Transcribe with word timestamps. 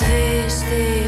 Dat 0.00 0.99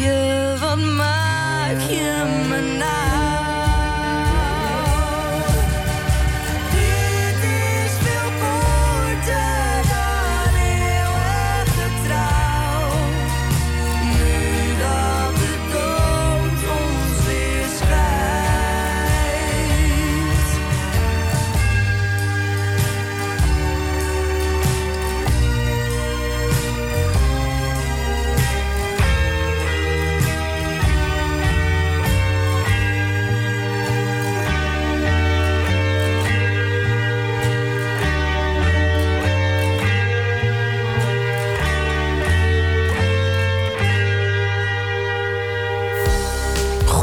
liefje, 0.00 0.56
wat 0.58 0.78
maak 0.78 1.80
je 1.80 2.24
me 2.48 2.76
nou? 2.78 3.19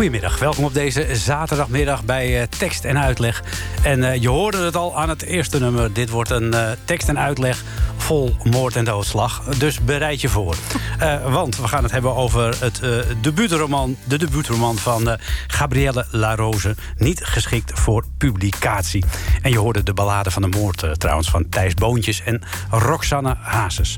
Goedemiddag, 0.07 0.39
welkom 0.39 0.63
op 0.63 0.73
deze 0.73 1.15
zaterdagmiddag 1.15 2.03
bij 2.03 2.41
eh, 2.41 2.47
tekst 2.57 2.85
en 2.85 2.99
uitleg. 2.99 3.43
En 3.83 4.03
eh, 4.03 4.21
je 4.21 4.29
hoorde 4.29 4.57
het 4.57 4.75
al 4.75 4.97
aan 4.97 5.09
het 5.09 5.23
eerste 5.23 5.59
nummer. 5.59 5.93
Dit 5.93 6.09
wordt 6.09 6.29
een 6.29 6.53
eh, 6.53 6.71
tekst 6.85 7.09
en 7.09 7.19
uitleg 7.19 7.63
vol 8.07 8.35
moord 8.43 8.75
en 8.75 8.85
doodslag. 8.85 9.41
Dus 9.43 9.79
bereid 9.79 10.21
je 10.21 10.29
voor. 10.29 10.55
Eh, 10.97 11.31
want 11.33 11.57
we 11.57 11.67
gaan 11.67 11.83
het 11.83 11.91
hebben 11.91 12.15
over 12.15 12.55
het 12.59 12.79
eh 12.79 12.89
debuutroman, 13.21 13.97
de 14.03 14.17
debuutroman 14.17 14.77
van 14.77 15.09
eh, 15.09 15.17
Gabrielle 15.47 16.05
Larose. 16.11 16.75
Niet 16.97 17.23
geschikt 17.23 17.79
voor 17.79 18.03
publicatie. 18.17 19.05
En 19.41 19.51
je 19.51 19.57
hoorde 19.57 19.83
de 19.83 19.93
ballade 19.93 20.31
van 20.31 20.41
de 20.41 20.47
moord 20.47 20.99
trouwens 20.99 21.29
van 21.29 21.49
Thijs 21.49 21.73
Boontjes 21.73 22.21
en 22.21 22.41
Roxanne 22.69 23.35
Hazes. 23.41 23.97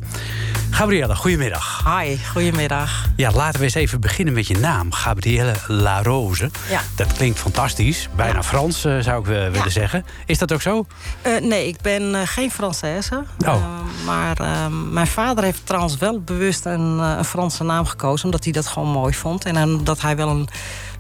Gabrielle, 0.70 1.16
goedemiddag. 1.16 1.84
Hi, 1.86 2.18
goedemiddag. 2.32 3.10
Ja, 3.16 3.32
laten 3.32 3.60
we 3.60 3.66
eens 3.66 3.74
even 3.74 4.02
beginnen 4.02 4.34
met 4.34 4.48
je 4.48 4.58
naam. 4.58 4.92
Gabrielle 4.94 5.54
La 5.68 6.04
Rose. 6.04 6.50
Ja. 6.70 6.82
Dat 6.96 7.14
klinkt 7.14 7.40
fantastisch. 7.40 8.10
Bijna 8.16 8.34
Ja. 8.34 8.44
Frans 8.44 8.82
zou 8.82 9.20
ik 9.20 9.26
willen 9.26 9.72
zeggen. 9.72 10.06
Is 10.26 10.38
dat 10.38 10.54
ook 10.54 10.62
zo? 10.62 10.86
Eh, 11.22 11.42
nee, 11.42 11.68
ik 11.68 11.82
ben 11.82 12.16
eh, 12.16 12.22
geen 12.26 12.52
Française. 12.52 13.14
Oh. 13.46 13.64
Maar 14.06 14.40
eh, 14.40 14.68
mijn 14.92 15.08
vader 15.08 15.44
heeft 15.44 15.66
trouwens 15.66 15.98
wel 15.98 16.22
bewust 16.22 16.66
een, 16.66 17.00
eh, 17.00 17.14
een 17.18 17.26
Franse 17.26 17.64
naam 17.64 17.86
gekozen... 17.86 18.26
omdat 18.26 18.44
hij 18.44 18.54
dat 18.54 18.68
gewoon 18.68 18.90
mooi 18.90 19.14
vond. 19.14 19.46
En 19.46 19.58
omdat 19.64 20.02
hij 20.02 20.16
wel 20.16 20.30
een 20.30 20.48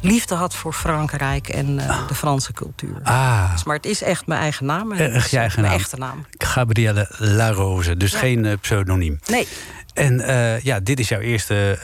liefde 0.01 0.36
had 0.36 0.56
voor 0.56 0.74
Frankrijk 0.74 1.48
en 1.50 1.80
eh, 1.80 2.07
de 2.07 2.16
Franse 2.16 2.54
cultuur. 2.54 3.00
Ah, 3.04 3.51
Dus, 3.51 3.63
maar 3.63 3.75
het 3.75 3.86
is 3.86 4.01
echt 4.04 4.28
mijn 4.28 4.42
eigen 4.42 4.66
naam. 4.66 4.92
en 4.92 4.98
Eh, 5.10 5.16
echt 5.16 5.31
je 5.31 5.38
eigen 5.38 5.62
mijn 5.62 5.72
naam. 5.74 5.81
echte 5.81 5.98
naam. 5.98 6.25
Gabrielle 6.38 7.07
La 7.18 7.51
Rose. 7.51 7.98
Dus 7.98 8.12
Ja. 8.12 8.18
geen 8.19 8.57
pseudoniem. 8.62 9.19
Nee, 9.28 9.48
En 9.94 10.24
ja, 10.63 10.80
dit 10.80 11.00
is 11.00 11.07
jouw 11.10 11.19
eerste 11.19 11.78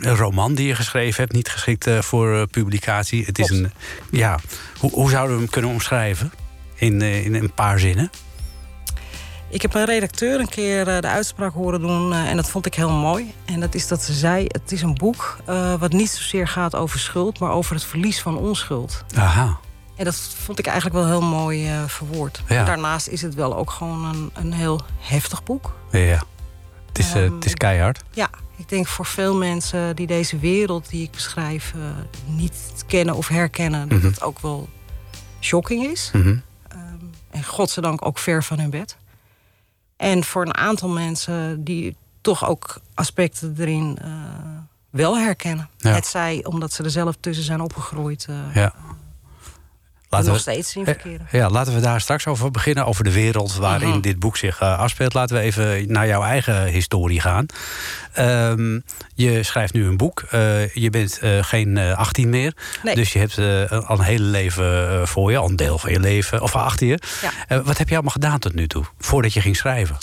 roman 0.00 0.54
die 0.54 0.66
je 0.66 0.74
geschreven 0.74 1.20
hebt. 1.22 1.32
Niet 1.34 1.48
geschikt 1.48 1.86
voor 2.00 2.46
publicatie. 2.46 3.24
Het 3.24 3.38
is 3.38 3.50
een. 3.50 3.72
Ja, 4.10 4.38
hoe, 4.78 4.90
hoe 4.90 5.10
zouden 5.10 5.34
we 5.36 5.42
hem 5.42 5.50
kunnen 5.50 5.70
omschrijven? 5.70 6.32
In, 6.74 7.02
in 7.02 7.34
een 7.34 7.52
paar 7.54 7.78
zinnen. 7.78 8.10
Ik 9.50 9.62
heb 9.62 9.74
een 9.74 9.84
redacteur 9.84 10.40
een 10.40 10.48
keer 10.48 10.88
eh, 10.88 11.00
de 11.00 11.06
uitspraak 11.08 11.52
horen 11.54 11.80
doen... 11.80 12.12
eh, 12.12 12.30
en 12.30 12.36
dat 12.36 12.48
vond 12.50 12.66
ik 12.66 12.74
heel 12.74 12.90
mooi. 12.90 13.34
En 13.44 13.60
dat 13.60 13.74
is 13.74 13.88
dat 13.88 14.02
ze 14.02 14.12
zei, 14.12 14.44
het 14.48 14.72
is 14.72 14.82
een 14.82 14.94
boek... 14.94 15.38
eh, 15.44 15.74
wat 15.74 15.92
niet 15.92 16.10
zozeer 16.10 16.48
gaat 16.48 16.74
over 16.74 16.98
schuld... 16.98 17.38
maar 17.38 17.50
over 17.50 17.74
het 17.74 17.84
verlies 17.84 18.20
van 18.20 18.38
onschuld. 18.38 19.04
Aha. 19.16 19.58
En 19.96 20.04
dat 20.04 20.16
vond 20.16 20.58
ik 20.58 20.66
eigenlijk 20.66 20.96
wel 20.96 21.06
heel 21.06 21.22
mooi 21.28 21.68
verwoord. 21.86 22.42
Ja. 22.48 22.64
Daarnaast 22.64 23.08
is 23.08 23.22
het 23.22 23.34
wel 23.34 23.56
ook 23.56 23.70
gewoon 23.70 24.04
een, 24.04 24.30
een 24.34 24.52
heel 24.52 24.80
heftig 24.98 25.42
boek. 25.42 25.74
Ja. 25.90 26.22
Het 26.88 26.98
is, 26.98 27.12
Ehm, 27.14 27.34
het 27.34 27.44
is 27.44 27.54
keihard. 27.54 28.02
Ja, 28.12 28.30
ik 28.56 28.68
denk 28.68 28.86
voor 28.86 29.06
veel 29.06 29.36
mensen 29.36 29.96
die 29.96 30.06
deze 30.06 30.38
wereld 30.38 30.88
die 30.90 31.02
ik 31.02 31.10
beschrijf 31.10 31.74
niet 32.26 32.54
kennen 32.86 33.14
of 33.14 33.28
herkennen, 33.28 33.88
dat 33.88 33.98
Mhm. 33.98 34.06
het 34.06 34.22
ook 34.22 34.38
wel 34.38 34.68
shocking 35.40 35.84
is. 35.86 36.10
Mhm. 36.12 36.36
Ehm, 36.68 36.80
en 37.30 37.44
godzijdank 37.44 38.06
ook 38.06 38.18
ver 38.18 38.44
van 38.44 38.58
hun 38.60 38.70
bed. 38.70 38.96
En 39.98 40.24
voor 40.24 40.42
een 40.42 40.56
aantal 40.56 40.88
mensen 40.88 41.64
die 41.64 41.96
toch 42.20 42.48
ook 42.48 42.80
aspecten 42.94 43.54
erin 43.58 43.98
eh, 44.02 44.10
wel 44.90 45.18
herkennen. 45.18 45.68
Ja. 45.76 45.92
Het 45.92 46.06
zij 46.06 46.44
omdat 46.44 46.72
ze 46.72 46.82
er 46.82 46.90
zelf 46.90 47.16
tussen 47.20 47.44
zijn 47.44 47.60
opgegroeid, 47.60 48.26
eh 48.28 48.54
Ja. 48.54 48.74
Er 50.08 50.24
nog 50.24 50.32
we, 50.34 50.38
steeds 50.38 50.76
eh, 50.76 50.84
verkeren. 50.84 51.26
ja, 51.30 51.50
laten 51.50 51.74
we 51.74 51.80
daar 51.80 52.00
straks 52.00 52.26
over 52.26 52.50
beginnen. 52.50 52.86
Over 52.86 53.04
de 53.04 53.12
wereld 53.12 53.56
waarin 53.56 54.00
dit 54.00 54.18
boek 54.18 54.36
zich 54.36 54.60
eh, 54.60 54.78
afspeelt. 54.78 55.14
Laten 55.14 55.36
we 55.36 55.42
even 55.42 55.92
naar 55.92 56.06
jouw 56.06 56.22
eigen 56.22 56.64
historie 56.64 57.20
gaan. 57.20 57.46
Ehm, 58.12 58.78
je 59.14 59.42
schrijft 59.42 59.72
nu 59.72 59.86
een 59.86 59.96
boek. 59.96 60.24
Eh, 60.30 60.68
je 60.68 60.90
bent 60.90 61.18
eh, 61.18 61.30
geen 61.40 61.76
eh, 61.76 61.98
18 61.98 62.28
meer. 62.28 62.52
Nee. 62.82 62.94
Dus 62.94 63.12
je 63.12 63.18
hebt 63.18 63.38
al 63.86 63.98
een 63.98 64.04
hele 64.04 64.24
leven 64.24 65.08
voor 65.08 65.30
je. 65.30 65.36
Al 65.36 65.48
een 65.48 65.56
deel 65.56 65.78
van 65.78 65.92
je 65.92 66.00
leven. 66.00 66.42
Of 66.42 66.54
achter 66.54 66.86
je. 66.86 66.98
Ja. 67.48 67.62
Wat 67.62 67.78
heb 67.78 67.88
je 67.88 67.94
allemaal 67.94 68.12
gedaan 68.12 68.38
tot 68.38 68.54
nu 68.54 68.66
toe? 68.66 68.84
Voordat 68.98 69.32
je 69.32 69.40
ging 69.40 69.56
schrijven? 69.56 69.96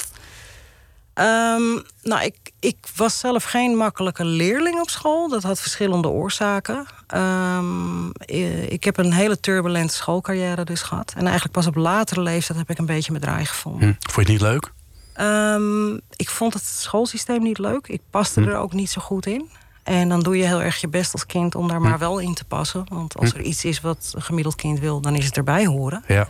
Ehm, 1.16 1.80
nou, 2.04 2.24
ik, 2.24 2.36
ik 2.60 2.78
was 2.96 3.20
zelf 3.20 3.44
geen 3.44 3.76
makkelijke 3.76 4.26
leerling 4.26 4.80
op 4.82 4.90
school. 4.90 5.30
Dat 5.30 5.44
had 5.44 5.60
verschillende 5.62 6.08
oorzaken. 6.08 6.86
Ehm, 7.08 8.10
eh, 8.12 8.72
ik 8.72 8.84
heb 8.84 8.98
een 8.98 9.14
hele 9.14 9.40
turbulente 9.40 9.94
schoolcarrière 9.94 10.64
dus 10.64 10.82
gehad. 10.82 11.14
En 11.18 11.24
eigenlijk 11.24 11.52
pas 11.52 11.68
op 11.68 11.76
latere 11.76 12.22
leeftijd 12.22 12.58
heb 12.58 12.70
ik 12.70 12.78
een 12.78 12.86
beetje 12.86 13.12
mijn 13.12 13.24
draai 13.24 13.46
gevonden. 13.46 13.88
Hm. 13.88 13.94
Vond 14.12 14.28
je 14.28 14.34
het 14.34 14.42
niet 14.42 14.52
leuk? 14.52 14.72
Ehm, 15.14 15.94
ik 16.16 16.30
vond 16.30 16.54
het 16.54 16.64
schoolsysteem 16.64 17.44
niet 17.44 17.58
leuk. 17.58 17.88
Ik 17.88 18.02
paste 18.10 18.42
Hm. 18.42 18.48
er 18.48 18.56
ook 18.58 18.74
niet 18.74 18.90
zo 18.92 19.02
goed 19.02 19.26
in. 19.26 19.50
En 19.84 20.10
dan 20.10 20.20
doe 20.20 20.38
je 20.38 20.44
heel 20.46 20.62
erg 20.62 20.82
je 20.82 20.88
best 20.88 21.14
als 21.14 21.26
kind 21.26 21.56
om 21.56 21.68
daar 21.68 21.78
Hm. 21.78 21.84
maar 21.84 22.00
wel 22.00 22.20
in 22.20 22.34
te 22.34 22.46
passen. 22.46 22.86
Want 22.90 23.18
als 23.18 23.34
er 23.34 23.42
iets 23.42 23.66
is 23.66 23.82
wat 23.82 24.12
een 24.16 24.22
gemiddeld 24.22 24.56
kind 24.56 24.80
wil, 24.80 25.02
dan 25.02 25.16
is 25.16 25.26
het 25.26 25.38
erbij 25.38 25.66
horen. 25.66 26.04
Ja. 26.08 26.28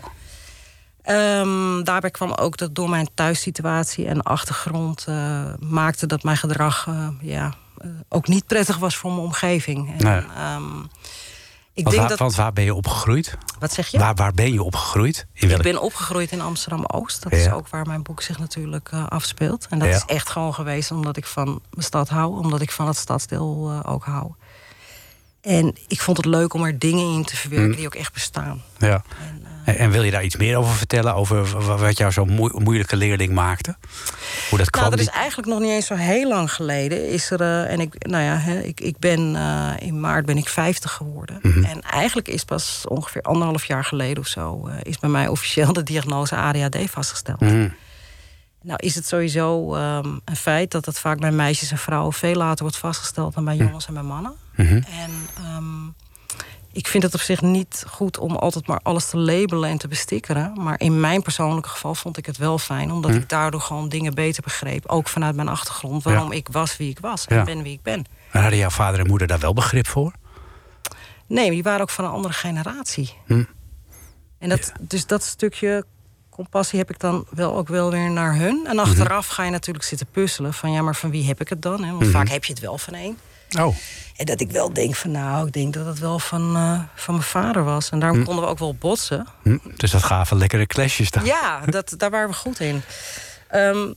Ehm, 1.05 1.83
daarbij 1.83 2.11
kwam 2.11 2.31
ook 2.31 2.57
dat 2.57 2.75
door 2.75 2.89
mijn 2.89 3.07
thuissituatie 3.13 4.07
en 4.07 4.21
achtergrond 4.23 5.05
eh, 5.07 5.43
maakte 5.59 6.05
dat 6.05 6.23
mijn 6.23 6.37
gedrag 6.37 6.87
eh, 6.87 7.07
ja, 7.21 7.53
eh, 7.77 7.89
ook 8.09 8.27
niet 8.27 8.45
prettig 8.45 8.77
was 8.77 8.95
voor 8.97 9.11
mijn 9.11 9.23
omgeving. 9.23 9.89
En, 9.97 10.05
Nee. 10.05 10.21
ehm, 10.35 10.79
ik 11.73 11.83
Want, 11.83 11.95
denk 11.95 11.99
waar, 11.99 12.07
dat. 12.09 12.19
want 12.19 12.35
waar 12.35 12.53
ben 12.53 12.63
je 12.63 12.73
opgegroeid? 12.73 13.37
Wat 13.59 13.73
zeg 13.73 13.87
je? 13.87 13.97
Waar, 13.97 14.13
waar 14.15 14.33
ben 14.33 14.53
je 14.53 14.63
opgegroeid? 14.63 15.25
In 15.33 15.49
Ik 15.49 15.61
ben 15.61 15.81
opgegroeid 15.81 16.31
in 16.31 16.41
Amsterdam 16.41 16.83
Oost. 16.85 17.23
Dat 17.23 17.31
is 17.31 17.51
ook 17.51 17.67
waar 17.67 17.85
mijn 17.85 18.03
boek 18.03 18.21
zich 18.21 18.37
natuurlijk 18.39 18.89
afspeelt. 19.09 19.67
En 19.69 19.79
dat 19.79 19.87
Ja. 19.87 19.95
is 19.95 20.05
echt 20.05 20.29
gewoon 20.29 20.53
geweest 20.53 20.91
omdat 20.91 21.17
ik 21.17 21.25
van 21.25 21.45
mijn 21.69 21.85
stad 21.85 22.09
hou, 22.09 22.37
omdat 22.39 22.61
ik 22.61 22.71
van 22.71 22.87
het 22.87 22.97
stadsdeel 22.97 23.81
ook 23.85 24.05
hou. 24.05 24.31
En 25.41 25.75
ik 25.87 26.01
vond 26.01 26.17
het 26.17 26.25
leuk 26.25 26.53
om 26.53 26.63
er 26.63 26.79
dingen 26.79 27.13
in 27.13 27.23
te 27.25 27.35
verwerken 27.35 27.69
Hm. 27.71 27.75
die 27.77 27.85
ook 27.85 27.95
echt 27.95 28.13
bestaan. 28.13 28.61
Ja. 28.77 29.03
En, 29.19 29.45
En, 29.65 29.91
wil 29.91 30.03
je 30.03 30.11
daar 30.11 30.23
iets 30.23 30.35
meer 30.35 30.57
over 30.57 30.73
vertellen? 30.73 31.15
Over 31.15 31.77
wat 31.77 31.97
jou 31.97 32.11
zo'n 32.11 32.29
moe- 32.29 32.59
moeilijke 32.61 32.95
leerling 32.95 33.33
maakte? 33.33 33.75
Hoe 34.49 34.57
dat 34.57 34.69
kwam? 34.69 34.83
Nou, 34.83 34.95
dat 34.95 35.05
is 35.05 35.13
eigenlijk 35.13 35.47
nog 35.47 35.59
niet 35.59 35.69
eens 35.69 35.85
zo 35.85 35.95
heel 35.95 36.27
lang 36.27 36.53
geleden. 36.53 37.09
Is 37.09 37.31
er, 37.31 37.41
eh, 37.41 37.71
en 37.71 37.79
ik, 37.79 38.07
nou 38.07 38.23
ja, 38.23 38.37
hè, 38.37 38.59
ik, 38.59 38.79
ik 38.79 38.99
ben 38.99 39.35
eh, 39.35 39.71
in 39.79 39.99
maart 39.99 40.25
ben 40.25 40.37
ik 40.37 40.49
50 40.49 40.91
geworden. 40.91 41.39
Mhm. 41.41 41.63
En 41.63 41.81
eigenlijk 41.81 42.27
is 42.27 42.43
pas 42.43 42.85
ongeveer 42.87 43.21
anderhalf 43.21 43.65
jaar 43.65 43.83
geleden 43.85 44.17
of 44.17 44.27
zo... 44.27 44.67
eh, 44.67 44.75
is 44.81 44.99
bij 44.99 45.09
mij 45.09 45.27
officieel 45.27 45.73
de 45.73 45.83
diagnose 45.83 46.35
ADHD 46.35 46.77
vastgesteld. 46.89 47.39
Mhm. 47.39 47.69
Nou 48.61 48.79
is 48.81 48.95
het 48.95 49.07
sowieso 49.07 49.75
ehm, 49.75 50.07
een 50.25 50.35
feit 50.35 50.71
dat 50.71 50.85
het 50.85 50.99
vaak 50.99 51.19
bij 51.19 51.31
meisjes 51.31 51.71
en 51.71 51.77
vrouwen... 51.77 52.13
veel 52.13 52.35
later 52.35 52.63
wordt 52.63 52.77
vastgesteld 52.77 53.33
dan 53.33 53.45
bij 53.45 53.55
jongens 53.55 53.87
en 53.87 53.93
bij 53.93 54.03
mannen. 54.03 54.33
Mhm. 54.55 54.73
En 54.73 55.11
ehm, 55.37 55.87
ik 56.75 56.87
vind 56.87 57.03
het 57.03 57.13
op 57.13 57.19
zich 57.19 57.41
niet 57.41 57.83
goed 57.87 58.17
om 58.17 58.35
altijd 58.35 58.67
maar 58.67 58.79
alles 58.83 59.09
te 59.09 59.17
labelen 59.17 59.69
en 59.69 59.77
te 59.77 59.87
bestikkeren. 59.87 60.63
Maar 60.63 60.79
in 60.79 60.99
mijn 60.99 61.21
persoonlijke 61.21 61.69
geval 61.69 61.95
vond 61.95 62.17
ik 62.17 62.25
het 62.25 62.37
wel 62.37 62.57
fijn, 62.57 62.91
omdat 62.91 63.11
Hm. 63.11 63.17
ik 63.17 63.29
daardoor 63.29 63.61
gewoon 63.61 63.89
dingen 63.89 64.13
beter 64.13 64.43
begreep. 64.43 64.85
Ook 64.87 65.07
vanuit 65.07 65.35
mijn 65.35 65.47
achtergrond, 65.47 66.03
waarom 66.03 66.31
ik 66.31 66.47
was 66.51 66.77
wie 66.77 66.89
ik 66.89 66.99
was 66.99 67.25
en 67.27 67.35
Ja. 67.37 67.43
ben 67.43 67.63
wie 67.63 67.73
ik 67.73 67.81
ben. 67.81 68.05
En 68.31 68.41
hadden 68.41 68.59
jouw 68.59 68.69
vader 68.69 68.99
en 68.99 69.07
moeder 69.07 69.27
daar 69.27 69.39
wel 69.39 69.53
begrip 69.53 69.87
voor? 69.87 70.13
Nee, 71.27 71.49
die 71.49 71.63
waren 71.63 71.81
ook 71.81 71.89
van 71.89 72.05
een 72.05 72.11
andere 72.11 72.33
generatie. 72.33 73.13
Hm. 73.25 73.43
En 74.39 74.49
dat, 74.49 74.71
dus 74.79 75.05
dat 75.05 75.23
stukje 75.23 75.85
compassie 76.29 76.79
heb 76.79 76.89
ik 76.89 76.99
dan 76.99 77.25
wel 77.29 77.55
ook 77.55 77.67
wel 77.67 77.91
weer 77.91 78.11
naar 78.11 78.35
hun. 78.35 78.65
En 78.67 78.79
achteraf 78.79 79.27
ga 79.27 79.43
je 79.43 79.51
natuurlijk 79.51 79.85
zitten 79.85 80.07
puzzelen 80.11 80.53
van 80.53 80.71
ja, 80.71 80.81
maar 80.81 80.95
van 80.95 81.09
wie 81.09 81.25
heb 81.25 81.41
ik 81.41 81.49
het 81.49 81.61
dan? 81.61 81.83
Hè? 81.83 81.89
Want 81.91 82.01
Mhm. 82.03 82.11
vaak 82.11 82.29
heb 82.29 82.43
je 82.45 82.53
het 82.53 82.61
wel 82.61 82.77
van 82.77 82.93
één. 82.93 83.17
Oh, 83.59 83.75
En 84.15 84.25
dat 84.25 84.41
ik 84.41 84.51
wel 84.51 84.73
denk 84.73 84.95
van 84.95 85.11
nou, 85.11 85.47
ik 85.47 85.53
denk 85.53 85.73
dat 85.73 85.85
het 85.85 85.99
wel 85.99 86.19
van, 86.19 86.55
eh, 86.55 86.79
van 86.95 87.13
mijn 87.13 87.25
vader 87.25 87.63
was. 87.63 87.89
En 87.89 87.99
daarom 87.99 88.23
konden 88.23 88.43
we 88.43 88.49
ook 88.49 88.59
wel 88.59 88.75
botsen. 88.75 89.27
hm. 89.43 89.57
dus 89.75 89.91
dat 89.91 90.03
gaven 90.03 90.37
lekkere 90.37 90.65
clashes 90.65 91.11
dan. 91.11 91.25
Ja, 91.25 91.59
dat, 91.65 91.93
daar 91.97 92.09
waren 92.09 92.29
we 92.29 92.35
goed 92.35 92.59
in. 92.59 92.81
Ehm, 93.49 93.93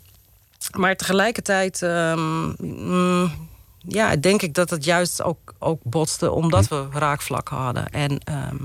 maar 0.77 0.97
tegelijkertijd, 0.97 1.83
ehm, 1.83 2.47
mm, 2.59 3.49
ja, 3.79 4.17
denk 4.17 4.43
ik 4.43 4.55
dat 4.55 4.71
het 4.71 4.85
juist 4.85 5.23
ook, 5.23 5.55
ook 5.59 5.81
botste 5.83 6.31
omdat 6.31 6.69
we 6.69 6.87
raakvlakken 6.93 7.57
hadden. 7.57 7.89
En 7.91 8.19
ehm, 8.25 8.57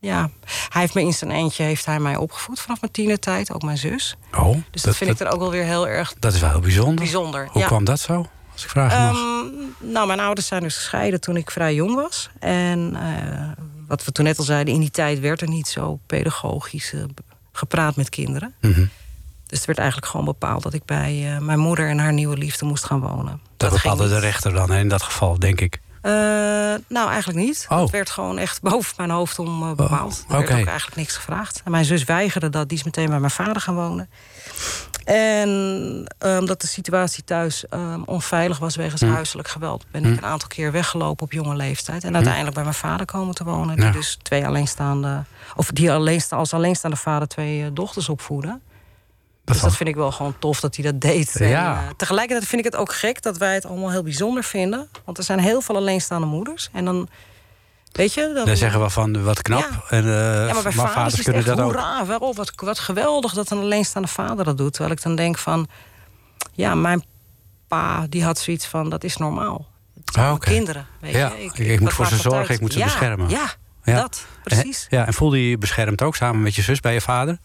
ja, 0.00 0.30
hij 0.68 0.80
heeft 0.80 0.94
me 0.94 1.00
in 1.00 1.12
zijn 1.12 1.30
eentje 1.30 1.62
heeft 1.62 1.86
hij 1.86 2.00
mij 2.00 2.16
opgevoed 2.16 2.60
vanaf 2.60 2.80
mijn 2.80 2.92
tienertijd, 2.92 3.52
ook 3.52 3.62
mijn 3.62 3.78
zus. 3.78 4.16
Oh, 4.36 4.56
Dus 4.70 4.82
dat, 4.82 4.96
vind 4.96 5.10
ik 5.10 5.18
dan 5.18 5.28
ook 5.28 5.40
wel 5.40 5.50
weer 5.50 5.64
heel 5.64 5.88
erg 5.88 6.14
dat 6.18 6.32
is 6.32 6.40
wel 6.40 6.50
heel 6.50 6.60
bijzonder. 6.60 6.94
bijzonder. 6.94 7.48
Hoe 7.52 7.60
ja. 7.60 7.66
kwam 7.66 7.84
dat 7.84 8.00
zo? 8.00 8.26
Als 8.58 8.66
ik 8.66 8.72
vragen. 8.72 8.98
Ehm, 8.98 9.92
nou, 9.92 10.06
mijn 10.06 10.20
ouders 10.20 10.46
zijn 10.46 10.62
dus 10.62 10.76
gescheiden 10.76 11.20
toen 11.20 11.36
ik 11.36 11.50
vrij 11.50 11.74
jong 11.74 11.94
was. 11.94 12.30
En 12.38 12.96
eh, 12.96 13.64
wat 13.88 14.04
we 14.04 14.12
toen 14.12 14.24
net 14.24 14.38
al 14.38 14.44
zeiden, 14.44 14.74
in 14.74 14.80
die 14.80 14.90
tijd 14.90 15.20
werd 15.20 15.40
er 15.40 15.48
niet 15.48 15.68
zo 15.68 15.98
pedagogisch 16.06 16.92
eh, 16.92 17.02
gepraat 17.52 17.96
met 17.96 18.08
kinderen. 18.08 18.54
Mhm. 18.60 18.84
Dus 19.46 19.58
het 19.58 19.66
werd 19.66 19.78
eigenlijk 19.78 20.10
gewoon 20.10 20.26
bepaald 20.26 20.62
dat 20.62 20.74
ik 20.74 20.84
bij 20.84 21.34
eh, 21.34 21.38
mijn 21.38 21.58
moeder 21.58 21.88
en 21.88 21.98
haar 21.98 22.12
nieuwe 22.12 22.36
liefde 22.36 22.64
moest 22.64 22.84
gaan 22.84 23.00
wonen. 23.00 23.40
dat 23.56 23.70
bepaalde 23.70 24.08
de 24.08 24.18
rechter 24.18 24.52
dan 24.52 24.70
hè, 24.70 24.78
in 24.78 24.88
dat 24.88 25.02
geval, 25.02 25.38
denk 25.38 25.60
ik. 25.60 25.80
Nou, 26.88 27.10
eigenlijk 27.10 27.38
niet. 27.38 27.66
Oh. 27.68 27.80
Het 27.80 27.90
werd 27.90 28.10
gewoon 28.10 28.38
echt 28.38 28.62
boven 28.62 28.94
mijn 28.96 29.10
hoofd 29.10 29.38
om 29.38 29.76
bepaald. 29.76 30.24
Er 30.28 30.32
werd 30.32 30.50
oké. 30.50 30.60
ook 30.60 30.66
eigenlijk 30.66 30.96
niks 30.96 31.16
gevraagd. 31.16 31.60
En 31.64 31.70
mijn 31.70 31.84
zus 31.84 32.04
weigerde 32.04 32.48
dat. 32.48 32.68
Die 32.68 32.78
is 32.78 32.84
meteen 32.84 33.08
bij 33.08 33.18
mijn 33.18 33.30
vader 33.30 33.62
gaan 33.62 33.74
wonen. 33.74 34.08
En 35.14 36.06
omdat 36.20 36.60
de 36.60 36.66
situatie 36.66 37.24
thuis 37.24 37.68
ehm, 37.68 38.02
onveilig 38.04 38.58
was 38.58 38.76
wegens 38.76 39.00
Hm. 39.00 39.10
huiselijk 39.12 39.48
geweld... 39.48 39.84
ben 39.90 40.04
ik 40.04 40.16
een 40.16 40.24
aantal 40.24 40.48
keer 40.48 40.72
weggelopen 40.72 41.24
op 41.24 41.32
jonge 41.32 41.54
leeftijd. 41.56 42.04
En 42.04 42.14
uiteindelijk 42.14 42.54
bij 42.54 42.62
mijn 42.62 42.74
vader 42.74 43.06
komen 43.06 43.34
te 43.34 43.44
wonen. 43.44 43.76
Die 43.76 43.84
Ja. 43.84 43.90
dus 43.90 44.18
twee 44.22 44.46
alleenstaande... 44.46 45.24
of 45.56 45.70
die 45.70 45.92
alleensta, 45.92 46.36
als 46.36 46.52
alleenstaande 46.54 46.96
vader 46.96 47.28
twee 47.28 47.62
eh, 47.64 47.70
dochters 47.72 48.08
opvoeden. 48.08 48.50
Dat 48.50 49.54
dus 49.54 49.60
dat 49.60 49.76
vind 49.76 49.88
ik 49.88 49.94
wel 49.94 50.12
gewoon 50.12 50.34
tof 50.38 50.60
dat 50.60 50.76
hij 50.76 50.84
dat 50.84 51.00
deed. 51.00 51.32
Ja. 51.38 51.76
En, 51.78 51.84
eh, 51.84 51.90
tegelijkertijd 51.96 52.48
vind 52.48 52.64
ik 52.66 52.72
het 52.72 52.80
ook 52.80 52.92
gek 52.92 53.22
dat 53.22 53.36
wij 53.36 53.54
het 53.54 53.66
allemaal 53.66 53.90
heel 53.90 54.02
bijzonder 54.02 54.44
vinden. 54.44 54.88
Want 55.04 55.18
er 55.18 55.24
zijn 55.24 55.38
heel 55.38 55.60
veel 55.60 55.76
alleenstaande 55.76 56.26
moeders. 56.26 56.68
En 56.72 56.84
dan, 56.84 57.08
weet 57.92 58.14
je... 58.14 58.30
Dan, 58.34 58.44
Dan 58.46 58.56
zeggen 58.56 58.80
we 58.80 58.90
van 58.90 59.22
wat 59.24 59.42
knap. 59.42 59.60
Ja. 59.60 59.82
En, 59.88 60.04
eh, 60.04 60.46
ja, 60.46 60.52
maar 60.54 60.62
bij 60.62 60.72
maar 60.74 60.90
vaders, 60.90 61.12
is 61.12 61.12
het 61.12 61.22
kunnen 61.22 61.42
echt 61.46 61.56
dat 61.56 61.60
ook. 61.66 61.72
hoera, 61.72 62.06
wel, 62.06 62.34
wat, 62.34 62.52
wat 62.56 62.78
geweldig 62.78 63.32
dat 63.32 63.50
een 63.50 63.58
alleenstaande 63.58 64.08
vader 64.08 64.44
dat 64.44 64.58
doet. 64.58 64.72
Terwijl 64.72 64.94
ik 64.94 65.02
dan 65.02 65.14
denk 65.16 65.38
van... 65.38 65.68
Ja, 66.52 66.74
mijn 66.74 67.04
pa 67.68 68.06
die 68.08 68.24
had 68.24 68.38
zoiets 68.38 68.66
van, 68.66 68.88
dat 68.90 69.04
is 69.04 69.16
normaal. 69.16 69.66
Ah, 70.18 70.32
oké. 70.32 70.50
kinderen, 70.50 70.86
weet 71.00 71.12
Ja, 71.14 71.32
je. 71.54 71.64
ik 71.66 71.80
moet 71.80 71.92
voor 71.92 72.06
ze 72.06 72.16
zorgen, 72.16 72.40
uit. 72.40 72.48
ik 72.50 72.60
moet 72.60 72.72
ze 72.72 72.82
beschermen. 72.82 73.28
Ja, 73.28 73.46
Ja. 73.84 73.94
dat, 74.00 74.26
precies. 74.42 74.86
En, 74.90 74.98
ja, 74.98 75.06
en 75.06 75.14
voelde 75.14 75.42
je 75.42 75.48
je 75.48 75.58
beschermd 75.58 76.02
ook 76.02 76.16
samen 76.16 76.42
met 76.42 76.54
je 76.54 76.62
zus 76.62 76.80
bij 76.80 76.92
je 76.92 77.00
vader? 77.00 77.38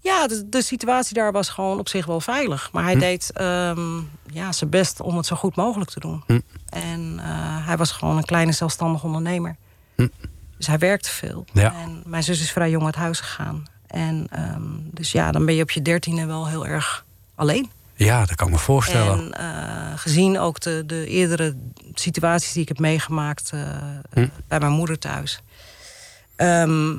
Ja, 0.00 0.26
de, 0.26 0.48
de 0.48 0.62
situatie 0.62 1.14
daar 1.14 1.32
was 1.32 1.48
gewoon 1.48 1.78
op 1.78 1.88
zich 1.88 2.06
wel 2.06 2.20
veilig. 2.20 2.72
Maar 2.72 2.82
hij 2.84 2.92
Hm. 2.92 2.98
deed 2.98 3.30
ehm, 3.32 3.96
ja, 4.26 4.52
zijn 4.52 4.70
best 4.70 5.00
om 5.00 5.16
het 5.16 5.26
zo 5.26 5.36
goed 5.36 5.56
mogelijk 5.56 5.90
te 5.90 6.00
doen. 6.00 6.22
Hm. 6.26 6.40
En 6.68 7.18
eh, 7.18 7.66
hij 7.66 7.76
was 7.76 7.90
gewoon 7.90 8.16
een 8.16 8.24
kleine 8.24 8.52
zelfstandig 8.52 9.04
ondernemer. 9.04 9.56
Hm. 9.96 10.08
Dus 10.56 10.66
hij 10.66 10.78
werkte 10.78 11.10
veel. 11.10 11.44
Ja. 11.52 11.72
En 11.74 12.02
mijn 12.06 12.22
zus 12.22 12.40
is 12.40 12.50
vrij 12.52 12.70
jong 12.70 12.84
uit 12.84 12.94
huis 12.94 13.20
gegaan. 13.20 13.62
En 13.86 14.26
ehm, 14.30 14.62
dus 14.90 15.12
ja, 15.12 15.32
dan 15.32 15.44
ben 15.46 15.54
je 15.54 15.62
op 15.62 15.70
je 15.70 15.82
dertiende 15.82 16.26
wel 16.26 16.48
heel 16.48 16.66
erg 16.66 17.04
alleen. 17.34 17.70
Ja, 17.94 18.18
dat 18.24 18.34
kan 18.34 18.46
ik 18.46 18.52
me 18.52 18.58
voorstellen. 18.58 19.32
En 19.34 19.56
eh, 19.92 19.98
gezien 19.98 20.38
ook 20.38 20.60
de, 20.60 20.82
de 20.86 21.06
eerdere 21.06 21.56
situaties 21.94 22.52
die 22.52 22.62
ik 22.62 22.68
heb 22.68 22.78
meegemaakt 22.78 23.50
eh, 23.54 23.60
bij 24.48 24.58
mijn 24.60 24.72
moeder 24.72 24.98
thuis. 24.98 25.40
ehm, 26.36 26.98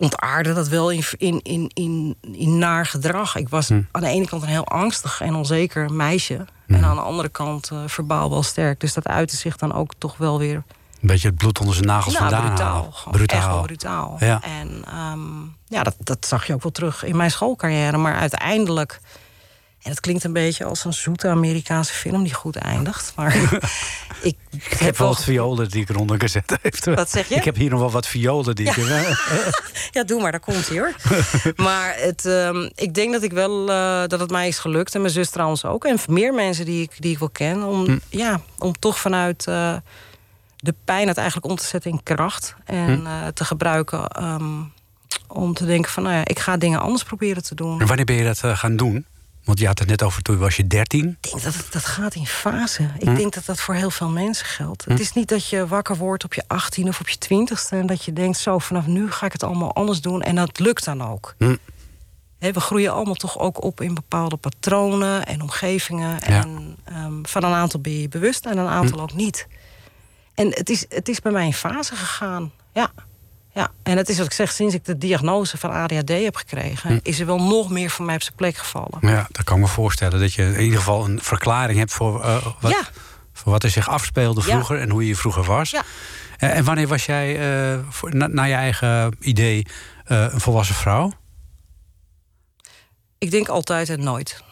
ontaarde 0.00 0.52
dat 0.52 0.68
wel 0.68 0.90
in, 0.90 1.02
in, 1.18 1.40
in, 1.42 1.70
in, 1.74 2.16
in 2.32 2.58
naar 2.58 2.86
gedrag. 2.86 3.36
Ik 3.36 3.48
was 3.48 3.68
Hm. 3.68 3.80
aan 3.90 4.00
de 4.02 4.08
ene 4.08 4.26
kant 4.26 4.42
een 4.42 4.48
heel 4.48 4.66
angstig 4.66 5.20
en 5.20 5.34
onzeker 5.34 5.92
meisje. 5.92 6.44
En 6.66 6.84
aan 6.84 6.94
de 6.96 7.02
andere 7.02 7.28
kant 7.28 7.70
eh, 7.70 7.78
verbaal 7.86 8.30
wel 8.30 8.42
sterk. 8.42 8.80
Dus 8.80 8.94
dat 8.94 9.06
uitte 9.06 9.36
zich 9.36 9.56
dan 9.56 9.72
ook 9.74 9.92
toch 9.98 10.16
wel 10.16 10.38
weer 10.38 10.54
Een 10.54 11.08
beetje 11.08 11.28
het 11.28 11.36
bloed 11.36 11.58
onder 11.58 11.74
zijn 11.74 11.86
nagels 11.86 12.14
nou, 12.18 12.30
vandaan 12.30 12.46
brutaal. 12.54 12.82
Gewoon 12.92 13.14
Echt 13.14 13.26
Brutaal. 13.26 13.54
wel 13.54 13.62
brutaal. 13.62 14.16
Ja. 14.20 14.40
En 14.42 14.84
ehm, 14.86 15.40
ja, 15.66 15.82
dat, 15.82 15.96
dat 15.98 16.26
zag 16.26 16.46
je 16.46 16.54
ook 16.54 16.62
wel 16.62 16.72
terug 16.72 17.04
in 17.04 17.16
mijn 17.16 17.30
schoolcarrière. 17.30 17.96
Maar 17.96 18.14
uiteindelijk... 18.14 19.00
En 19.82 19.90
het 19.90 20.00
klinkt 20.00 20.24
een 20.24 20.32
beetje 20.32 20.64
als 20.64 20.84
een 20.84 20.92
zoete 20.92 21.28
Amerikaanse 21.28 21.92
film 21.92 22.22
die 22.22 22.34
goed 22.34 22.56
eindigt. 22.56 23.12
Maar 23.16 23.34
ik, 24.22 24.36
Ik 24.50 24.62
heb 24.78 24.96
wel 24.96 25.08
wat 25.08 25.24
violen 25.24 25.70
die 25.70 25.82
ik 25.82 25.88
eronder 25.88 26.20
gezet 26.20 26.58
heeft. 26.62 26.84
Wat 26.84 27.10
zeg 27.10 27.28
je? 27.28 27.34
Ik 27.34 27.44
heb 27.44 27.56
hier 27.56 27.70
nog 27.70 27.80
wel 27.80 27.90
wat 27.90 28.06
violen 28.06 28.54
die 28.54 28.66
Ja. 28.66 28.98
ik... 28.98 29.18
Ja, 29.92 30.04
doe 30.04 30.20
maar, 30.20 30.30
daar 30.30 30.40
komt 30.40 30.68
hij 30.68 30.78
hoor. 30.78 30.94
maar 31.66 31.94
het, 31.96 32.26
ehm, 32.26 32.68
ik 32.74 32.94
denk 32.94 33.12
dat, 33.12 33.22
ik 33.22 33.32
wel, 33.32 33.70
eh, 33.70 34.02
dat 34.06 34.20
het 34.20 34.30
mij 34.30 34.48
is 34.48 34.58
gelukt. 34.58 34.94
En 34.94 35.00
mijn 35.00 35.12
zus 35.12 35.30
trouwens 35.30 35.64
ook. 35.64 35.84
En 35.84 35.98
meer 36.08 36.34
mensen 36.34 36.64
die 36.64 36.82
ik, 36.82 36.92
die 36.98 37.12
ik 37.12 37.18
wel 37.18 37.30
ken. 37.30 37.62
Om, 37.62 37.84
Hm. 37.84 37.98
ja, 38.08 38.40
om 38.58 38.72
toch 38.78 38.98
vanuit 38.98 39.46
eh, 39.46 39.76
de 40.56 40.74
pijn 40.84 41.08
het 41.08 41.16
eigenlijk 41.16 41.46
om 41.50 41.56
te 41.56 41.64
zetten 41.66 41.90
in 41.90 42.02
kracht. 42.02 42.54
En 42.64 43.00
Hm. 43.00 43.06
eh, 43.06 43.26
te 43.34 43.44
gebruiken 43.44 44.08
ehm, 44.08 44.44
om 45.26 45.54
te 45.54 45.66
denken 45.66 45.90
van... 45.90 46.02
nou 46.02 46.14
ja, 46.14 46.24
ik 46.24 46.38
ga 46.38 46.56
dingen 46.56 46.80
anders 46.80 47.02
proberen 47.04 47.42
te 47.42 47.54
doen. 47.54 47.80
En 47.80 47.86
wanneer 47.86 48.04
ben 48.04 48.16
je 48.16 48.24
dat 48.24 48.40
gaan 48.58 48.76
doen? 48.76 49.06
Want 49.44 49.58
je 49.58 49.66
had 49.66 49.78
het 49.78 49.88
net 49.88 50.02
over 50.02 50.22
toen 50.22 50.38
was 50.38 50.56
je 50.56 50.66
13. 50.66 51.08
Ik 51.20 51.30
denk 51.30 51.42
dat 51.42 51.54
het, 51.54 51.72
dat 51.72 51.84
gaat 51.84 52.14
in 52.14 52.26
fase. 52.26 52.90
Ik 52.98 53.08
Hm. 53.08 53.14
denk 53.14 53.34
dat 53.34 53.44
dat 53.44 53.60
voor 53.60 53.74
heel 53.74 53.90
veel 53.90 54.08
mensen 54.08 54.46
geldt. 54.46 54.84
Het 54.84 55.00
is 55.00 55.12
niet 55.12 55.28
dat 55.28 55.48
je 55.48 55.66
wakker 55.66 55.96
wordt 55.96 56.24
op 56.24 56.34
je 56.34 56.42
18 56.46 56.88
of 56.88 57.00
op 57.00 57.08
je 57.08 57.16
20ste... 57.18 57.68
en 57.78 57.86
dat 57.86 58.04
je 58.04 58.12
denkt, 58.12 58.38
zo, 58.38 58.58
vanaf 58.58 58.86
nu 58.86 59.10
ga 59.10 59.26
ik 59.26 59.32
het 59.32 59.42
allemaal 59.42 59.74
anders 59.74 60.00
doen. 60.00 60.22
En 60.22 60.34
dat 60.34 60.58
lukt 60.58 60.84
dan 60.84 61.02
ook. 61.02 61.34
Hm. 61.38 61.56
We 62.38 62.60
groeien 62.60 62.92
allemaal 62.92 63.14
toch 63.14 63.38
ook 63.38 63.62
op 63.62 63.80
in 63.80 63.94
bepaalde 63.94 64.36
patronen 64.36 65.26
en 65.26 65.40
omgevingen. 65.42 66.10
Ja. 66.10 66.42
En 66.42 66.76
ehm, 66.84 67.12
van 67.22 67.44
een 67.44 67.52
aantal 67.52 67.80
ben 67.80 68.00
je 68.00 68.08
bewust 68.08 68.46
en 68.46 68.58
een 68.58 68.66
aantal 68.68 68.96
Hm. 68.96 69.02
ook 69.02 69.12
niet. 69.14 69.46
En 70.34 70.46
het 70.48 70.70
is, 70.70 70.84
het 70.88 71.08
is 71.08 71.20
bij 71.20 71.32
mij 71.32 71.44
in 71.44 71.52
fase 71.54 71.96
gegaan. 71.96 72.52
Ja. 72.72 72.90
Ja. 73.54 73.70
En 73.82 73.96
het 73.96 74.08
is 74.08 74.16
wat 74.16 74.26
ik 74.26 74.32
zeg, 74.32 74.52
sinds 74.52 74.74
ik 74.74 74.84
de 74.84 74.98
diagnose 74.98 75.58
van 75.58 75.70
ADHD 75.70 76.08
heb 76.08 76.36
gekregen... 76.36 76.90
Hm. 76.90 76.98
is 77.02 77.20
er 77.20 77.26
wel 77.26 77.42
nog 77.42 77.70
meer 77.70 77.90
voor 77.90 78.04
mij 78.04 78.14
op 78.14 78.22
zijn 78.22 78.34
plek 78.34 78.56
gevallen. 78.56 78.98
Ja, 79.00 79.26
dat 79.30 79.44
kan 79.44 79.56
ik 79.56 79.62
me 79.62 79.68
voorstellen. 79.68 80.20
Dat 80.20 80.32
je 80.32 80.42
in 80.42 80.60
ieder 80.62 80.78
geval 80.78 81.04
een 81.04 81.18
verklaring 81.22 81.78
hebt 81.78 81.92
voor, 81.92 82.22
eh, 82.24 82.46
wat, 82.60 82.70
Ja. 82.72 82.82
voor 83.32 83.52
wat 83.52 83.62
er 83.62 83.70
zich 83.70 83.88
afspeelde 83.88 84.40
Ja. 84.40 84.46
vroeger 84.46 84.80
en 84.80 84.90
hoe 84.90 85.06
je 85.06 85.16
vroeger 85.16 85.44
was. 85.44 85.70
Ja. 85.70 85.82
Eh, 86.38 86.56
en 86.56 86.64
wanneer 86.64 86.88
was 86.88 87.06
jij, 87.06 87.38
eh, 87.72 87.78
voor, 87.88 88.14
na, 88.14 88.26
naar 88.26 88.48
je 88.48 88.54
eigen 88.54 89.16
idee, 89.20 89.66
een 90.04 90.40
volwassen 90.40 90.74
vrouw? 90.74 91.12
Ik 93.18 93.30
denk 93.30 93.48
altijd 93.48 93.88
en 93.88 94.02
nooit. 94.02 94.42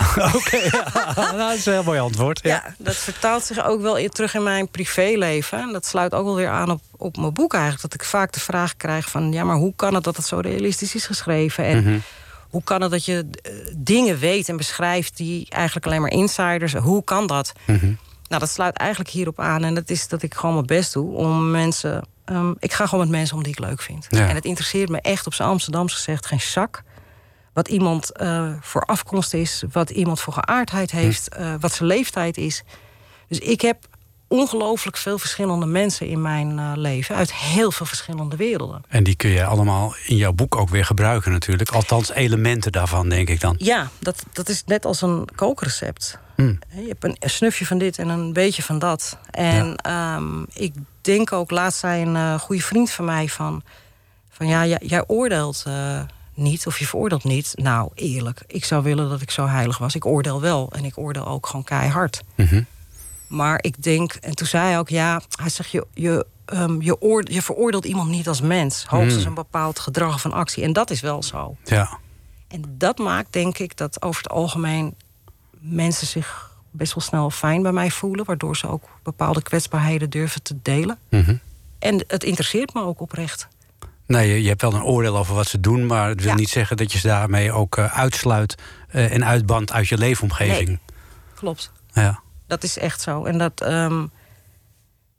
Oké, 0.36 0.56
ja. 0.56 0.86
Nou, 1.16 1.36
dat 1.36 1.54
is 1.54 1.66
een 1.66 1.72
heel 1.72 1.82
mooi 1.82 2.00
antwoord. 2.00 2.40
Ja. 2.42 2.48
Ja, 2.50 2.74
dat 2.78 2.96
vertaalt 2.96 3.44
zich 3.44 3.64
ook 3.64 3.80
wel 3.80 4.08
terug 4.08 4.34
in 4.34 4.42
mijn 4.42 4.68
privéleven. 4.68 5.58
En 5.60 5.72
dat 5.72 5.86
sluit 5.86 6.14
ook 6.14 6.24
wel 6.24 6.34
weer 6.34 6.48
aan 6.48 6.70
op, 6.70 6.80
op 6.96 7.16
mijn 7.16 7.32
boek 7.32 7.52
eigenlijk. 7.52 7.82
Dat 7.82 7.94
ik 7.94 8.04
vaak 8.04 8.32
de 8.32 8.40
vraag 8.40 8.76
krijg 8.76 9.10
van... 9.10 9.32
ja, 9.32 9.44
maar 9.44 9.56
hoe 9.56 9.72
kan 9.76 9.94
het 9.94 10.04
dat 10.04 10.16
het 10.16 10.26
zo 10.26 10.38
realistisch 10.38 10.94
is 10.94 11.06
geschreven? 11.06 11.64
En 11.64 11.82
Mhm. 11.82 11.98
hoe 12.50 12.62
kan 12.62 12.82
het 12.82 12.90
dat 12.90 13.04
je 13.04 13.26
eh, 13.42 13.52
dingen 13.76 14.18
weet 14.18 14.48
en 14.48 14.56
beschrijft... 14.56 15.16
die 15.16 15.46
eigenlijk 15.48 15.86
alleen 15.86 16.00
maar 16.00 16.10
insiders... 16.10 16.72
hoe 16.74 17.04
kan 17.04 17.26
dat? 17.26 17.52
Mhm. 17.66 17.92
Nou, 18.28 18.40
dat 18.42 18.50
sluit 18.50 18.76
eigenlijk 18.76 19.10
hierop 19.10 19.40
aan. 19.40 19.64
En 19.64 19.74
dat 19.74 19.90
is 19.90 20.08
dat 20.08 20.22
ik 20.22 20.34
gewoon 20.34 20.54
mijn 20.54 20.66
best 20.66 20.92
doe 20.92 21.14
om 21.14 21.50
mensen... 21.50 22.02
ehm, 22.24 22.52
ik 22.58 22.72
ga 22.72 22.86
gewoon 22.86 23.00
met 23.08 23.16
mensen 23.16 23.36
om 23.36 23.42
die 23.42 23.52
ik 23.52 23.58
leuk 23.58 23.82
vind. 23.82 24.06
Ja. 24.08 24.28
En 24.28 24.34
het 24.34 24.44
interesseert 24.44 24.88
me 24.88 25.00
echt 25.00 25.26
op 25.26 25.34
zijn 25.34 25.48
Amsterdams 25.48 25.94
gezegd 25.94 26.26
geen 26.26 26.40
zak 26.40 26.82
wat 27.52 27.68
iemand 27.68 28.12
eh, 28.12 28.52
voor 28.60 28.82
afkomst 28.84 29.34
is, 29.34 29.62
wat 29.72 29.90
iemand 29.90 30.20
voor 30.20 30.32
geaardheid 30.32 30.90
heeft, 30.90 31.28
eh, 31.28 31.54
wat 31.60 31.72
zijn 31.72 31.88
leeftijd 31.88 32.36
is. 32.36 32.62
Dus 33.28 33.38
ik 33.38 33.60
heb 33.60 33.76
ongelooflijk 34.28 34.96
veel 34.96 35.18
verschillende 35.18 35.66
mensen 35.66 36.06
in 36.06 36.22
mijn 36.22 36.58
eh, 36.58 36.72
leven 36.74 37.14
uit 37.14 37.34
heel 37.34 37.72
veel 37.72 37.86
verschillende 37.86 38.36
werelden. 38.36 38.82
En 38.88 39.04
die 39.04 39.16
kun 39.16 39.30
je 39.30 39.44
allemaal 39.44 39.94
in 40.06 40.16
jouw 40.16 40.32
boek 40.32 40.56
ook 40.56 40.68
weer 40.68 40.84
gebruiken 40.84 41.32
natuurlijk. 41.32 41.70
Althans, 41.70 42.10
elementen 42.12 42.72
daarvan, 42.72 43.08
denk 43.08 43.28
ik 43.28 43.40
dan. 43.40 43.54
Ja, 43.58 43.90
dat, 43.98 44.24
dat 44.32 44.48
is 44.48 44.64
net 44.66 44.84
als 44.84 45.02
een 45.02 45.28
kookrecept. 45.34 46.18
Hmm. 46.34 46.58
Je 46.74 46.88
hebt 46.88 47.04
een, 47.04 47.16
een 47.18 47.30
snufje 47.30 47.66
van 47.66 47.78
dit 47.78 47.98
en 47.98 48.08
een 48.08 48.32
beetje 48.32 48.62
van 48.62 48.78
dat. 48.78 49.18
En 49.30 49.76
ehm, 49.76 50.42
ik 50.52 50.74
denk 51.00 51.32
ook, 51.32 51.50
laatst 51.50 51.78
zei 51.78 52.02
een 52.04 52.38
goede 52.38 52.62
vriend 52.62 52.90
van 52.90 53.04
mij 53.04 53.28
van... 53.28 53.62
van 54.30 54.46
ja, 54.46 54.66
jij, 54.66 54.80
jij 54.82 55.04
oordeelt 55.06 55.64
niet 56.40 56.66
of 56.66 56.78
je 56.78 56.86
veroordeelt 56.86 57.24
niet. 57.24 57.52
Nou, 57.54 57.90
eerlijk, 57.94 58.42
ik 58.46 58.64
zou 58.64 58.82
willen 58.82 59.08
dat 59.08 59.20
ik 59.20 59.30
zo 59.30 59.46
heilig 59.46 59.78
was. 59.78 59.94
Ik 59.94 60.06
oordeel 60.06 60.40
wel 60.40 60.72
en 60.72 60.84
ik 60.84 60.98
oordeel 60.98 61.26
ook 61.26 61.46
gewoon 61.46 61.64
keihard. 61.64 62.20
Mhm. 62.34 62.62
Maar 63.28 63.58
ik 63.62 63.82
denk, 63.82 64.12
en 64.14 64.34
toen 64.34 64.46
zei 64.46 64.64
hij 64.68 64.78
ook, 64.78 64.88
ja, 64.88 65.20
hij 65.40 65.48
zegt, 65.48 65.70
je, 65.70 65.86
je, 65.94 66.26
ehm, 66.44 66.80
je, 66.80 67.00
oor- 67.00 67.30
je 67.32 67.42
veroordeelt 67.42 67.84
iemand 67.84 68.08
niet 68.10 68.28
als 68.28 68.40
mens. 68.40 68.84
Hoogstens 68.86 69.24
een 69.24 69.34
bepaald 69.34 69.78
gedrag 69.78 70.14
of 70.14 70.24
een 70.24 70.32
actie. 70.32 70.62
En 70.62 70.72
dat 70.72 70.90
is 70.90 71.00
wel 71.00 71.22
zo. 71.22 71.56
Ja. 71.64 71.98
En 72.48 72.64
dat 72.68 72.98
maakt, 72.98 73.32
denk 73.32 73.58
ik, 73.58 73.76
dat 73.76 74.02
over 74.02 74.22
het 74.22 74.32
algemeen 74.32 74.94
mensen 75.58 76.06
zich 76.06 76.50
best 76.70 76.94
wel 76.94 77.04
snel 77.04 77.30
fijn 77.30 77.62
bij 77.62 77.72
mij 77.72 77.90
voelen. 77.90 78.24
Waardoor 78.24 78.56
ze 78.56 78.68
ook 78.68 78.84
bepaalde 79.02 79.42
kwetsbaarheden 79.42 80.10
durven 80.10 80.42
te 80.42 80.56
delen. 80.62 80.98
Mhm. 81.08 81.36
En 81.78 82.04
het 82.06 82.24
interesseert 82.24 82.74
me 82.74 82.82
ook 82.82 83.00
oprecht. 83.00 83.48
Nee, 84.10 84.42
je, 84.42 84.48
hebt 84.48 84.62
wel 84.62 84.74
een 84.74 84.82
oordeel 84.82 85.16
over 85.16 85.34
wat 85.34 85.46
ze 85.46 85.60
doen, 85.60 85.86
maar 85.86 86.08
het 86.08 86.20
wil 86.20 86.30
Ja. 86.30 86.36
niet 86.36 86.48
zeggen 86.48 86.76
dat 86.76 86.92
je 86.92 86.98
ze 86.98 87.06
daarmee 87.06 87.52
ook 87.52 87.76
eh, 87.76 87.98
uitsluit 87.98 88.54
eh, 88.88 89.12
en 89.12 89.24
uitbandt 89.24 89.72
uit 89.72 89.88
je 89.88 89.98
leefomgeving. 89.98 90.68
Nee. 90.68 90.78
Klopt. 91.34 91.72
Ja. 91.92 92.20
Dat 92.46 92.62
is 92.62 92.78
echt 92.78 93.00
zo. 93.00 93.24
En 93.24 93.38
dat, 93.38 93.60
ehm, 93.60 94.06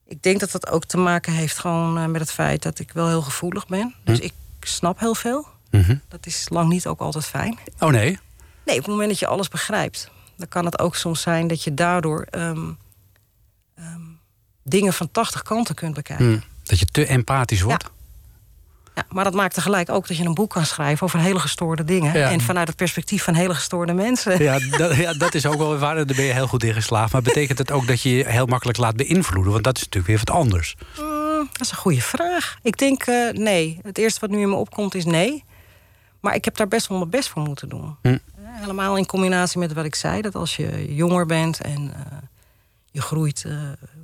ik 0.08 0.24
denk 0.24 0.40
dat 0.40 0.52
dat 0.52 0.70
ook 0.70 0.86
te 0.86 0.98
maken 0.98 1.34
heeft 1.34 1.60
gewoon 1.60 1.98
eh, 1.98 2.06
met 2.06 2.22
het 2.22 2.32
feit 2.32 2.64
dat 2.64 2.80
ik 2.80 2.92
wel 2.92 3.08
heel 3.08 3.22
gevoelig 3.22 3.68
ben. 3.68 3.96
Dus 4.04 4.20
ik 4.20 4.34
snap 4.60 5.00
heel 5.00 5.16
veel. 5.16 5.48
Mhm. 5.70 5.96
Dat 6.08 6.26
is 6.26 6.46
lang 6.50 6.70
niet 6.70 6.88
ook 6.88 7.00
altijd 7.00 7.26
fijn. 7.26 7.58
Oh 7.80 7.90
nee. 7.90 8.20
Nee, 8.66 8.76
op 8.78 8.82
het 8.82 8.92
moment 8.92 9.10
dat 9.10 9.20
je 9.20 9.28
alles 9.28 9.48
begrijpt, 9.48 10.12
dan 10.38 10.48
kan 10.48 10.66
het 10.66 10.80
ook 10.80 10.96
soms 10.96 11.22
zijn 11.22 11.48
dat 11.48 11.64
je 11.64 11.74
daardoor 11.74 12.22
ehm, 12.30 12.72
ehm, 13.76 14.02
dingen 14.64 14.94
van 14.94 15.12
80 15.12 15.42
kanten 15.42 15.76
kunt 15.76 15.94
bekijken. 15.94 16.26
Hm. 16.26 16.40
Dat 16.64 16.80
je 16.80 16.86
te 16.86 17.06
empathisch 17.06 17.62
wordt. 17.62 17.84
Ja, 17.84 17.90
maar 19.10 19.24
dat 19.24 19.34
maakt 19.34 19.54
tegelijk 19.54 19.90
ook 19.90 20.08
dat 20.08 20.18
je 20.18 20.26
een 20.26 20.34
boek 20.34 20.50
kan 20.50 20.66
schrijven 20.66 21.06
over 21.06 21.20
hele 21.20 21.40
gestoorde 21.40 21.84
dingen. 21.84 22.18
Ja. 22.18 22.30
En 22.30 22.42
vanuit 22.42 22.68
het 22.68 22.76
perspectief 22.78 23.24
van 23.24 23.34
hele 23.34 23.54
gestoorde 23.56 23.94
mensen. 23.94 24.44
Ja, 24.44 24.60
dat, 24.78 24.96
ja, 24.96 25.14
dat 25.14 25.34
is 25.34 25.46
ook 25.46 25.58
wel 25.58 25.78
waar. 25.78 25.96
Daar 25.96 26.06
ben 26.16 26.26
je 26.26 26.34
heel 26.34 26.48
goed 26.48 26.64
in 26.64 26.74
geslaagd. 26.74 27.12
Maar 27.14 27.22
betekent 27.22 27.58
het 27.58 27.72
ook 27.72 27.88
dat 27.88 28.02
je 28.02 28.16
je 28.16 28.28
heel 28.28 28.46
makkelijk 28.46 28.78
laat 28.78 28.96
beïnvloeden? 28.96 29.52
Want 29.52 29.64
dat 29.64 29.76
is 29.78 29.84
natuurlijk 29.84 30.08
weer 30.08 30.22
wat 30.26 30.36
anders. 30.36 30.76
Mm, 31.00 31.50
dat 31.52 31.62
is 31.62 31.72
een 31.72 31.78
goede 31.78 32.02
vraag. 32.02 32.58
Ik 32.62 32.78
denk 32.78 33.04
eh, 33.04 33.30
nee. 33.34 33.80
Het 33.84 33.98
eerste 33.98 34.20
wat 34.20 34.30
nu 34.30 34.42
in 34.42 34.50
me 34.50 34.56
opkomt 34.56 34.96
is 34.96 35.06
nee. 35.06 35.44
Maar 36.20 36.36
ik 36.36 36.46
heb 36.46 36.58
daar 36.58 36.68
best 36.68 36.88
wel 36.88 36.98
mijn 36.98 37.10
best 37.10 37.30
voor 37.30 37.42
moeten 37.42 37.70
doen. 37.70 37.96
Hm. 38.02 38.08
Eh, 38.08 38.18
Helemaal 38.44 38.98
in 38.98 39.06
combinatie 39.06 39.60
met 39.60 39.74
wat 39.74 39.86
ik 39.86 39.96
zei. 39.96 40.22
Dat 40.22 40.36
als 40.36 40.56
je 40.56 40.96
jonger 40.96 41.26
bent 41.26 41.62
en 41.62 41.92
eh, 41.96 42.18
je 42.92 43.02
groeit 43.02 43.46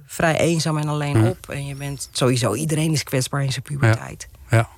vrij 0.06 0.38
eenzaam 0.40 0.78
en 0.78 0.88
alleen 0.88 1.16
Hm. 1.18 1.26
op. 1.26 1.50
En 1.50 1.66
je 1.66 1.76
bent 1.76 2.10
sowieso, 2.12 2.54
iedereen 2.54 2.92
is 2.92 3.04
kwetsbaar 3.04 3.44
in 3.44 3.52
zijn 3.52 3.64
puberteit. 3.64 4.28
Ja. 4.50 4.70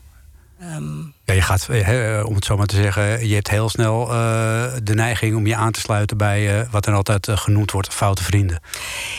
Ja, 1.25 1.33
je 1.33 1.41
gaat, 1.41 1.67
eh, 1.69 1.85
hè, 1.85 2.21
om 2.21 2.35
het 2.35 2.45
zo 2.45 2.57
maar 2.57 2.65
te 2.65 2.75
zeggen, 2.75 3.27
je 3.27 3.33
hebt 3.35 3.49
heel 3.49 3.69
snel 3.69 4.01
eh, 4.11 4.73
de 4.83 4.93
neiging 4.93 5.35
om 5.35 5.47
je 5.47 5.55
aan 5.55 5.71
te 5.71 5.79
sluiten 5.79 6.17
bij 6.17 6.59
eh, 6.61 6.69
wat 6.71 6.85
er 6.85 6.93
altijd 6.93 7.27
eh, 7.27 7.37
genoemd 7.37 7.71
wordt 7.71 7.93
foute 7.93 8.23
vrienden. 8.23 8.59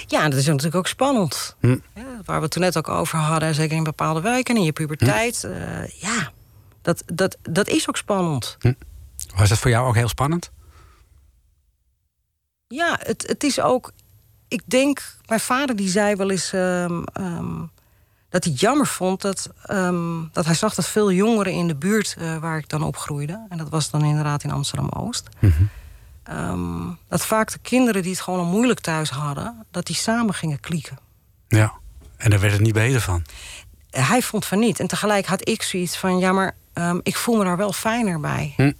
ja, 0.06 0.28
dat 0.28 0.38
is 0.38 0.46
natuurlijk 0.46 0.74
ook 0.74 0.86
spannend. 0.86 1.56
Hm. 1.60 1.76
Ja, 1.94 2.02
waar 2.24 2.36
we 2.36 2.42
het 2.42 2.50
toen 2.50 2.62
net 2.62 2.76
ook 2.78 2.88
over 2.88 3.18
hadden, 3.18 3.54
zeker 3.54 3.76
in 3.76 3.82
bepaalde 3.84 4.20
wijken, 4.20 4.56
in 4.56 4.62
je 4.62 4.72
puberteit. 4.72 5.44
eh, 5.44 5.86
ja, 6.00 6.30
dat, 6.82 7.02
dat, 7.06 7.36
dat 7.42 7.68
is 7.68 7.88
ook 7.88 7.96
spannend. 7.96 8.56
Was 9.36 9.48
dat 9.48 9.58
voor 9.58 9.70
jou 9.70 9.86
ook 9.88 9.94
heel 9.94 10.08
spannend? 10.08 10.50
Ja, 12.68 12.98
het, 13.02 13.24
het 13.26 13.44
is 13.44 13.60
ook. 13.60 13.92
Ik 14.48 14.62
denk, 14.66 15.14
mijn 15.26 15.40
vader 15.40 15.76
die 15.76 15.88
zei 15.88 16.14
wel 16.14 16.30
eens 16.30 16.52
ehm, 16.52 17.02
ehm, 17.12 17.62
dat 18.30 18.44
hij 18.44 18.52
jammer 18.52 18.86
vond 18.86 19.20
dat, 19.20 19.50
ehm, 19.64 20.22
dat 20.32 20.44
hij 20.44 20.54
zag 20.54 20.74
dat 20.74 20.86
veel 20.86 21.12
jongeren 21.12 21.52
in 21.52 21.66
de 21.68 21.76
buurt 21.76 22.16
eh, 22.18 22.36
waar 22.36 22.58
ik 22.58 22.68
dan 22.68 22.82
opgroeide, 22.82 23.46
en 23.48 23.58
dat 23.58 23.68
was 23.68 23.90
dan 23.90 24.04
inderdaad 24.04 24.44
in 24.44 24.50
Amsterdam 24.50 24.88
Oost, 24.88 25.28
ehm, 26.22 26.88
dat 27.08 27.26
vaak 27.26 27.52
de 27.52 27.58
kinderen 27.62 28.02
die 28.02 28.10
het 28.10 28.20
gewoon 28.20 28.38
al 28.38 28.44
moeilijk 28.44 28.80
thuis 28.80 29.10
hadden, 29.10 29.66
dat 29.70 29.86
die 29.86 29.96
samen 29.96 30.34
gingen 30.34 30.60
klieken. 30.60 30.98
Ja. 31.48 31.72
En 32.16 32.30
daar 32.30 32.40
werd 32.40 32.52
het 32.52 32.62
niet 32.62 32.72
beter 32.72 33.00
van. 33.00 33.24
Hij 33.90 34.22
vond 34.22 34.44
van 34.44 34.58
niet. 34.58 34.80
En 34.80 34.86
tegelijk 34.86 35.26
had 35.26 35.48
ik 35.48 35.62
zoiets 35.62 35.96
van: 35.96 36.18
ja, 36.18 36.32
maar 36.32 36.56
ehm, 36.72 36.98
ik 37.02 37.16
voel 37.16 37.36
me 37.36 37.44
daar 37.44 37.56
wel 37.56 37.72
fijner 37.72 38.20
bij. 38.20 38.52
Hm. 38.56 38.72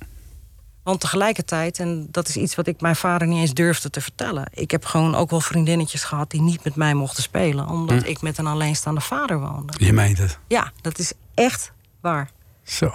Want 0.83 1.01
tegelijkertijd, 1.01 1.79
en 1.79 2.09
dat 2.11 2.29
is 2.29 2.37
iets 2.37 2.55
wat 2.55 2.67
ik 2.67 2.81
mijn 2.81 2.97
vader 2.97 3.29
niet 3.29 3.39
eens 3.41 3.55
durfde 3.55 3.91
te 3.91 4.01
vertellen. 4.01 4.47
Ik 4.53 4.71
heb 4.71 4.85
gewoon 4.85 5.15
ook 5.15 5.31
wel 5.31 5.41
vriendinnetjes 5.41 6.05
gehad 6.05 6.31
die 6.31 6.41
niet 6.43 6.65
met 6.65 6.77
mij 6.77 6.95
mochten 6.95 7.23
spelen, 7.23 7.69
omdat 7.69 8.03
Hm. 8.03 8.09
ik 8.09 8.21
met 8.23 8.39
een 8.39 8.47
alleenstaande 8.47 9.01
vader 9.01 9.41
woonde. 9.41 9.73
Je 9.77 9.93
meent 9.93 10.19
het. 10.19 10.39
Ja, 10.49 10.73
dat 10.81 10.99
is 10.99 11.13
echt 11.35 11.73
waar. 12.01 12.31
Zo. 12.63 12.91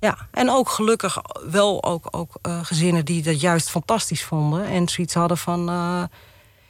Ja, 0.00 0.16
en 0.30 0.50
ook 0.50 0.68
gelukkig 0.68 1.18
wel 1.50 1.84
ook, 1.84 2.08
ook 2.10 2.34
eh, 2.42 2.58
gezinnen 2.62 3.04
die 3.04 3.22
dat 3.22 3.40
juist 3.40 3.70
fantastisch 3.70 4.24
vonden. 4.24 4.64
En 4.66 4.88
zoiets 4.88 5.14
hadden 5.14 5.38
van... 5.38 5.68
eh, 5.68 6.02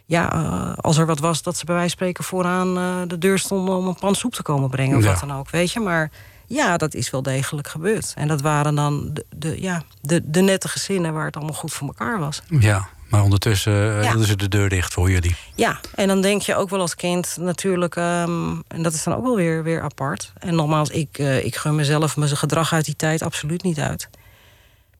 ja, 0.08 0.32
eh, 0.32 0.72
als 0.76 0.96
er 0.96 1.06
wat 1.06 1.18
was, 1.18 1.42
dat 1.42 1.56
ze 1.56 1.64
bij 1.64 1.74
wijze 1.74 1.88
van 1.90 1.98
spreken 1.98 2.24
vooraan 2.24 2.74
de 3.08 3.18
deur 3.18 3.38
stonden... 3.38 3.74
om 3.76 3.86
een 3.86 3.94
pan 3.98 4.14
soep 4.14 4.34
te 4.34 4.42
komen 4.42 4.70
brengen 4.70 4.96
of 4.96 5.02
Ja. 5.04 5.10
wat 5.10 5.20
dan 5.20 5.32
ook, 5.32 5.50
weet 5.50 5.72
je. 5.72 5.80
Maar 5.80 6.10
ja, 6.46 6.76
dat 6.76 6.94
is 6.94 7.10
wel 7.10 7.22
degelijk 7.22 7.68
gebeurd. 7.68 8.12
En 8.16 8.28
dat 8.28 8.40
waren 8.40 8.74
dan 8.74 9.10
de, 9.12 9.26
de, 9.36 9.62
ja, 9.62 9.82
de, 10.00 10.20
de 10.30 10.40
nette 10.40 10.68
gezinnen 10.68 11.12
waar 11.12 11.24
het 11.26 11.36
allemaal 11.36 11.54
goed 11.54 11.72
voor 11.72 11.86
elkaar 11.86 12.18
was. 12.18 12.42
Ja. 12.48 12.88
Maar 13.10 13.22
ondertussen 13.22 13.72
eh, 13.72 14.02
Ja. 14.02 14.08
hielden 14.08 14.26
ze 14.26 14.36
de 14.36 14.48
deur 14.48 14.68
dicht 14.68 14.92
voor 14.92 15.10
jullie. 15.10 15.36
Ja, 15.54 15.80
en 15.94 16.08
dan 16.08 16.20
denk 16.20 16.42
je 16.42 16.54
ook 16.56 16.70
wel 16.70 16.80
als 16.80 16.94
kind 16.94 17.36
natuurlijk... 17.40 17.96
ehm, 17.96 18.50
en 18.68 18.82
dat 18.82 18.92
is 18.92 19.02
dan 19.02 19.14
ook 19.14 19.22
wel 19.22 19.36
weer, 19.36 19.62
weer 19.62 19.82
apart. 19.82 20.32
En 20.38 20.54
nogmaals, 20.54 20.88
ik, 20.88 21.18
eh, 21.18 21.44
ik 21.44 21.56
gun 21.56 21.74
mezelf 21.74 22.16
mijn 22.16 22.36
gedrag 22.36 22.72
uit 22.72 22.84
die 22.84 22.96
tijd 22.96 23.22
absoluut 23.22 23.62
niet 23.62 23.78
uit. 23.78 24.08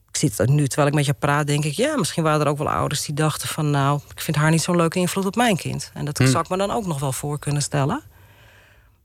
Ik 0.09 0.15
zit 0.17 0.39
er 0.39 0.49
nu, 0.49 0.67
terwijl 0.67 0.87
ik 0.89 0.93
met 0.95 1.05
je 1.05 1.13
praat, 1.13 1.47
denk 1.47 1.63
ik... 1.63 1.73
ja, 1.73 1.95
misschien 1.97 2.23
waren 2.23 2.41
er 2.41 2.47
ook 2.47 2.57
wel 2.57 2.69
ouders 2.69 3.05
die 3.05 3.15
dachten 3.15 3.47
van... 3.47 3.69
nou, 3.71 3.99
ik 4.15 4.21
vind 4.21 4.37
haar 4.37 4.51
niet 4.51 4.61
zo'n 4.61 4.75
leuke 4.75 4.99
invloed 4.99 5.25
op 5.25 5.35
mijn 5.35 5.57
kind. 5.57 5.91
En 5.93 6.05
dat 6.05 6.17
zou 6.17 6.39
ik 6.39 6.49
me 6.49 6.57
dan 6.57 6.71
ook 6.71 6.85
nog 6.85 6.99
wel 6.99 7.11
voor 7.11 7.39
kunnen 7.39 7.61
stellen. 7.61 8.01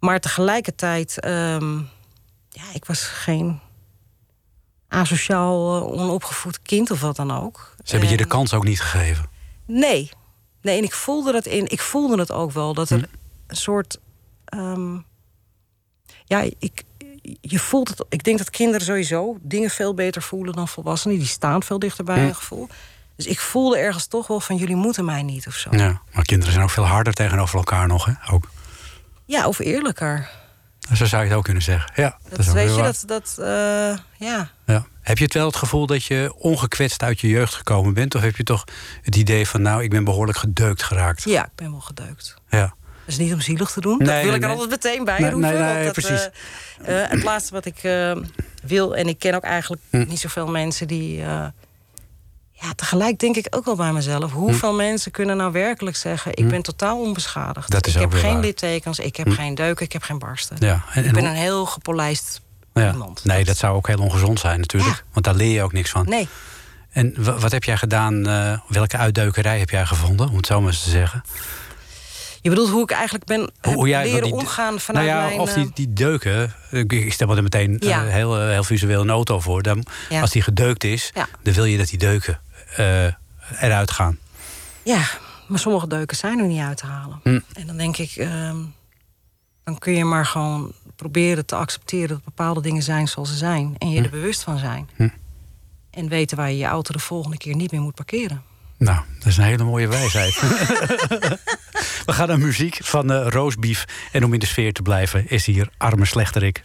Maar 0.00 0.20
tegelijkertijd... 0.20 1.20
ehm, 1.20 1.78
ja, 2.52 2.62
ik 2.72 2.84
was 2.84 3.02
geen 3.02 3.60
asociaal, 4.88 5.76
eh, 5.76 6.00
onopgevoed 6.00 6.62
kind 6.62 6.90
of 6.90 7.00
wat 7.00 7.16
dan 7.16 7.30
ook. 7.30 7.74
Ze 7.84 7.90
hebben 7.92 8.10
je 8.10 8.16
de 8.16 8.26
kans 8.26 8.54
ook 8.54 8.64
niet 8.64 8.80
gegeven. 8.80 9.24
Nee. 9.66 10.10
Nee, 10.62 10.78
en 10.78 10.84
ik 10.84 10.92
voelde 10.92 11.32
dat 11.32 11.46
in. 11.46 11.70
Ik 11.70 11.80
voelde 11.80 12.18
het 12.18 12.30
ook 12.32 12.52
wel. 12.52 12.74
Dat 12.74 12.90
er 12.90 12.98
Hm. 12.98 13.04
een 13.46 13.56
soort. 13.56 13.98
ehm, 14.44 14.96
ja, 16.24 16.44
ik, 16.58 16.82
je 17.40 17.58
voelt 17.58 17.88
het. 17.88 18.04
Ik 18.08 18.24
denk 18.24 18.38
dat 18.38 18.50
kinderen 18.50 18.86
sowieso 18.86 19.36
dingen 19.40 19.70
veel 19.70 19.94
beter 19.94 20.22
voelen 20.22 20.54
dan 20.54 20.68
volwassenen. 20.68 21.18
Die 21.18 21.26
staan 21.26 21.62
veel 21.62 21.78
dichter 21.78 22.04
bij 22.04 22.16
Hm. 22.18 22.22
hun 22.24 22.34
gevoel. 22.34 22.68
Dus 23.16 23.26
ik 23.26 23.40
voelde 23.40 23.78
ergens 23.78 24.06
toch 24.06 24.26
wel 24.26 24.40
van 24.40 24.56
jullie 24.56 24.76
moeten 24.76 25.04
mij 25.04 25.22
niet 25.22 25.46
of 25.46 25.54
zo. 25.54 25.68
Ja. 25.76 26.00
Maar 26.12 26.24
kinderen 26.24 26.52
zijn 26.52 26.64
ook 26.64 26.70
veel 26.70 26.84
harder 26.86 27.12
tegenover 27.12 27.56
elkaar 27.58 27.86
nog. 27.86 28.04
Hè? 28.04 28.12
Ook. 28.32 28.50
Ja, 29.24 29.46
of 29.48 29.58
eerlijker. 29.58 30.30
Zo 30.94 31.04
zou 31.04 31.22
je 31.22 31.28
het 31.28 31.36
ook 31.38 31.44
kunnen 31.44 31.62
zeggen. 31.62 31.92
Ja, 31.94 32.18
Dat, 32.28 32.38
is 32.38 32.52
weet 32.52 32.68
je, 32.68 32.74
waar. 32.74 32.82
dat. 32.84 33.02
dat 33.06 33.36
eh, 33.38 33.46
ja. 34.28 34.50
Ja. 34.66 34.86
Heb 35.00 35.18
je 35.18 35.24
het 35.24 35.34
wel 35.34 35.46
het 35.46 35.56
gevoel 35.56 35.86
dat 35.86 36.04
je 36.04 36.32
ongekwetst 36.38 37.02
uit 37.02 37.20
je 37.20 37.28
jeugd 37.28 37.54
gekomen 37.54 37.94
bent? 37.94 38.14
Of 38.14 38.20
heb 38.22 38.36
je 38.36 38.42
toch 38.42 38.64
het 39.02 39.16
idee 39.16 39.48
van, 39.48 39.62
nou, 39.62 39.82
ik 39.82 39.90
ben 39.90 40.04
behoorlijk 40.04 40.38
gedeukt 40.38 40.82
geraakt? 40.82 41.22
ja, 41.22 41.44
ik 41.44 41.50
ben 41.54 41.70
wel 41.70 41.80
gedeukt. 41.80 42.34
Ja. 42.48 42.60
Dat 42.60 42.74
is 43.06 43.18
niet 43.18 43.32
om 43.32 43.40
zielig 43.40 43.70
te 43.70 43.80
doen. 43.80 43.98
Nee, 43.98 44.06
dat 44.06 44.16
wil 44.16 44.24
nee, 44.26 44.34
ik 44.36 44.42
er 44.42 44.48
nee. 44.48 44.58
altijd 44.58 44.82
meteen 44.84 45.04
bij 45.04 45.18
roepen. 45.20 45.40
nee, 45.40 45.58
nee, 45.74 45.84
dat, 45.84 45.92
precies. 45.92 46.28
eh, 46.84 47.02
eh, 47.04 47.10
het 47.10 47.22
laatste 47.22 47.52
wat 47.54 47.64
ik 47.64 47.80
wil, 48.62 48.96
en 48.96 49.06
ik 49.08 49.18
ken 49.18 49.34
ook 49.34 49.42
eigenlijk 49.44 49.82
Hm. 49.90 50.04
niet 50.08 50.20
zoveel 50.20 50.46
mensen 50.46 50.86
die. 50.86 51.22
Eh, 52.62 52.68
ja, 52.68 52.74
tegelijk 52.74 53.18
denk 53.18 53.36
ik 53.36 53.46
ook 53.50 53.64
wel 53.64 53.76
bij 53.76 53.92
mezelf. 53.92 54.32
Hoeveel 54.32 54.74
mensen 54.74 55.10
kunnen 55.10 55.36
nou 55.36 55.52
werkelijk 55.52 55.96
zeggen: 55.96 56.32
Ik 56.36 56.48
ben 56.48 56.62
totaal 56.62 57.00
onbeschadigd. 57.00 57.66
Hm. 57.66 57.72
Dat 57.72 57.86
is 57.86 57.94
ik 57.94 58.00
heb 58.00 58.12
geen 58.12 58.22
waar. 58.22 58.32
Hm. 58.32 58.40
littekens, 58.40 58.98
ik 58.98 59.16
heb 59.16 59.28
geen 59.30 59.54
deuken, 59.54 59.84
ik 59.84 59.92
heb 59.92 60.02
geen 60.02 60.18
barsten. 60.18 60.56
ja. 60.60 60.84
En, 60.92 61.00
ik 61.00 61.06
en 61.06 61.12
ben 61.12 61.22
hoe- 61.22 61.30
een 61.32 61.36
heel 61.38 61.66
gepolijst 61.66 62.40
ja. 62.74 62.92
iemand. 62.92 63.24
Nee, 63.24 63.44
dat 63.44 63.56
zou 63.56 63.76
ook 63.76 63.86
heel 63.86 63.98
ongezond 63.98 64.40
zijn 64.40 64.60
natuurlijk. 64.60 64.96
Ja. 64.96 65.02
Want 65.12 65.24
daar 65.24 65.34
leer 65.34 65.52
je 65.52 65.62
ook 65.62 65.72
niks 65.72 65.90
van. 65.90 66.04
Nee. 66.08 66.28
En 66.90 67.14
wa- 67.18 67.38
wat 67.38 67.52
heb 67.52 67.64
jij 67.64 67.76
gedaan? 67.76 68.26
eh, 68.28 68.58
welke 68.68 68.96
uitdeukerij 68.96 69.58
heb 69.58 69.70
jij 69.70 69.86
gevonden? 69.86 70.28
Om 70.28 70.36
het 70.36 70.46
zo 70.46 70.60
maar 70.60 70.70
eens 70.70 70.82
te 70.82 70.90
zeggen. 70.90 71.22
Je 72.40 72.48
bedoelt 72.50 72.70
hoe 72.70 72.82
ik 72.82 72.90
eigenlijk 72.90 73.24
ben 73.24 73.50
Hoe 73.74 73.88
jij- 73.88 74.04
leren 74.04 74.22
die- 74.22 74.32
omgaan 74.32 74.80
vanuit 74.80 75.06
nou 75.06 75.18
ja, 75.20 75.26
mijn... 75.26 75.40
of 75.40 75.48
eh, 75.48 75.54
die, 75.54 75.70
die 75.74 75.92
deuken. 75.92 76.54
Ik, 76.70 77.12
stel 77.12 77.26
me 77.26 77.36
er 77.36 77.42
meteen 77.42 77.78
eh, 77.80 77.88
Ja. 77.88 78.02
heel, 78.04 78.38
eh, 78.40 78.48
heel 78.48 78.64
visueel 78.64 79.00
een 79.00 79.10
auto 79.10 79.40
voor. 79.40 79.62
Dan, 79.62 79.84
Ja. 80.08 80.20
Als 80.20 80.30
die 80.30 80.42
gedeukt 80.42 80.84
is, 80.84 81.12
dan 81.42 81.54
wil 81.54 81.64
je 81.64 81.78
dat 81.78 81.88
die 81.88 81.98
deuken 81.98 82.40
eh, 82.76 83.04
eruit 83.60 83.90
gaan. 83.90 84.18
Ja, 84.82 85.04
maar 85.48 85.58
sommige 85.58 85.88
deuken 85.88 86.16
zijn 86.16 86.38
er 86.38 86.46
niet 86.46 86.60
uit 86.60 86.76
te 86.76 86.86
halen. 86.86 87.20
Hm. 87.22 87.40
En 87.52 87.66
dan 87.66 87.76
denk 87.76 87.96
ik, 87.96 88.10
ehm, 88.10 88.56
dan 89.64 89.78
kun 89.78 89.92
je 89.92 90.04
maar 90.04 90.26
gewoon 90.26 90.72
proberen 90.96 91.46
te 91.46 91.54
accepteren 91.54 92.08
dat 92.08 92.24
bepaalde 92.24 92.60
dingen 92.60 92.82
zijn 92.82 93.08
zoals 93.08 93.28
ze 93.28 93.36
zijn. 93.36 93.74
En 93.78 93.90
je 93.90 94.02
er 94.02 94.10
bewust 94.10 94.42
van 94.42 94.58
zijn. 94.58 94.88
Hm. 94.96 95.08
En 95.90 96.08
weten 96.08 96.36
waar 96.36 96.50
je 96.50 96.56
je 96.56 96.66
auto 96.66 96.92
de 96.92 96.98
volgende 96.98 97.36
keer 97.36 97.56
niet 97.56 97.72
meer 97.72 97.80
moet 97.80 97.94
parkeren. 97.94 98.42
Nou, 98.78 99.00
dat 99.18 99.26
is 99.26 99.36
een 99.36 99.44
hele 99.44 99.64
mooie 99.64 99.88
wijsheid. 99.88 100.40
We 102.06 102.12
gaan 102.12 102.28
naar 102.28 102.38
muziek 102.38 102.78
van 102.82 103.12
eh 103.12 103.26
Roosbief. 103.28 103.84
En 104.12 104.24
om 104.24 104.32
in 104.32 104.38
de 104.38 104.46
sfeer 104.46 104.72
te 104.72 104.82
blijven 104.82 105.28
is 105.28 105.46
hier 105.46 105.68
Arme 105.76 106.04
Slechterik. 106.04 106.60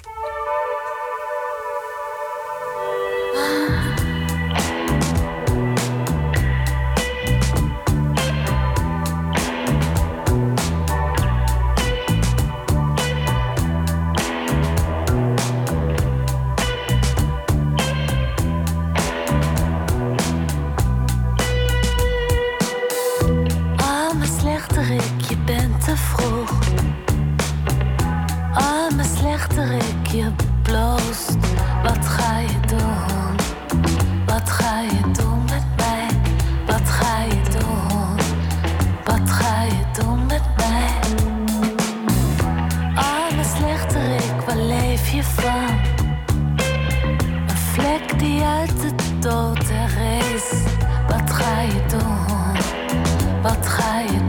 Uit 48.60 48.82
de 48.82 48.96
er 49.70 50.02
is. 50.34 50.64
Wat 51.08 51.32
ga 51.32 51.62
je 51.62 51.86
doen? 51.88 53.42
Wat 53.42 53.68
ga 53.68 54.00
je 54.00 54.18
doen 54.20 54.27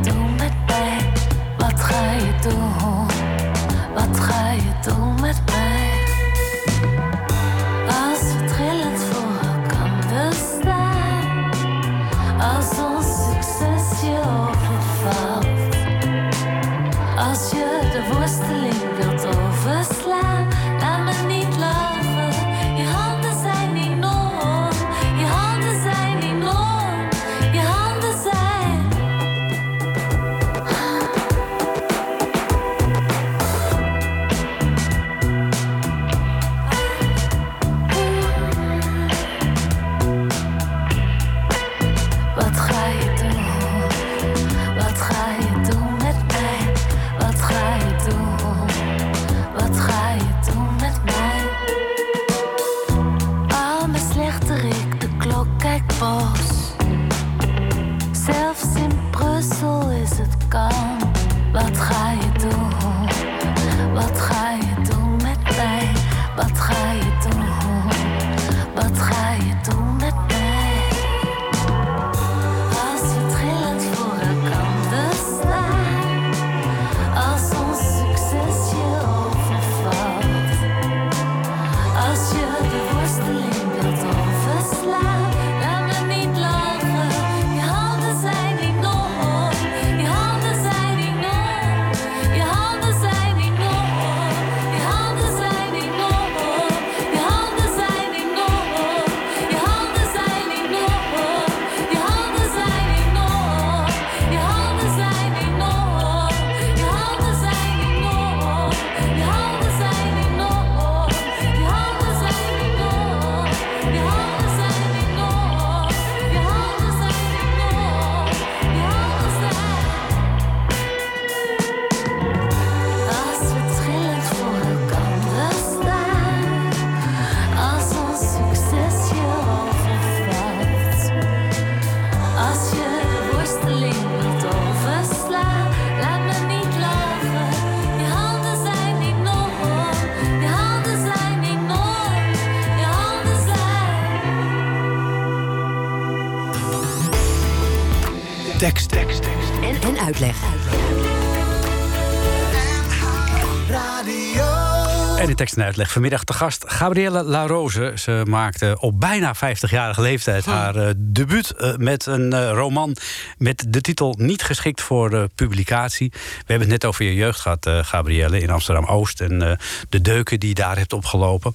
tekst 155.48 155.62
en 155.62 155.68
uitleg 155.72 155.92
vanmiddag 155.92 156.24
te 156.24 156.32
gast 156.32 156.64
Gabrielle 156.66 157.22
La 157.22 157.46
Rose. 157.46 157.92
Ze 157.94 158.22
maakte 158.28 158.76
op 158.80 159.00
bijna 159.00 159.36
50-jarige 159.36 160.00
leeftijd 160.00 160.44
haar 160.44 160.76
eh, 160.76 160.94
debuut 160.96 161.50
eh, 161.50 161.76
met 161.76 162.06
een 162.06 162.32
eh, 162.32 162.50
roman 162.50 162.96
met 163.38 163.66
de 163.68 163.80
titel 163.80 164.14
Niet 164.18 164.42
geschikt 164.42 164.80
voor 164.80 165.28
publicatie. 165.34 166.10
We 166.10 166.18
hebben 166.46 166.68
het 166.68 166.82
net 166.82 166.84
over 166.84 167.04
je 167.04 167.14
jeugd 167.14 167.40
gehad, 167.40 167.66
eh, 167.66 167.84
Gabrielle, 167.84 168.40
in 168.40 168.50
Amsterdam-Oost 168.50 169.20
en 169.20 169.58
de 169.88 170.00
deuken 170.00 170.40
die 170.40 170.48
je 170.48 170.54
daar 170.54 170.76
hebt 170.76 170.92
opgelopen. 170.92 171.52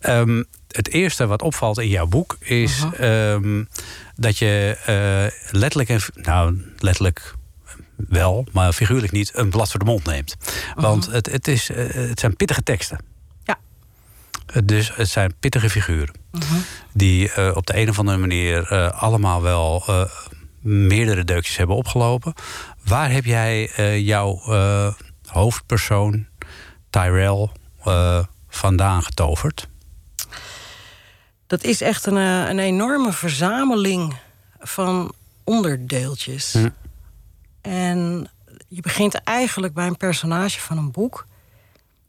Ehm, 0.00 0.42
het 0.68 0.88
eerste 0.88 1.26
wat 1.26 1.42
opvalt 1.42 1.78
in 1.78 1.88
jouw 1.88 2.06
boek 2.06 2.36
is 2.40 2.84
ehm, 2.98 3.64
dat 4.16 4.38
je 4.38 4.76
letterlijk 5.50 5.88
en 5.88 6.00
nou 6.14 6.62
letterlijk 6.78 7.34
wel, 7.96 8.46
maar 8.52 8.72
figuurlijk 8.72 9.12
niet, 9.12 9.30
een 9.34 9.50
blad 9.50 9.70
voor 9.70 9.80
de 9.80 9.86
mond 9.86 10.04
neemt. 10.04 10.36
Want 10.74 11.06
het, 11.06 11.26
het, 11.26 11.48
is, 11.48 11.68
het 11.74 12.20
zijn 12.20 12.36
pittige 12.36 12.62
teksten. 12.62 13.16
Eh, 14.52 14.62
Dus 14.64 14.94
het 14.94 15.08
zijn 15.08 15.34
pittige 15.40 15.70
figuren. 15.70 16.14
Die 16.92 17.32
eh, 17.32 17.56
op 17.56 17.66
de 17.66 17.76
een 17.76 17.88
of 17.88 17.98
andere 17.98 18.18
manier 18.18 18.72
eh, 18.72 19.02
allemaal 19.02 19.42
wel 19.42 19.84
meerdere 20.60 21.24
deukjes 21.24 21.56
hebben 21.56 21.76
opgelopen. 21.76 22.34
Waar 22.84 23.10
heb 23.10 23.24
jij 23.24 23.70
jouw 24.02 24.40
hoofdpersoon, 25.26 26.26
Tyrell, 26.90 27.48
vandaan 28.48 29.02
getoverd? 29.02 29.68
Dat 31.46 31.64
is 31.64 31.80
echt 31.80 32.06
een, 32.06 32.16
een 32.16 32.58
enorme 32.58 33.12
verzameling 33.12 34.16
van 34.58 35.12
onderdeeltjes. 35.44 36.52
Hm. 36.52 36.68
En 37.60 38.30
je 38.68 38.80
begint 38.80 39.14
eigenlijk 39.14 39.74
bij 39.74 39.86
een 39.86 39.96
personage 39.96 40.60
van 40.60 40.78
een 40.78 40.90
boek. 40.90 41.26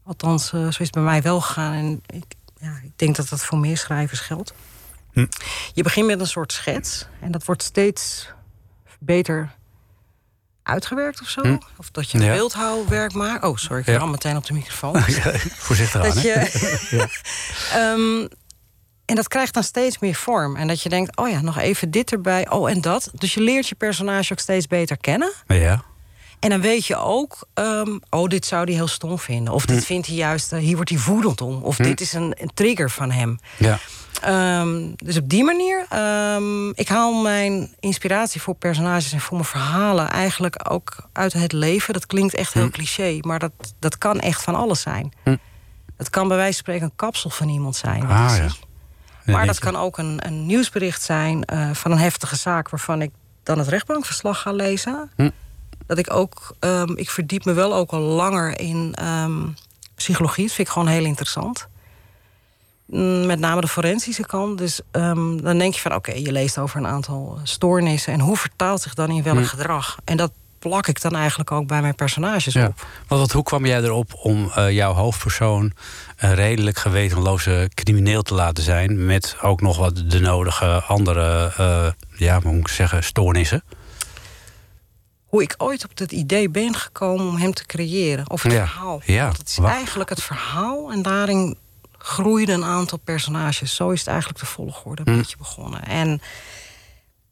Althans, 0.10 0.52
eh, 0.54 0.60
zo 0.62 0.68
is 0.68 0.78
het 0.78 0.92
bij 0.92 1.04
mij 1.04 1.22
wel 1.22 1.42
gegaan. 1.42 1.74
En 1.74 2.02
ik, 2.06 2.24
ja, 2.60 2.80
ik 2.84 2.92
denk 2.96 3.16
dat 3.16 3.30
dat 3.30 3.46
voor 3.46 3.58
meer 3.58 3.78
schrijvers 3.78 4.20
geldt. 4.20 4.54
Hm. 5.14 5.26
Je 5.74 5.84
begint 5.84 6.08
met 6.08 6.20
een 6.20 6.28
soort 6.28 6.52
schets. 6.54 7.08
En 7.22 7.32
dat 7.32 7.46
wordt 7.46 7.64
steeds 7.64 8.30
beter 9.00 9.56
uitgewerkt 10.64 11.22
of 11.22 11.28
zo. 11.30 11.42
Hm. 11.42 11.58
Of 11.78 11.90
dat 11.92 12.12
je 12.12 12.18
een 12.18 12.24
Ja. 12.24 12.34
beeldhouwwerk 12.34 13.14
maakt. 13.14 13.44
Oh, 13.44 13.58
sorry, 13.58 13.80
ik 13.82 13.88
Ja. 13.88 14.06
meteen 14.06 14.36
op 14.38 14.46
de 14.46 14.54
microfoon. 14.54 15.02
Voorzichtig 15.68 16.02
aan, 16.04 16.22
je, 16.22 17.08
Ehm, 17.74 18.28
en 19.06 19.16
dat 19.16 19.28
krijgt 19.28 19.54
dan 19.54 19.64
steeds 19.64 20.00
meer 20.00 20.16
vorm. 20.16 20.56
En 20.56 20.68
dat 20.68 20.82
je 20.82 20.90
denkt, 20.90 21.18
oh 21.18 21.30
ja, 21.30 21.42
nog 21.42 21.58
even 21.58 21.92
dit 21.92 22.12
erbij, 22.12 22.50
oh 22.50 22.70
en 22.70 22.82
dat. 22.82 23.12
Dus 23.14 23.34
je 23.34 23.42
leert 23.42 23.68
je 23.68 23.76
personage 23.76 24.32
ook 24.34 24.40
steeds 24.40 24.68
beter 24.68 24.98
kennen. 24.98 25.32
Ja. 25.48 25.84
En 26.40 26.50
dan 26.50 26.62
weet 26.62 26.86
je 26.86 26.96
ook, 26.96 27.48
ehm, 27.54 27.98
oh, 28.10 28.28
dit 28.28 28.46
zou 28.46 28.64
hij 28.64 28.74
heel 28.74 28.88
stom 28.88 29.20
vinden. 29.20 29.54
Of 29.54 29.62
Hm. 29.66 29.68
dit 29.74 29.86
vindt 29.86 30.08
hij 30.08 30.16
juist, 30.16 30.52
eh, 30.54 30.60
hier 30.60 30.76
wordt 30.76 30.90
hij 30.90 31.00
woedend 31.06 31.42
om. 31.42 31.64
Of 31.64 31.76
dit 31.76 32.02
is 32.02 32.14
een, 32.14 32.34
een 32.38 32.52
trigger 32.54 32.90
van 32.90 33.12
hem. 33.12 33.40
ja. 33.58 33.80
Ehm, 34.22 34.92
dus 34.96 35.18
op 35.18 35.30
die 35.30 35.44
manier, 35.44 35.86
ehm, 35.90 36.70
ik 36.70 36.88
haal 36.88 37.14
mijn 37.22 37.76
inspiratie 37.80 38.42
voor 38.42 38.56
personages 38.56 39.12
en 39.14 39.20
voor 39.20 39.38
mijn 39.38 39.50
verhalen 39.50 40.10
eigenlijk 40.10 40.72
ook 40.72 40.96
uit 41.14 41.34
het 41.34 41.52
leven. 41.52 41.94
Dat 41.94 42.06
klinkt 42.06 42.34
echt 42.34 42.54
heel 42.54 42.70
cliché, 42.70 43.18
maar 43.22 43.40
dat, 43.40 43.52
dat 43.80 43.98
kan 43.98 44.20
echt 44.20 44.42
van 44.44 44.56
alles 44.56 44.82
zijn. 44.82 45.12
Hm. 45.24 45.36
Het 45.98 46.10
kan 46.10 46.28
bij 46.28 46.38
wijze 46.38 46.54
van 46.54 46.62
spreken 46.62 46.84
een 46.86 46.96
kapsel 46.96 47.30
van 47.30 47.50
iemand 47.50 47.76
zijn. 47.76 48.02
Ah, 48.02 48.36
ja. 48.38 49.34
Maar 49.34 49.46
dat 49.46 49.60
kan 49.60 49.76
ook 49.76 49.98
een, 49.98 50.20
een 50.26 50.46
nieuwsbericht 50.46 51.02
zijn 51.02 51.46
eh, 51.46 51.70
van 51.74 51.92
een 51.92 51.98
heftige 51.98 52.36
zaak 52.36 52.70
waarvan 52.70 53.02
ik 53.02 53.12
dan 53.44 53.58
het 53.58 53.68
rechtbankverslag 53.68 54.42
ga 54.42 54.52
lezen. 54.52 55.12
Dat 55.90 55.98
ik 55.98 56.14
ook, 56.14 56.56
ehm, 56.60 56.92
ik 56.96 57.10
verdiep 57.10 57.46
me 57.46 57.54
wel 57.54 57.76
ook 57.76 57.92
al 57.92 58.00
langer 58.00 58.60
in 58.60 58.92
ehm, 58.96 59.42
psychologie. 59.96 60.46
Dat 60.46 60.54
vind 60.56 60.68
ik 60.68 60.74
gewoon 60.74 60.88
heel 60.88 61.06
interessant. 61.06 61.68
Mm, 62.86 63.26
Met 63.26 63.40
name 63.40 63.62
de 63.62 63.68
forensische 63.68 64.26
kant. 64.26 64.58
Dus 64.58 64.82
ehm, 64.92 65.38
dan 65.38 65.58
denk 65.58 65.74
je 65.74 65.80
van 65.82 65.96
oké, 65.96 66.12
je 66.14 66.32
leest 66.32 66.58
over 66.58 66.78
een 66.80 66.88
aantal 66.88 67.34
eh, 67.36 67.42
stoornissen. 67.44 68.14
En 68.14 68.20
hoe 68.20 68.38
vertaalt 68.38 68.82
zich 68.82 68.94
dan 68.94 69.10
in 69.10 69.24
welk 69.24 69.38
Hm. 69.38 69.44
gedrag? 69.44 69.98
En 70.06 70.18
dat 70.18 70.32
plak 70.60 70.88
ik 70.88 71.02
dan 71.02 71.16
eigenlijk 71.16 71.52
ook 71.52 71.68
bij 71.68 71.82
mijn 71.82 71.96
personages 71.96 72.54
Ja. 72.54 72.66
op. 72.68 72.86
Want 73.08 73.22
wat, 73.22 73.32
hoe 73.32 73.44
kwam 73.44 73.66
jij 73.66 73.82
erop 73.84 74.14
om 74.22 74.52
eh, 74.56 74.72
jouw 74.72 74.94
hoofdpersoon 74.94 75.74
een 76.18 76.36
redelijk 76.36 76.78
gewetenloze 76.78 77.70
crimineel 77.74 78.22
te 78.22 78.34
laten 78.34 78.64
zijn, 78.64 79.06
met 79.06 79.36
ook 79.42 79.62
nog 79.62 79.78
wat 79.78 80.04
de 80.08 80.20
nodige 80.20 80.66
andere, 80.88 81.52
eh, 81.58 81.88
ja, 82.18 82.42
hoe 82.42 82.52
moet 82.52 82.60
ik 82.60 82.68
zeggen, 82.68 83.04
stoornissen? 83.04 83.64
Hoe 85.30 85.42
ik 85.42 85.56
ooit 85.58 85.84
op 85.84 85.98
het 85.98 86.12
idee 86.12 86.50
ben 86.50 86.76
gekomen 86.76 87.28
om 87.28 87.36
hem 87.36 87.54
te 87.54 87.66
creëren. 87.66 88.30
Of 88.30 88.44
het 88.44 88.52
Ja. 88.52 88.68
verhaal. 88.68 89.02
Ja. 89.06 89.24
Want 89.26 89.38
het 89.38 89.48
is 89.50 89.58
eigenlijk 89.58 90.10
het 90.10 90.24
verhaal 90.24 90.92
en 90.92 91.02
daarin 91.02 91.58
groeiden 91.98 92.56
een 92.56 92.64
aantal 92.70 92.98
personages. 92.98 93.76
Zo 93.76 93.90
is 93.90 94.00
het 94.00 94.08
eigenlijk 94.08 94.40
de 94.40 94.46
volgorde 94.46 95.02
een 95.06 95.12
Hm. 95.14 95.20
beetje 95.20 95.38
begonnen. 95.38 95.84
En 95.84 96.22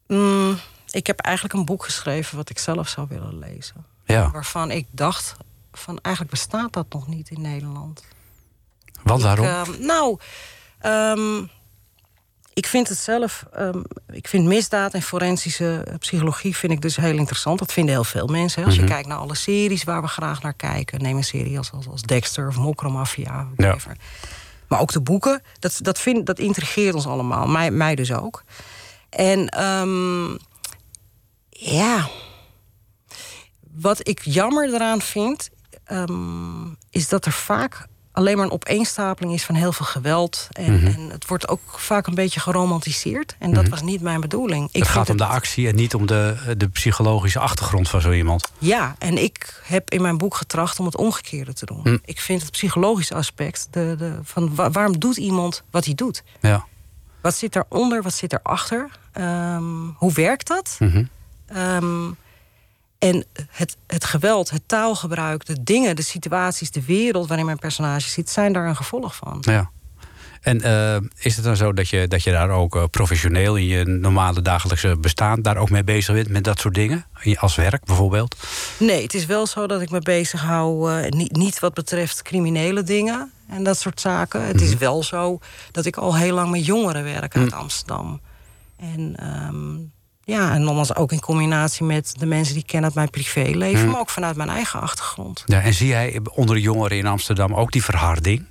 mm, 0.06 0.58
ik 0.90 1.06
heb 1.06 1.20
eigenlijk 1.20 1.54
een 1.54 1.64
boek 1.64 1.84
geschreven 1.84 2.36
wat 2.36 2.50
ik 2.50 2.58
zelf 2.58 2.88
zou 2.88 3.06
willen 3.08 3.38
lezen. 3.38 3.86
Ja, 4.04 4.30
Waarvan 4.30 4.70
ik 4.70 4.86
dacht 4.90 5.36
van 5.72 5.98
eigenlijk 6.02 6.34
bestaat 6.34 6.72
dat 6.72 6.86
nog 6.88 7.06
niet 7.06 7.30
in 7.30 7.40
Nederland. 7.40 8.04
want 9.02 9.22
waarom? 9.22 9.46
Ik, 9.46 9.52
ehm, 9.52 9.86
nou, 9.86 10.18
ehm, 10.78 11.44
ik 12.58 12.66
vind 12.66 12.88
het 12.88 12.98
zelf. 12.98 13.44
ehm, 13.52 13.82
ik 14.12 14.28
vind 14.28 14.46
misdaad 14.46 14.94
en 14.94 15.02
forensische 15.02 15.82
eh, 15.86 15.94
psychologie 15.98 16.56
vind 16.56 16.72
ik 16.72 16.80
dus 16.80 16.96
heel 16.96 17.16
interessant. 17.16 17.58
Dat 17.58 17.72
vinden 17.72 17.94
heel 17.94 18.04
veel 18.04 18.26
mensen. 18.26 18.60
hè. 18.60 18.66
Als 18.66 18.76
Mhm. 18.76 18.84
je 18.86 18.90
kijkt 18.92 19.08
naar 19.08 19.18
alle 19.18 19.34
series 19.34 19.84
waar 19.84 20.02
we 20.02 20.08
graag 20.08 20.42
naar 20.42 20.54
kijken. 20.54 21.02
Neem 21.02 21.16
een 21.16 21.24
serie 21.24 21.58
als, 21.58 21.70
als, 21.72 21.88
als 21.88 22.02
Dexter 22.02 22.48
of 22.48 22.56
Mokromafia. 22.56 23.46
Ja. 23.56 23.76
Maar 24.68 24.80
ook 24.80 24.92
de 24.92 25.00
boeken. 25.00 25.42
Dat, 25.58 25.78
dat, 25.82 25.98
vind, 25.98 26.26
dat 26.26 26.38
intrigeert 26.38 26.94
ons 26.94 27.06
allemaal. 27.06 27.46
Mij, 27.46 27.70
mij 27.70 27.94
dus 27.94 28.12
ook. 28.12 28.42
En 29.10 29.48
ehm, 29.48 30.30
ja. 31.50 32.08
Wat 33.74 34.08
ik 34.08 34.20
jammer 34.24 34.74
eraan 34.74 35.00
vind, 35.00 35.48
ehm, 35.84 36.64
is 36.90 37.08
dat 37.08 37.26
er 37.26 37.32
vaak 37.32 37.86
alleen 38.18 38.36
maar 38.36 38.44
een 38.46 38.52
opeenstapeling 38.52 39.32
is 39.34 39.44
van 39.44 39.54
heel 39.54 39.72
veel 39.72 39.86
geweld. 39.86 40.48
En, 40.50 40.74
Mhm. 40.74 40.86
en 40.86 41.10
het 41.10 41.26
wordt 41.26 41.48
ook 41.48 41.60
vaak 41.66 42.06
een 42.06 42.14
beetje 42.14 42.40
geromantiseerd. 42.40 43.36
En 43.38 43.52
dat 43.54 43.68
was 43.68 43.82
niet 43.82 44.00
mijn 44.00 44.20
bedoeling. 44.20 44.68
Ik 44.72 44.82
het 44.82 44.88
gaat 44.90 45.10
om 45.10 45.16
de 45.16 45.24
actie 45.24 45.68
en 45.68 45.74
niet 45.74 45.94
om 45.94 46.06
de, 46.06 46.54
de 46.56 46.68
psychologische 46.68 47.38
achtergrond 47.38 47.88
van 47.88 48.00
zo 48.00 48.12
iemand. 48.12 48.52
Ja, 48.58 48.94
en 48.98 49.22
ik 49.22 49.60
heb 49.64 49.90
in 49.90 50.02
mijn 50.02 50.18
boek 50.18 50.34
getracht 50.34 50.78
om 50.80 50.86
het 50.86 50.96
omgekeerde 50.96 51.52
te 51.52 51.66
doen. 51.66 51.80
Hm. 51.82 51.96
Ik 52.04 52.20
vind 52.20 52.42
het 52.42 52.50
psychologische 52.50 53.14
aspect, 53.14 53.68
de, 53.70 53.94
de, 53.98 54.18
van 54.22 54.54
wa- 54.54 54.70
waarom 54.70 54.98
doet 54.98 55.16
iemand 55.16 55.62
wat 55.70 55.84
hij 55.84 55.94
doet? 55.94 56.22
Ja. 56.40 56.64
Wat 57.20 57.34
zit 57.36 57.52
daaronder, 57.52 58.02
wat 58.02 58.14
zit 58.14 58.32
erachter? 58.32 58.90
Ehm 59.12 59.86
hoe 59.96 60.12
werkt 60.12 60.46
dat? 60.48 60.76
Mhm. 60.78 61.04
Ehm, 61.46 62.06
en 62.98 63.24
het, 63.50 63.76
het 63.86 64.04
geweld, 64.04 64.50
het 64.50 64.62
taalgebruik, 64.66 65.46
de 65.46 65.62
dingen, 65.62 65.96
de 65.96 66.02
situaties, 66.02 66.70
de 66.70 66.84
wereld 66.84 67.28
waarin 67.28 67.46
mijn 67.46 67.58
personage 67.58 68.08
zit, 68.08 68.30
zijn 68.30 68.52
daar 68.52 68.66
een 68.66 68.76
gevolg 68.76 69.16
van. 69.16 69.38
ja. 69.40 69.70
En 70.40 70.60
eh, 70.60 70.96
is 71.18 71.36
het 71.36 71.44
dan 71.44 71.56
zo 71.56 71.72
dat 71.72 71.88
je, 71.88 72.08
dat 72.08 72.22
je 72.22 72.30
daar 72.30 72.50
ook 72.50 72.76
eh, 72.76 72.84
professioneel 72.90 73.56
in 73.56 73.64
je 73.64 73.84
normale 73.84 74.42
dagelijkse 74.42 74.96
bestaan 75.00 75.42
daar 75.42 75.56
ook 75.56 75.70
mee 75.70 75.84
bezig 75.84 76.14
bent 76.14 76.28
met 76.28 76.44
dat 76.44 76.60
soort 76.60 76.74
dingen? 76.74 77.06
Als 77.34 77.54
werk 77.54 77.84
bijvoorbeeld? 77.84 78.36
Nee, 78.78 79.02
het 79.02 79.14
is 79.14 79.26
wel 79.26 79.46
zo 79.46 79.66
dat 79.66 79.80
ik 79.80 79.90
me 79.90 79.98
bezig 79.98 80.40
hou, 80.40 80.92
eh, 80.92 81.08
niet, 81.08 81.36
niet 81.36 81.58
wat 81.58 81.74
betreft 81.74 82.22
criminele 82.22 82.82
dingen 82.82 83.32
en 83.48 83.62
dat 83.62 83.78
soort 83.78 84.00
zaken. 84.00 84.46
Het 84.46 84.60
is 84.60 84.76
wel 84.76 85.02
zo 85.02 85.38
dat 85.70 85.84
ik 85.84 85.96
al 85.96 86.16
heel 86.16 86.34
lang 86.34 86.50
met 86.50 86.66
jongeren 86.66 87.04
werk 87.04 87.36
uit 87.36 87.52
Amsterdam. 87.52 88.20
En 88.76 89.16
ehm, 89.16 89.76
ja, 90.34 90.52
en 90.54 90.62
nogmaals 90.62 90.94
ook 90.94 91.12
in 91.12 91.20
combinatie 91.20 91.84
met 91.84 92.14
de 92.18 92.26
mensen 92.26 92.54
die 92.54 92.62
ik 92.62 92.68
ken 92.68 92.84
uit 92.84 92.94
mijn 92.94 93.10
privéleven, 93.10 93.90
maar 93.90 94.00
ook 94.00 94.10
vanuit 94.10 94.36
mijn 94.36 94.48
eigen 94.48 94.80
achtergrond. 94.80 95.42
Ja, 95.46 95.60
en 95.60 95.74
zie 95.74 95.86
jij 95.88 96.20
onder 96.34 96.54
de 96.54 96.60
jongeren 96.62 96.96
in 96.98 97.06
Amsterdam 97.06 97.54
ook 97.54 97.70
die 97.72 97.84
verharding? 97.84 98.46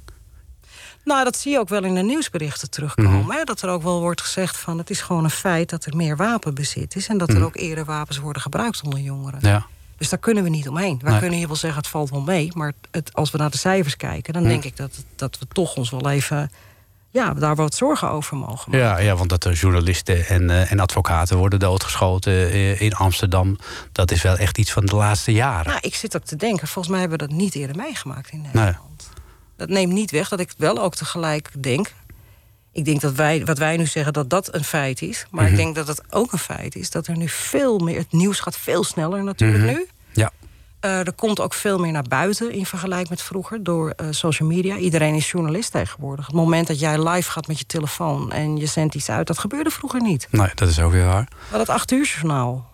Nou, 1.03 1.23
dat 1.23 1.37
zie 1.37 1.51
je 1.51 1.59
ook 1.59 1.69
wel 1.69 1.83
in 1.83 1.95
de 1.95 2.01
nieuwsberichten 2.01 2.69
terugkomen. 2.69 3.35
hè, 3.35 3.43
Dat 3.43 3.61
er 3.61 3.69
ook 3.69 3.83
wel 3.83 3.99
wordt 3.99 4.21
gezegd 4.21 4.57
van 4.57 4.77
het 4.77 4.89
is 4.89 5.01
gewoon 5.01 5.23
een 5.23 5.29
feit 5.29 5.69
dat 5.69 5.85
er 5.85 5.95
meer 5.95 6.15
wapenbezit 6.15 6.95
is. 6.95 7.07
En 7.07 7.17
dat 7.17 7.29
er 7.29 7.43
ook 7.43 7.55
eerder 7.55 7.85
wapens 7.85 8.17
worden 8.17 8.41
gebruikt 8.41 8.81
onder 8.83 8.99
jongeren. 8.99 9.39
Ja. 9.41 9.65
Dus 9.97 10.09
daar 10.09 10.19
kunnen 10.19 10.43
we 10.43 10.49
niet 10.49 10.69
omheen. 10.69 10.99
Nee. 11.03 11.19
kunnen 11.19 11.37
hier 11.37 11.47
wel 11.47 11.55
zeggen 11.55 11.79
het 11.79 11.89
valt 11.89 12.09
wel 12.09 12.21
mee. 12.21 12.49
Maar 12.53 12.73
het, 12.91 13.13
als 13.13 13.31
we 13.31 13.37
naar 13.37 13.49
de 13.51 13.57
cijfers 13.57 13.95
kijken, 13.97 14.33
dan 14.33 14.41
Hm. 14.43 14.47
denk 14.49 14.63
ik 14.63 14.77
dat, 14.77 15.03
dat 15.15 15.39
we 15.39 15.47
toch 15.47 15.75
ons 15.75 15.89
wel 15.89 16.09
even 16.09 16.51
ja, 17.09 17.33
daar 17.33 17.55
wat 17.55 17.75
zorgen 17.75 18.09
over 18.09 18.37
mogen 18.37 18.71
maken. 18.71 18.87
Ja, 18.87 18.97
ja, 18.97 19.15
want 19.15 19.29
dat 19.29 19.43
er 19.45 19.53
journalisten 19.53 20.27
en, 20.27 20.49
eh, 20.49 20.71
en 20.71 20.79
advocaten 20.79 21.37
worden 21.37 21.59
doodgeschoten 21.59 22.33
eh, 22.33 22.81
in 22.81 22.93
Amsterdam... 22.93 23.57
dat 23.91 24.11
is 24.11 24.21
wel 24.21 24.37
echt 24.37 24.57
iets 24.57 24.71
van 24.71 24.85
de 24.85 24.95
laatste 24.95 25.31
jaren. 25.31 25.67
Nou, 25.67 25.79
ik 25.81 25.95
zit 25.95 26.15
ook 26.15 26.23
te 26.23 26.35
denken, 26.35 26.67
volgens 26.67 26.87
mij 26.87 26.99
hebben 26.99 27.19
we 27.19 27.27
dat 27.27 27.37
niet 27.37 27.55
eerder 27.55 27.75
meegemaakt 27.75 28.29
in 28.31 28.41
Nederland. 28.41 29.09
Dat 29.57 29.69
neemt 29.69 29.93
niet 29.93 30.11
weg 30.11 30.29
dat 30.29 30.39
ik 30.39 30.51
wel 30.57 30.77
ook 30.81 30.95
tegelijk 30.95 31.49
denk. 31.63 31.93
Ik 32.71 32.85
denk 32.85 33.01
dat 33.01 33.13
wij, 33.13 33.45
wat 33.45 33.57
wij 33.57 33.77
nu 33.77 33.85
zeggen, 33.85 34.13
dat 34.13 34.29
dat 34.29 34.53
een 34.55 34.63
feit 34.63 35.01
is. 35.01 35.25
Maar 35.31 35.43
Mhm. 35.43 35.51
ik 35.51 35.57
denk 35.57 35.75
dat 35.75 35.87
het 35.87 36.01
ook 36.09 36.31
een 36.33 36.39
feit 36.39 36.75
is 36.75 36.89
dat 36.89 37.07
er 37.07 37.17
nu 37.17 37.29
veel 37.29 37.77
meer. 37.79 37.97
Het 37.97 38.11
nieuws 38.11 38.39
gaat 38.39 38.57
veel 38.57 38.83
sneller 38.83 39.23
natuurlijk 39.23 39.63
Mhm. 39.63 39.73
nu. 39.73 39.87
Ja, 40.13 40.31
er 40.87 41.13
komt 41.13 41.39
ook 41.39 41.53
veel 41.53 41.77
meer 41.77 41.91
naar 41.91 42.03
buiten 42.09 42.51
in 42.51 42.65
vergelijking 42.65 43.09
met 43.09 43.21
vroeger 43.21 43.63
door 43.63 43.89
eh, 43.89 44.07
social 44.09 44.47
media. 44.47 44.75
Iedereen 44.75 45.15
is 45.15 45.31
journalist 45.31 45.71
tegenwoordig. 45.71 46.25
Het 46.25 46.35
moment 46.35 46.67
dat 46.67 46.79
jij 46.79 47.09
live 47.09 47.31
gaat 47.31 47.47
met 47.47 47.59
je 47.59 47.65
telefoon 47.65 48.31
en 48.31 48.57
je 48.57 48.65
zendt 48.65 48.95
iets 48.95 49.09
uit, 49.09 49.27
dat 49.27 49.37
gebeurde 49.37 49.69
vroeger 49.69 50.01
niet. 50.01 50.27
nee, 50.31 50.51
dat 50.55 50.69
is 50.69 50.79
ook 50.79 50.91
weer 50.91 51.05
waar. 51.05 51.27
Hadden 51.39 51.59
het 51.59 51.69
acht 51.69 51.91
uur 51.91 52.05
journaal. 52.05 52.69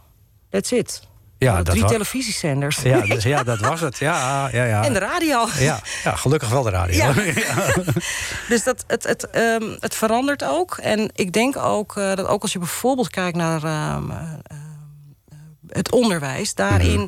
That's 0.49 0.71
it. 0.71 1.02
Ja, 1.43 1.56
dat 1.56 1.65
drie 1.65 1.86
televisiezenders. 1.86 2.78
Ja, 2.82 3.02
dus, 3.02 3.23
ja, 3.23 3.43
dat 3.43 3.60
was 3.60 3.82
het. 3.82 3.97
Ja, 3.97 4.49
ja, 4.52 4.63
ja. 4.63 4.84
En 4.86 4.93
de 4.93 4.99
radio. 4.99 5.47
Ja, 5.58 5.80
ja, 6.04 6.15
gelukkig 6.15 6.49
wel 6.49 6.63
de 6.63 6.69
radio. 6.69 6.95
Ja. 6.95 7.13
Dus 8.49 8.63
dat, 8.63 8.84
het, 8.88 9.04
het, 9.04 9.30
ehm, 9.30 9.63
het 9.80 9.95
verandert 9.95 10.43
ook. 10.43 10.78
En 10.78 11.10
ik 11.13 11.32
denk 11.34 11.58
ook 11.58 11.97
eh, 11.97 12.15
dat 12.15 12.26
ook 12.28 12.41
als 12.41 12.54
je 12.54 12.60
bijvoorbeeld 12.60 13.10
kijkt 13.10 13.38
naar 13.38 13.63
ehm, 13.63 14.12
eh, 14.12 14.17
eh, 14.17 14.58
het 15.67 15.91
onderwijs, 15.91 16.54
daarin. 16.54 16.99
Mhm. 16.99 17.08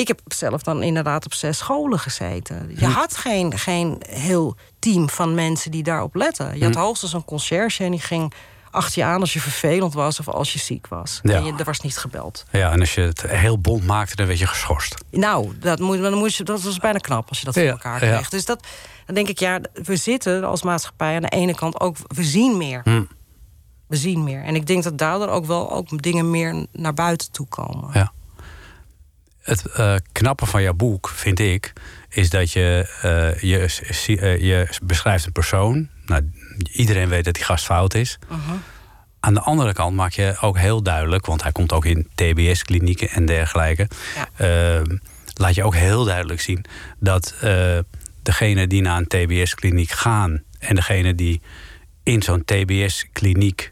Ik 0.00 0.08
heb 0.08 0.20
zelf 0.26 0.62
dan 0.62 0.82
inderdaad 0.82 1.24
op 1.24 1.34
zes 1.34 1.58
scholen 1.58 1.98
gezeten. 1.98 2.68
Je 2.78 2.86
Mhm. 2.86 2.90
had 2.98 3.16
geen, 3.16 3.58
geen 3.58 4.02
heel 4.08 4.56
team 4.78 5.08
van 5.08 5.34
mensen 5.34 5.70
die 5.70 5.82
daarop 5.82 6.14
letten. 6.14 6.58
Je 6.58 6.64
had 6.64 6.74
Mhm. 6.74 6.82
hoogstens 6.82 7.12
een 7.12 7.24
conciërge 7.24 7.84
en 7.84 7.90
die 7.90 8.00
ging 8.00 8.32
achter 8.70 9.02
je 9.02 9.08
aan 9.08 9.20
als 9.20 9.32
je 9.32 9.40
vervelend 9.40 9.94
was 9.94 10.20
of 10.20 10.28
als 10.28 10.52
je 10.52 10.58
ziek 10.58 10.86
was. 10.88 11.20
Ja. 11.22 11.34
En 11.34 11.44
je, 11.44 11.52
er 11.58 11.64
was 11.64 11.80
niet 11.80 11.96
gebeld. 11.98 12.44
Ja, 12.50 12.70
en 12.72 12.80
als 12.80 12.94
je 12.94 13.00
het 13.00 13.22
heel 13.22 13.58
bond 13.58 13.86
maakte, 13.86 14.16
dan 14.16 14.26
werd 14.26 14.38
je 14.38 14.46
geschorst. 14.46 14.94
Nou, 15.10 15.58
dat, 15.58 15.78
moet, 15.78 16.00
dan 16.00 16.14
moet 16.14 16.34
je, 16.34 16.44
dat 16.44 16.62
was 16.62 16.78
bijna 16.78 16.98
knap 16.98 17.28
als 17.28 17.38
je 17.38 17.44
dat 17.44 17.54
voor 17.54 17.62
Ja, 17.62 17.70
elkaar 17.70 18.04
ja. 18.04 18.12
kreeg. 18.16 18.28
Dus 18.28 18.44
dat, 18.44 18.66
dan 19.06 19.14
denk 19.14 19.28
ik, 19.28 19.38
ja, 19.38 19.60
we 19.72 19.96
zitten 19.96 20.44
als 20.44 20.62
maatschappij 20.62 21.14
aan 21.14 21.22
de 21.22 21.28
ene 21.28 21.54
kant 21.54 21.80
ook, 21.80 21.96
we 22.06 22.24
zien 22.24 22.56
meer. 22.56 22.80
Hm. 22.84 23.02
We 23.86 23.96
zien 23.96 24.24
meer. 24.24 24.42
En 24.44 24.54
ik 24.54 24.66
denk 24.66 24.82
dat 24.82 24.98
daardoor 24.98 25.28
ook 25.28 25.44
wel 25.46 25.70
ook 25.72 26.02
dingen 26.02 26.30
meer 26.30 26.66
naar 26.72 26.94
buiten 26.94 27.32
toe 27.32 27.46
komen. 27.48 27.90
Ja. 27.92 28.12
Het 29.50 29.66
eh, 29.66 29.94
knappe 30.12 30.46
van 30.46 30.62
jouw 30.62 30.72
boek, 30.74 31.08
vind 31.08 31.38
ik, 31.38 31.72
is 32.08 32.30
dat 32.30 32.52
je, 32.52 32.88
eh, 33.02 33.40
je, 33.42 33.80
eh, 34.06 34.40
je 34.40 34.68
beschrijft 34.82 35.26
een 35.26 35.32
persoon. 35.32 35.88
Nou, 36.06 36.30
iedereen 36.72 37.08
weet 37.08 37.24
dat 37.24 37.34
die 37.34 37.44
gast 37.44 37.64
fout 37.64 37.94
is. 37.94 38.18
Aan 39.20 39.34
de 39.34 39.40
andere 39.40 39.72
kant 39.72 39.96
maak 39.96 40.12
je 40.12 40.36
ook 40.40 40.58
heel 40.58 40.82
duidelijk, 40.82 41.26
want 41.26 41.42
hij 41.42 41.52
komt 41.52 41.72
ook 41.72 41.84
in 41.84 42.08
TBS-klinieken 42.14 43.08
en 43.08 43.26
dergelijke. 43.26 43.88
eh, 44.36 44.80
laat 45.34 45.54
je 45.54 45.64
ook 45.64 45.74
heel 45.74 46.04
duidelijk 46.04 46.40
zien 46.40 46.64
dat 46.98 47.34
degene 48.22 48.66
die 48.66 48.82
naar 48.82 48.96
een 48.96 49.06
TBS-kliniek 49.06 49.90
gaan 49.90 50.42
en 50.58 50.74
degene 50.74 51.14
die 51.14 51.40
in 52.02 52.22
zo'n 52.22 52.44
TBS-kliniek, 52.44 53.70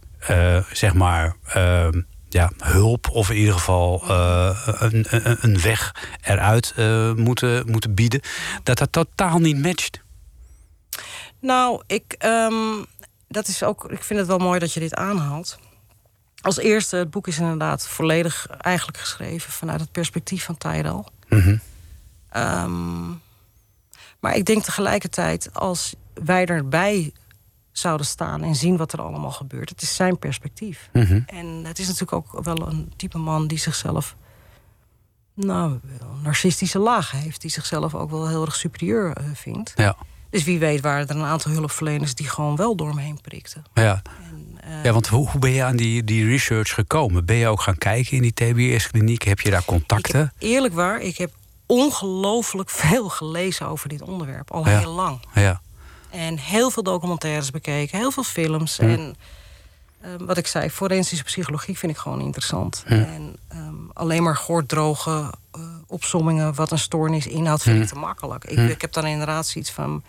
zeg 0.73 0.95
maar, 0.95 1.37
eh, 1.45 1.89
ja, 2.29 2.51
hulp 2.59 3.09
of 3.11 3.31
in 3.31 3.37
ieder 3.37 3.55
geval 3.55 4.03
eh, 4.09 4.69
een, 4.79 5.07
een, 5.11 5.37
een 5.41 5.61
weg 5.61 5.95
eruit 6.21 6.73
eh, 6.77 7.13
moeten, 7.13 7.71
moeten 7.71 7.95
bieden, 7.95 8.21
dat 8.63 8.79
dat 8.79 8.93
totaal 8.93 9.39
niet 9.39 9.63
matcht. 9.63 10.01
Nou, 11.41 11.83
ik, 11.87 12.15
ehm, 12.19 12.85
dat 13.29 13.49
is 13.49 13.63
ook, 13.63 13.91
ik 13.91 14.03
vind 14.03 14.19
het 14.19 14.29
wel 14.29 14.39
mooi 14.39 14.59
dat 14.59 14.73
je 14.73 14.81
dit 14.81 14.95
aanhaalt. 14.95 15.59
Als 16.41 16.59
eerste, 16.59 16.97
het 16.97 17.11
boek 17.11 17.27
is 17.27 17.39
inderdaad 17.39 17.89
volledig 17.89 18.47
eigenlijk 18.47 18.99
geschreven 18.99 19.53
vanuit 19.53 19.81
het 19.81 19.93
perspectief 19.93 20.45
van 20.45 20.57
Tyrell. 20.57 21.05
Mhm. 21.29 21.57
Ehm, 22.29 23.09
maar 24.21 24.37
ik 24.37 24.45
denk 24.45 24.65
tegelijkertijd, 24.65 25.55
als 25.55 25.95
wij 26.15 26.47
erbij 26.47 27.13
zouden 27.79 28.07
staan 28.07 28.43
en 28.43 28.55
zien 28.55 28.77
wat 28.77 28.93
er 28.93 29.03
allemaal 29.03 29.31
gebeurt, 29.31 29.69
het 29.69 29.83
is 29.83 29.95
zijn 29.97 30.19
perspectief. 30.19 30.89
Mhm. 30.93 31.21
En 31.27 31.47
het 31.65 31.79
is 31.79 31.87
natuurlijk 31.87 32.13
ook 32.13 32.45
wel 32.45 32.69
een 32.69 32.93
type 32.97 33.19
man 33.19 33.47
die 33.47 33.59
zichzelf, 33.59 34.17
nou, 35.35 35.79
narcistische 36.23 36.79
laag 36.79 37.11
heeft, 37.11 37.41
die 37.41 37.51
zichzelf 37.51 37.95
ook 37.95 38.11
wel 38.11 38.29
heel 38.29 38.45
erg 38.45 38.55
superieur 38.57 39.13
eh, 39.17 39.25
vindt. 39.35 39.73
Ja. 39.77 39.97
Dus 40.31 40.45
wie 40.45 40.59
weet 40.59 40.81
waren 40.81 41.09
er 41.09 41.17
een 41.17 41.23
aantal 41.23 41.53
hulpverleners 41.53 42.15
die 42.15 42.29
gewoon 42.29 42.57
wel 42.57 42.77
door 42.77 42.95
me 42.95 43.01
heen 43.01 43.21
prikten. 43.21 43.65
Ja. 43.75 44.03
eh, 44.61 44.85
ja, 44.85 44.93
want 44.93 45.07
hoe, 45.07 45.29
hoe 45.31 45.41
ben 45.41 45.51
je 45.51 45.65
aan 45.65 45.77
die, 45.77 46.05
die 46.05 46.27
research 46.27 46.75
gekomen? 46.75 47.25
Ben 47.25 47.37
je 47.37 47.47
ook 47.47 47.61
gaan 47.61 47.79
kijken 47.79 48.17
in 48.17 48.23
die 48.23 48.33
TBS-kliniek? 48.35 49.23
Heb 49.23 49.41
je 49.41 49.51
daar 49.51 49.65
contacten? 49.65 50.33
Eerlijk 50.39 50.75
waar, 50.75 51.01
ik 51.01 51.19
heb 51.19 51.31
ongelooflijk 51.67 52.71
veel 52.71 53.09
gelezen 53.09 53.67
over 53.69 53.89
dit 53.89 54.03
onderwerp, 54.03 54.51
al 54.51 54.69
Ja. 54.69 54.79
heel 54.79 54.93
lang. 54.93 55.21
Ja. 55.35 55.61
En 56.11 56.39
heel 56.39 56.71
veel 56.71 56.83
documentaires 56.83 57.51
bekeken, 57.51 57.99
heel 57.99 58.11
veel 58.11 58.23
films. 58.23 58.77
Hm. 58.77 58.83
En 58.85 59.17
ehm, 60.01 60.25
wat 60.25 60.37
ik 60.37 60.47
zei, 60.47 60.71
forensische 60.71 61.25
psychologie 61.25 61.79
vind 61.79 61.93
ik 61.93 61.99
gewoon 61.99 62.21
interessant. 62.21 62.83
Hm. 62.87 62.93
En 62.93 63.37
ehm, 63.49 63.75
alleen 63.93 64.23
maar 64.23 64.37
gorddroge 64.37 65.33
eh 65.53 65.61
opsommingen 65.91 66.55
wat 66.55 66.71
een 66.71 66.79
stoornis 66.79 67.27
inhoudt, 67.27 67.63
vind 67.63 67.77
Hm. 67.77 67.83
ik 67.83 67.89
te 67.89 67.95
makkelijk. 67.99 68.45
Ik, 68.45 68.57
Hm. 68.59 68.67
ik 68.67 68.81
heb 68.81 68.93
dan 68.93 69.07
inderdaad 69.07 69.47
zoiets 69.47 69.71
van. 69.71 70.03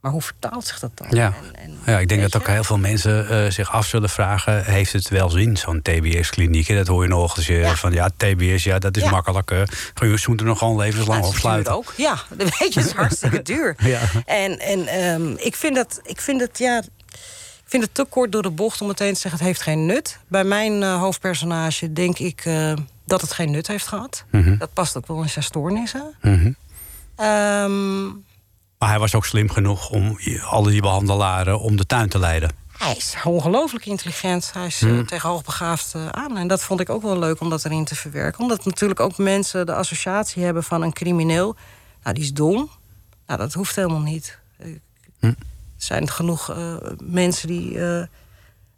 Maar 0.00 0.12
hoe 0.12 0.22
vertaalt 0.22 0.66
zich 0.66 0.78
dat 0.78 0.90
dan? 0.94 1.06
Ja. 1.10 1.32
En, 1.52 1.56
en, 1.62 1.78
ja, 1.86 1.98
ik 1.98 2.08
denk 2.08 2.20
dat 2.22 2.36
ook 2.36 2.46
heel 2.46 2.64
veel 2.64 2.78
mensen 2.78 3.28
eh, 3.28 3.50
zich 3.50 3.70
af 3.72 3.86
zullen 3.86 4.08
vragen... 4.10 4.64
heeft 4.64 4.92
het 4.92 5.08
wel 5.08 5.30
zin, 5.30 5.56
zo'n 5.56 5.82
TBS-kliniek? 5.82 6.68
Dat 6.74 6.86
hoor 6.86 7.02
je 7.02 7.08
nog 7.08 7.36
als 7.36 7.46
je 7.46 7.72
van, 7.74 7.92
ja, 7.92 8.10
TBS, 8.16 8.64
ja, 8.64 8.78
dat 8.78 8.96
is 8.96 9.02
Ja. 9.02 9.10
makkelijk. 9.10 9.50
eh 9.50 9.62
je 9.94 10.24
moet 10.26 10.40
er 10.40 10.46
nog 10.46 10.58
gewoon 10.58 10.76
levenslang 10.76 11.20
Ja, 11.20 11.26
op 11.26 11.34
het 11.34 11.36
is 11.36 11.42
duur 11.42 11.50
sluiten. 11.50 11.72
ook. 11.72 11.92
Ja, 11.96 12.14
dat 12.36 12.58
weet 12.58 12.74
je, 12.74 12.80
het 12.80 12.88
is 12.88 12.94
hartstikke 12.96 13.42
duur. 13.52 13.74
Ja. 13.78 14.00
En, 14.26 14.58
en 14.58 14.86
ehm, 14.86 15.32
ik 15.36 15.56
vind 15.56 15.74
dat, 15.76 16.00
ik 16.02 16.20
vind 16.20 16.40
het, 16.40 16.58
ja, 16.58 16.78
ik 17.64 17.66
vind 17.66 17.82
het 17.82 17.94
te 17.94 18.04
kort 18.04 18.32
door 18.32 18.42
de 18.42 18.50
bocht 18.50 18.80
om 18.80 18.86
meteen 18.86 19.14
te 19.14 19.20
zeggen 19.20 19.38
het 19.38 19.48
heeft 19.48 19.62
geen 19.62 19.86
nut. 19.86 20.18
Bij 20.28 20.44
mijn 20.44 20.82
eh, 20.82 20.98
hoofdpersonage 21.00 21.92
denk 21.92 22.18
ik 22.18 22.48
dat 23.04 23.20
het 23.20 23.32
geen 23.32 23.50
nut 23.50 23.66
heeft 23.66 23.86
gehad. 23.86 24.24
Mhm. 24.30 24.56
Dat 24.58 24.72
past 24.72 24.96
ook 24.96 25.06
wel 25.06 25.22
in 25.22 25.28
zijn 25.28 25.44
stoornissen. 25.44 26.14
Ehm, 27.16 28.06
Maar 28.80 28.88
hij 28.88 28.98
was 28.98 29.14
ook 29.14 29.24
slim 29.26 29.50
genoeg 29.50 29.90
om 29.90 30.18
alle 30.44 30.70
die 30.70 30.80
behandelaren 30.80 31.60
om 31.60 31.76
de 31.76 31.86
tuin 31.86 32.08
te 32.08 32.18
leiden. 32.18 32.50
hij 32.78 32.96
is 32.96 33.14
ongelooflijk 33.24 33.86
intelligent. 33.86 34.50
Hij 34.52 34.66
is 34.66 34.82
eh, 34.82 34.90
Mhm. 34.90 35.04
tegen 35.04 35.28
hoogbegaafd 35.28 35.94
eh, 35.94 36.08
aan. 36.08 36.36
En 36.36 36.48
dat 36.48 36.62
vond 36.62 36.80
ik 36.80 36.90
ook 36.90 37.02
wel 37.02 37.18
leuk 37.18 37.40
om 37.40 37.50
dat 37.50 37.64
erin 37.64 37.84
te 37.84 37.94
verwerken. 37.94 38.40
Omdat 38.40 38.64
natuurlijk 38.64 39.00
ook 39.00 39.18
mensen 39.18 39.66
de 39.66 39.74
associatie 39.74 40.42
hebben 40.44 40.62
van 40.64 40.82
een 40.82 40.92
crimineel. 40.92 41.56
Nou, 42.02 42.14
die 42.14 42.24
is 42.24 42.32
dom. 42.32 42.70
Nou, 43.26 43.38
dat 43.40 43.52
hoeft 43.52 43.76
helemaal 43.76 44.00
niet. 44.00 44.38
Eh, 44.58 44.66
Hm. 45.20 45.26
Er 45.26 45.34
zijn 45.76 46.10
genoeg 46.10 46.50
eh, 46.50 46.74
mensen 47.02 47.48
die 47.48 47.78
eh, 47.78 47.96
een 47.98 48.08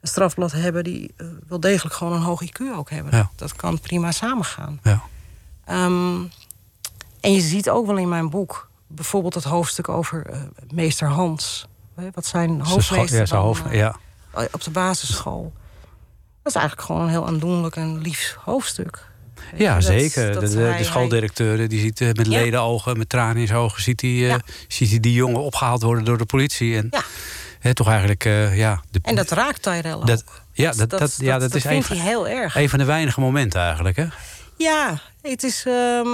strafblad 0.03 0.53
hebben... 0.53 0.85
die 0.85 1.15
eh, 1.17 1.27
wel 1.49 1.61
degelijk 1.61 1.95
gewoon 1.95 2.13
een 2.13 2.23
hoog 2.23 2.43
IQ 2.45 2.61
ook 2.77 2.91
hebben. 2.91 3.17
Ja. 3.17 3.31
Dat 3.37 3.57
kan 3.57 3.81
prima 3.81 4.13
samengaan. 4.13 4.81
Ja. 4.83 5.03
Ehm, 5.65 6.21
en 7.21 7.33
je 7.33 7.41
ziet 7.41 7.71
ook 7.71 7.87
wel 7.87 7.97
in 7.97 8.09
mijn 8.09 8.31
boek... 8.31 8.71
bijvoorbeeld 8.95 9.35
het 9.35 9.45
hoofdstuk 9.45 9.89
over 9.89 10.27
eh, 10.27 10.41
meester 10.75 11.09
Hans. 11.09 11.67
Wat 12.15 12.27
zijn 12.27 12.61
hoofdmeester 12.61 13.19
ja, 13.19 13.27
zijn 13.27 13.41
hoofd, 13.41 13.65
eh, 13.67 13.75
ja. 13.75 13.97
op 14.53 14.63
de 14.65 14.71
basisschool. 14.71 15.53
Dat 16.43 16.53
is 16.55 16.59
eigenlijk 16.61 16.87
gewoon 16.87 17.03
een 17.03 17.09
heel 17.09 17.27
aandoenlijk 17.27 17.77
en 17.77 17.99
lief 18.01 18.37
hoofdstuk. 18.45 19.07
Ja, 19.57 19.75
dat- 19.75 19.85
zeker. 19.85 20.33
dat 20.33 20.43
de, 20.43 20.49
de, 20.57 20.61
hij- 20.63 20.79
de 20.79 20.85
schooldirecteur 20.85 21.69
die 21.69 21.81
ziet 21.81 22.01
eh, 22.01 22.07
met 22.13 22.27
Ja. 22.27 22.39
ledenogen, 22.39 22.99
met 22.99 23.09
tranen 23.09 23.37
in 23.37 23.47
zijn 23.47 23.59
ogen, 23.59 23.83
ziet 23.83 24.01
hij 24.01 24.31
eh, 24.31 24.39
ziet 24.69 24.91
hij 24.91 25.01
die 25.01 25.13
jongen 25.13 25.41
opgehaald 25.43 25.83
worden 25.83 26.05
door 26.05 26.19
de 26.19 26.27
politie. 26.27 26.77
En 26.77 26.93
Ja. 27.61 27.73
toch 27.73 27.89
eigenlijk, 27.89 28.25
eh, 28.25 28.57
ja. 28.57 28.83
De, 28.91 28.99
En 29.03 29.15
dat 29.15 29.31
raakt 29.31 29.63
Tyrell 29.63 29.93
ook. 29.93 30.07
dat, 30.07 30.25
ja, 30.53 30.73
dat, 30.73 30.91
dat, 30.91 31.17
ja, 31.19 31.39
dat, 31.39 31.55
is 31.55 31.65
heel 31.89 32.29
erg. 32.29 32.57
een 32.57 32.69
van 32.69 32.79
de 32.79 32.85
weinige 32.85 33.21
momenten 33.21 33.61
eigenlijk. 33.61 33.97
Hè? 33.97 34.07
Ja, 34.57 35.01
het 35.23 35.43
is... 35.43 35.65
ehm, 35.67 36.07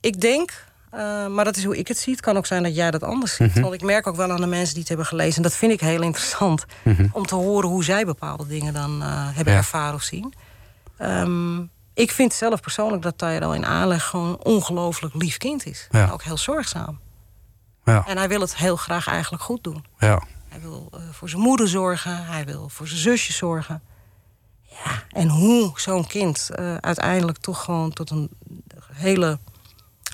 ik 0.00 0.20
denk... 0.20 0.64
eh, 0.96 1.26
maar 1.26 1.44
dat 1.44 1.56
is 1.56 1.64
hoe 1.64 1.76
ik 1.78 1.88
het 1.88 1.98
zie. 1.98 2.12
Het 2.12 2.22
kan 2.22 2.36
ook 2.36 2.46
zijn 2.46 2.62
dat 2.62 2.74
jij 2.74 2.90
dat 2.90 3.02
anders 3.02 3.34
ziet. 3.34 3.48
Mhm. 3.54 3.60
Want 3.60 3.74
ik 3.74 3.82
merk 3.82 4.06
ook 4.06 4.16
wel 4.16 4.30
aan 4.30 4.40
de 4.40 4.46
mensen 4.46 4.70
die 4.72 4.78
het 4.78 4.88
hebben 4.88 5.06
gelezen... 5.06 5.36
en 5.36 5.42
dat 5.42 5.54
vind 5.54 5.72
ik 5.72 5.80
heel 5.80 6.02
interessant... 6.02 6.64
Mhm. 6.82 7.06
om 7.12 7.26
te 7.26 7.34
horen 7.34 7.68
hoe 7.68 7.84
zij 7.84 8.04
bepaalde 8.04 8.46
dingen 8.46 8.72
dan 8.74 9.02
eh, 9.02 9.08
hebben 9.34 9.52
Ja. 9.52 9.58
ervaren 9.58 9.94
of 9.94 10.02
zien. 10.02 10.34
Ehm, 10.96 11.60
ik 11.94 12.10
vind 12.10 12.32
zelf 12.32 12.60
persoonlijk 12.60 13.02
dat 13.02 13.18
Tyrell 13.18 13.54
in 13.54 13.66
aanleg... 13.66 14.04
gewoon 14.04 14.28
een 14.28 14.44
ongelooflijk 14.44 15.14
lief 15.14 15.36
kind 15.36 15.66
is. 15.66 15.86
Ja. 15.90 16.02
En 16.02 16.10
ook 16.10 16.22
heel 16.22 16.36
zorgzaam. 16.38 16.98
Ja, 17.84 18.04
En 18.06 18.16
hij 18.16 18.28
wil 18.28 18.40
het 18.40 18.56
heel 18.56 18.76
graag 18.76 19.06
eigenlijk 19.06 19.42
goed 19.42 19.64
doen. 19.64 19.84
ja. 19.98 20.22
Hij 20.48 20.60
wil 20.62 20.88
eh, 20.92 21.00
voor 21.12 21.28
zijn 21.28 21.42
moeder 21.42 21.68
zorgen. 21.68 22.24
Hij 22.26 22.44
wil 22.44 22.68
voor 22.68 22.86
zijn 22.88 23.00
zusje 23.00 23.32
zorgen. 23.32 23.82
Ja, 24.84 25.02
en 25.08 25.28
hoe 25.28 25.72
zo'n 25.74 26.06
kind 26.06 26.50
uiteindelijk 26.80 27.38
toch 27.38 27.64
gewoon 27.64 27.92
tot 27.92 28.10
een 28.10 28.30
hele 28.92 29.38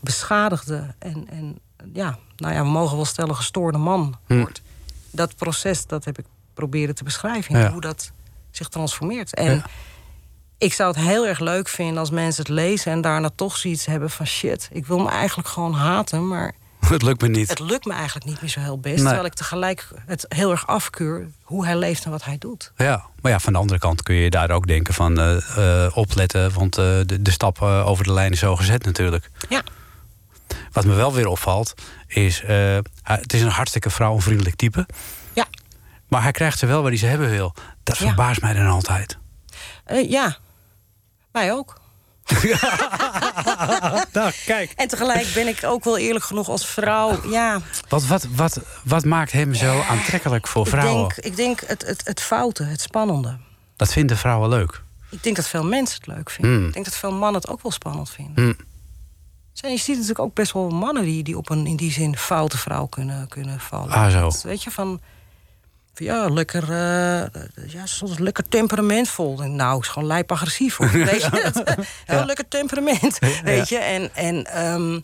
beschadigde 0.02 0.94
en, 0.98 1.26
en 1.30 1.58
ja, 1.92 2.18
nou 2.36 2.54
ja, 2.54 2.62
we 2.62 2.68
mogen 2.68 2.96
wel 2.96 3.04
stellen 3.04 3.36
gestoorde 3.36 3.78
man 3.78 4.18
Hm. 4.26 4.38
wordt. 4.40 4.62
dat 5.10 5.36
proces, 5.36 5.86
dat 5.86 6.04
heb 6.04 6.18
ik 6.18 6.24
proberen 6.54 6.94
te 6.94 7.04
beschrijven. 7.04 7.58
Ja. 7.58 7.70
Hoe 7.72 7.80
dat 7.80 8.10
zich 8.50 8.68
transformeert. 8.68 9.34
En 9.34 9.54
Ja. 9.54 9.64
ik 10.58 10.72
zou 10.72 10.90
het 10.96 11.04
heel 11.04 11.26
erg 11.26 11.38
leuk 11.38 11.68
vinden 11.68 11.98
als 11.98 12.10
mensen 12.10 12.42
het 12.42 12.52
lezen... 12.52 12.92
en 12.92 13.00
daarna 13.00 13.30
toch 13.34 13.56
zoiets 13.56 13.86
hebben 13.86 14.10
van 14.10 14.26
shit, 14.26 14.68
ik 14.72 14.86
wil 14.86 14.98
me 14.98 15.08
eigenlijk 15.08 15.48
gewoon 15.48 15.72
haten... 15.74 16.28
maar 16.28 16.54
Het 16.90 17.02
lukt 17.02 17.20
me 17.22 17.28
niet. 17.28 17.48
het 17.48 17.58
lukt 17.60 17.84
me 17.84 17.92
eigenlijk 17.92 18.26
niet 18.26 18.40
meer 18.40 18.50
zo 18.50 18.60
heel 18.60 18.78
best. 18.80 18.94
Nee. 18.96 19.04
Terwijl 19.04 19.24
ik 19.24 19.34
tegelijk 19.34 19.88
het 20.06 20.24
heel 20.28 20.50
erg 20.50 20.66
afkeur 20.66 21.28
hoe 21.42 21.64
hij 21.64 21.76
leeft 21.76 22.04
en 22.04 22.10
wat 22.10 22.24
hij 22.24 22.38
doet. 22.38 22.72
Ja, 22.76 23.04
maar 23.20 23.32
ja, 23.32 23.38
van 23.40 23.52
de 23.52 23.58
andere 23.58 23.78
kant 23.78 24.02
kun 24.02 24.14
je 24.14 24.30
daar 24.30 24.50
ook 24.50 24.66
denken 24.66 24.94
van 24.94 25.18
eh, 25.20 25.84
eh, 25.86 25.96
opletten, 25.96 26.52
want 26.52 26.78
eh, 26.78 26.84
de, 27.06 27.22
de 27.22 27.30
stap 27.30 27.62
over 27.62 28.04
de 28.04 28.12
lijn 28.12 28.32
is 28.32 28.38
zo 28.38 28.56
gezet 28.56 28.84
natuurlijk. 28.84 29.30
Ja, 29.48 29.62
Wat 30.72 30.84
me 30.84 30.94
wel 30.94 31.12
weer 31.12 31.26
opvalt, 31.26 31.74
is, 32.06 32.42
eh, 32.42 32.78
het 33.02 33.32
is 33.32 33.40
een 33.42 33.48
hartstikke 33.48 33.90
vrouwenvriendelijk 33.90 34.56
type, 34.56 34.86
ja, 35.32 35.46
maar 36.08 36.22
hij 36.22 36.32
krijgt 36.32 36.58
ze 36.58 36.66
wel 36.66 36.80
waar 36.80 36.90
hij 36.90 36.98
ze 37.00 37.06
hebben 37.06 37.30
wil. 37.30 37.54
Dat 37.82 37.98
Ja. 37.98 38.06
verbaast 38.06 38.40
mij 38.40 38.52
dan 38.54 38.66
altijd. 38.66 39.18
Eh, 39.84 40.10
ja. 40.10 40.36
Mij 41.32 41.52
ook. 41.52 41.78
Nou, 44.12 44.32
kijk. 44.46 44.72
En 44.76 44.88
tegelijk 44.88 45.26
ben 45.34 45.48
ik 45.48 45.58
ook 45.64 45.84
wel 45.84 45.98
eerlijk 45.98 46.24
genoeg 46.24 46.48
als 46.48 46.66
vrouw. 46.66 47.28
Ja, 47.30 47.60
Wat, 47.88 48.06
wat, 48.06 48.26
wat, 48.34 48.60
wat 48.84 49.04
maakt 49.04 49.32
hem 49.32 49.54
zo 49.54 49.80
aantrekkelijk 49.80 50.46
voor 50.46 50.62
ik 50.64 50.68
vrouwen? 50.68 51.08
denk, 51.08 51.16
ik 51.26 51.36
denk 51.36 51.60
het, 51.66 51.86
het, 51.86 52.00
het 52.04 52.20
foute, 52.20 52.62
het 52.64 52.80
spannende. 52.80 53.38
Dat 53.76 53.92
vinden 53.92 54.16
vrouwen 54.16 54.48
leuk. 54.48 54.82
Ik 55.10 55.22
denk 55.22 55.36
dat 55.36 55.48
veel 55.48 55.64
mensen 55.64 55.96
het 55.96 56.06
leuk 56.06 56.30
vinden. 56.30 56.56
Hmm. 56.56 56.66
Ik 56.66 56.72
denk 56.72 56.84
dat 56.84 56.96
veel 56.96 57.12
mannen 57.12 57.40
het 57.40 57.50
ook 57.50 57.62
wel 57.62 57.72
spannend 57.72 58.10
vinden. 58.10 58.44
Hmm. 58.44 58.56
Zijn, 59.60 59.72
je 59.72 59.78
ziet 59.78 59.94
natuurlijk 59.94 60.18
ook 60.18 60.34
best 60.34 60.52
wel 60.52 60.68
mannen 60.68 61.02
die, 61.02 61.22
die 61.22 61.36
op 61.36 61.50
een 61.50 61.66
in 61.66 61.76
die 61.76 61.92
zin 61.92 62.16
foute 62.16 62.58
vrouw 62.58 62.86
kunnen, 62.86 63.28
kunnen 63.28 63.60
vallen. 63.60 63.90
Ah, 63.90 64.10
zo. 64.10 64.20
Dat, 64.20 64.42
weet 64.42 64.62
je, 64.62 64.70
van... 64.70 65.00
van 65.94 66.06
Ja, 66.06 66.28
lekker, 66.28 66.62
eh, 66.62 67.42
ja, 67.72 67.86
soms 67.86 68.18
lekker 68.18 68.48
temperamentvol. 68.48 69.42
En 69.42 69.56
Nou, 69.56 69.80
is 69.80 69.88
gewoon 69.88 70.08
lijp 70.08 70.32
agressief. 70.32 70.76
Hoor. 70.76 70.90
Weet 71.10 71.20
je 71.22 71.30
het? 71.30 71.74
Heel 72.04 72.24
lekker 72.24 72.48
temperament. 72.48 73.18
Weet 73.44 73.68
je? 73.68 73.78
En, 73.78 74.14
en 74.14 74.46
ehm, 74.46 75.00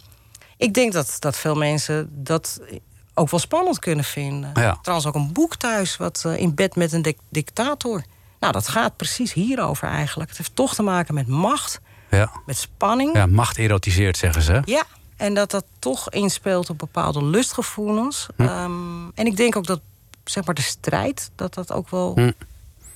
ik 0.56 0.74
denk 0.74 0.92
dat, 0.92 1.16
dat 1.18 1.36
veel 1.36 1.54
mensen 1.54 2.08
dat 2.12 2.60
ook 3.14 3.30
wel 3.30 3.40
spannend 3.40 3.78
kunnen 3.78 4.04
vinden. 4.04 4.50
Ja. 4.54 4.78
Trouwens 4.82 5.08
ook 5.08 5.14
een 5.14 5.32
boek 5.32 5.56
thuis, 5.56 5.96
wat 5.96 6.22
eh, 6.26 6.36
in 6.36 6.54
bed 6.54 6.76
met 6.76 6.92
een 6.92 7.02
dic- 7.02 7.20
dictator. 7.28 8.04
Nou, 8.40 8.52
dat 8.52 8.68
gaat 8.68 8.96
precies 8.96 9.32
hierover 9.32 9.88
eigenlijk. 9.88 10.28
Het 10.28 10.38
heeft 10.38 10.56
toch 10.56 10.74
te 10.74 10.82
maken 10.82 11.14
met 11.14 11.26
macht, 11.26 11.80
Ja. 12.10 12.30
met 12.46 12.56
spanning. 12.58 13.14
ja, 13.16 13.26
macht 13.26 13.58
erotiseert, 13.58 14.16
zeggen 14.16 14.42
ze. 14.42 14.62
Ja, 14.64 14.82
en 15.16 15.34
dat 15.34 15.50
dat 15.50 15.64
toch 15.78 16.10
inspeelt 16.10 16.70
op 16.70 16.78
bepaalde 16.78 17.24
lustgevoelens. 17.24 18.26
Hm. 18.36 18.42
Ehm, 18.42 19.08
en 19.14 19.26
ik 19.26 19.36
denk 19.36 19.56
ook 19.56 19.66
dat 19.66 19.80
zeg 20.24 20.44
maar, 20.44 20.54
de 20.54 20.62
strijd, 20.62 21.30
dat 21.34 21.54
dat 21.54 21.72
ook 21.72 21.90
wel 21.90 22.12
Hm. 22.14 22.30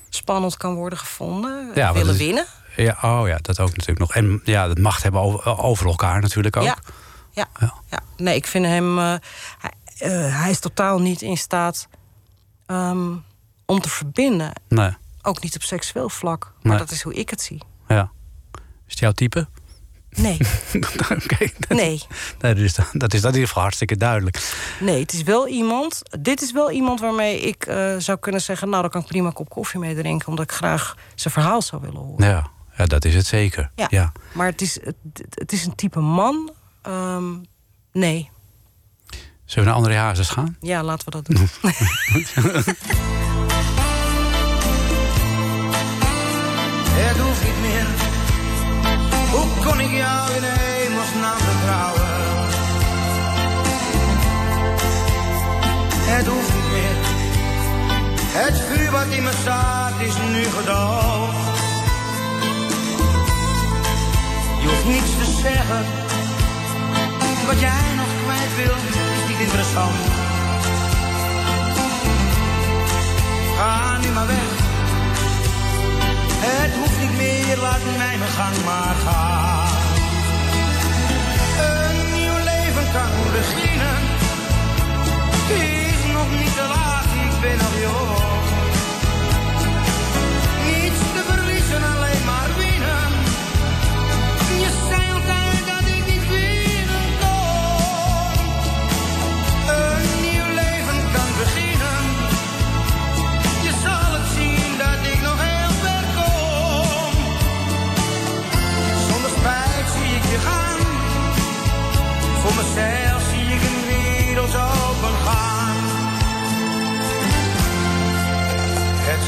spannend 0.08 0.56
kan 0.56 0.74
worden 0.74 0.98
gevonden. 0.98 1.70
Ja, 1.74 1.92
willen 1.92 2.08
het 2.08 2.16
winnen. 2.16 2.44
Ja, 2.76 2.98
oh 3.02 3.28
ja, 3.28 3.38
dat 3.42 3.60
ook 3.60 3.68
natuurlijk 3.70 3.98
nog. 3.98 4.14
En 4.14 4.40
ja, 4.44 4.66
dat 4.66 4.78
macht 4.78 5.02
hebben 5.02 5.20
over, 5.20 5.58
over 5.58 5.86
elkaar 5.86 6.20
natuurlijk 6.20 6.56
ook. 6.56 6.62
Ja. 6.64 6.76
Ja. 7.32 7.46
Ja. 7.60 7.74
Ja. 7.90 8.00
Nee, 8.16 8.34
ik 8.34 8.46
vind 8.46 8.66
hem. 8.66 8.98
eh, 8.98 9.14
hij, 9.58 9.70
eh, 9.98 10.40
hij 10.40 10.50
is 10.50 10.58
totaal 10.60 10.98
niet 11.00 11.22
in 11.22 11.36
staat 11.36 11.88
ehm, 12.66 13.12
om 13.66 13.80
te 13.80 13.88
verbinden. 13.88 14.52
Nee, 14.68 14.96
Ook 15.22 15.42
niet 15.42 15.54
op 15.54 15.62
seksueel 15.62 16.08
vlak. 16.08 16.44
Maar 16.62 16.70
Nee. 16.72 16.78
dat 16.78 16.90
is 16.90 17.02
hoe 17.02 17.14
ik 17.14 17.30
het 17.30 17.40
zie. 17.42 17.62
ja. 17.88 18.10
Is 18.90 18.96
het 18.96 18.98
jouw 18.98 19.12
type? 19.12 19.48
Nee, 20.10 20.36
dat- 21.08 21.18
nee. 21.68 22.02
nee, 22.40 22.54
dat, 22.54 22.56
is, 22.56 22.74
dat 22.92 23.14
is 23.14 23.20
dat 23.20 23.30
in 23.30 23.34
ieder 23.34 23.46
geval 23.48 23.62
hartstikke 23.62 23.96
duidelijk. 23.96 24.52
Nee, 24.80 25.00
het 25.00 25.12
is 25.12 25.22
wel 25.22 25.48
iemand. 25.48 26.02
Dit 26.20 26.42
is 26.42 26.52
wel 26.52 26.70
iemand 26.70 27.00
waarmee 27.00 27.40
ik 27.40 27.66
eh, 27.66 27.94
zou 27.98 28.18
kunnen 28.18 28.40
zeggen. 28.40 28.68
Nou, 28.68 28.82
daar 28.82 28.90
kan 28.90 29.00
ik 29.00 29.06
prima 29.06 29.26
een 29.26 29.32
kop 29.32 29.48
koffie 29.48 29.80
mee 29.80 29.94
drinken. 29.94 30.28
Omdat 30.28 30.44
ik 30.44 30.52
graag 30.52 30.96
zijn 31.14 31.34
verhaal 31.34 31.62
zou 31.62 31.82
willen 31.82 32.00
horen. 32.00 32.26
Ja, 32.28 32.50
ja 32.76 32.86
dat 32.86 33.04
is 33.04 33.14
het 33.14 33.26
zeker. 33.26 33.70
Ja. 33.74 33.86
ja. 33.90 34.12
Maar 34.32 34.46
het 34.46 34.60
is, 34.60 34.74
het, 34.84 34.96
het 35.34 35.52
is 35.52 35.64
een 35.66 35.74
type 35.74 36.00
man. 36.00 36.50
ehm, 36.82 37.32
nee. 37.92 38.30
Zullen 39.44 39.64
we 39.68 39.74
naar 39.74 39.84
André 39.84 39.94
Hazes 39.96 40.28
gaan? 40.28 40.56
Ja, 40.60 40.82
laten 40.82 41.04
we 41.04 41.10
dat 41.10 41.26
doen. 41.26 41.48
Het 46.92 47.18
hoeft 47.18 47.42
niet 47.44 47.60
meer. 47.60 47.99
Kon 49.70 49.80
ik 49.80 49.90
jou 49.90 50.32
in 50.32 50.42
hemelsnaam 50.42 51.38
vertrouwen? 51.38 52.08
Het 56.12 56.26
hoeft 56.26 56.54
niet 56.54 56.70
meer. 56.72 56.96
Het 58.42 58.56
vuur 58.68 58.90
wat 58.90 59.06
in 59.06 59.22
me 59.22 59.32
staat 59.40 60.00
is 60.00 60.14
nu 60.32 60.42
gedoofd. 60.42 61.58
Je 64.60 64.66
hoeft 64.68 64.86
niets 64.86 65.12
te 65.20 65.38
zeggen. 65.42 65.84
Wat 67.46 67.60
jij 67.60 67.88
nog 67.96 68.10
kwijt 68.24 68.52
wil, 68.56 68.76
is 69.18 69.28
niet 69.28 69.40
interessant. 69.40 70.00
Ga 73.56 73.98
nu 73.98 74.08
maar 74.08 74.26
weg. 74.26 74.50
Het 76.42 76.72
hoeft 76.74 77.00
niet 77.00 77.16
meer, 77.16 77.56
laat 77.56 77.80
mij 77.96 78.16
mijn 78.18 78.30
gang 78.30 78.64
maar 78.64 78.94
gaan. 79.04 79.59
Beginnen. 83.40 83.96
Is 85.48 86.12
nog 86.12 86.30
niet 86.40 86.54
te 86.54 86.66
laat, 86.68 87.04
ik 87.04 87.40
ben 87.40 87.58
nog 87.58 87.74
jong. 87.80 88.39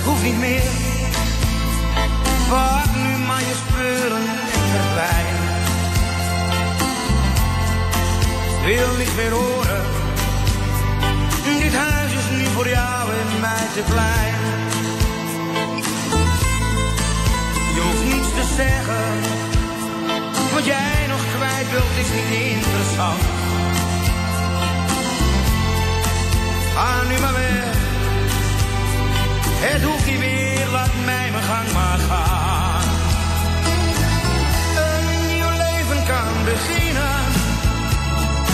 Hoeft 0.05 0.23
niet 0.23 0.39
meer. 0.39 0.63
Pak 2.49 2.95
nu 2.97 3.17
maar 3.27 3.41
je 3.41 3.55
spullen 3.63 4.27
en 4.57 4.65
verdwijn. 4.75 5.37
Wil 8.65 8.97
niet 8.97 9.17
meer 9.17 9.31
horen. 9.31 9.85
Dit 11.45 11.75
huis 11.75 12.13
is 12.13 12.29
nu 12.37 12.45
voor 12.45 12.69
jou 12.69 13.11
en 13.11 13.41
mij 13.41 13.67
te 13.75 13.83
klein. 13.93 14.35
Je 17.75 17.81
hoeft 17.81 18.05
niets 18.15 18.29
te 18.39 18.55
zeggen. 18.57 19.41
Wat 20.55 20.65
jij 20.65 21.07
nog 21.09 21.21
kwijt 21.37 21.71
wilt 21.71 21.97
is 22.03 22.11
niet 22.15 22.53
interessant. 22.57 23.23
Ga 26.75 27.03
nu 27.09 27.21
maar 27.21 27.33
weg. 27.33 27.82
Het 29.65 29.83
hoeft 29.83 30.07
niet 30.07 30.19
meer, 30.19 30.67
laat 30.73 30.91
mij 31.05 31.31
mijn 31.31 31.43
gang 31.45 31.73
maar 31.73 31.99
gaan. 31.99 32.83
Een 34.87 35.27
nieuw 35.27 35.51
leven 35.65 36.07
kan 36.07 36.45
beginnen. 36.45 37.21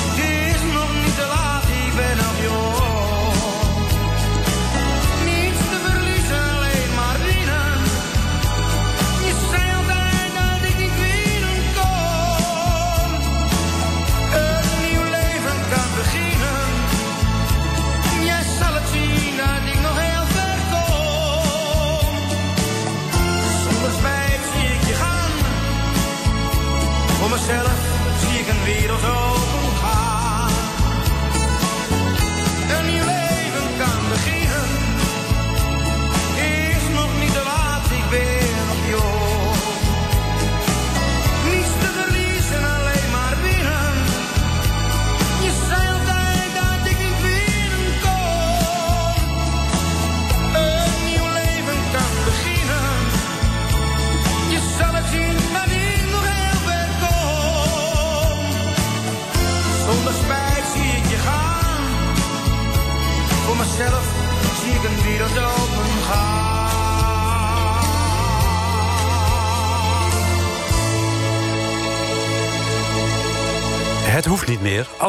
Het 0.09 0.19
is 0.55 0.63
nog 0.73 0.91
niet 1.05 1.15
te 1.15 1.27
laat, 1.35 1.65
ik 1.65 1.95
ben 1.97 2.17
nog 2.17 2.43
jong. 2.43 2.78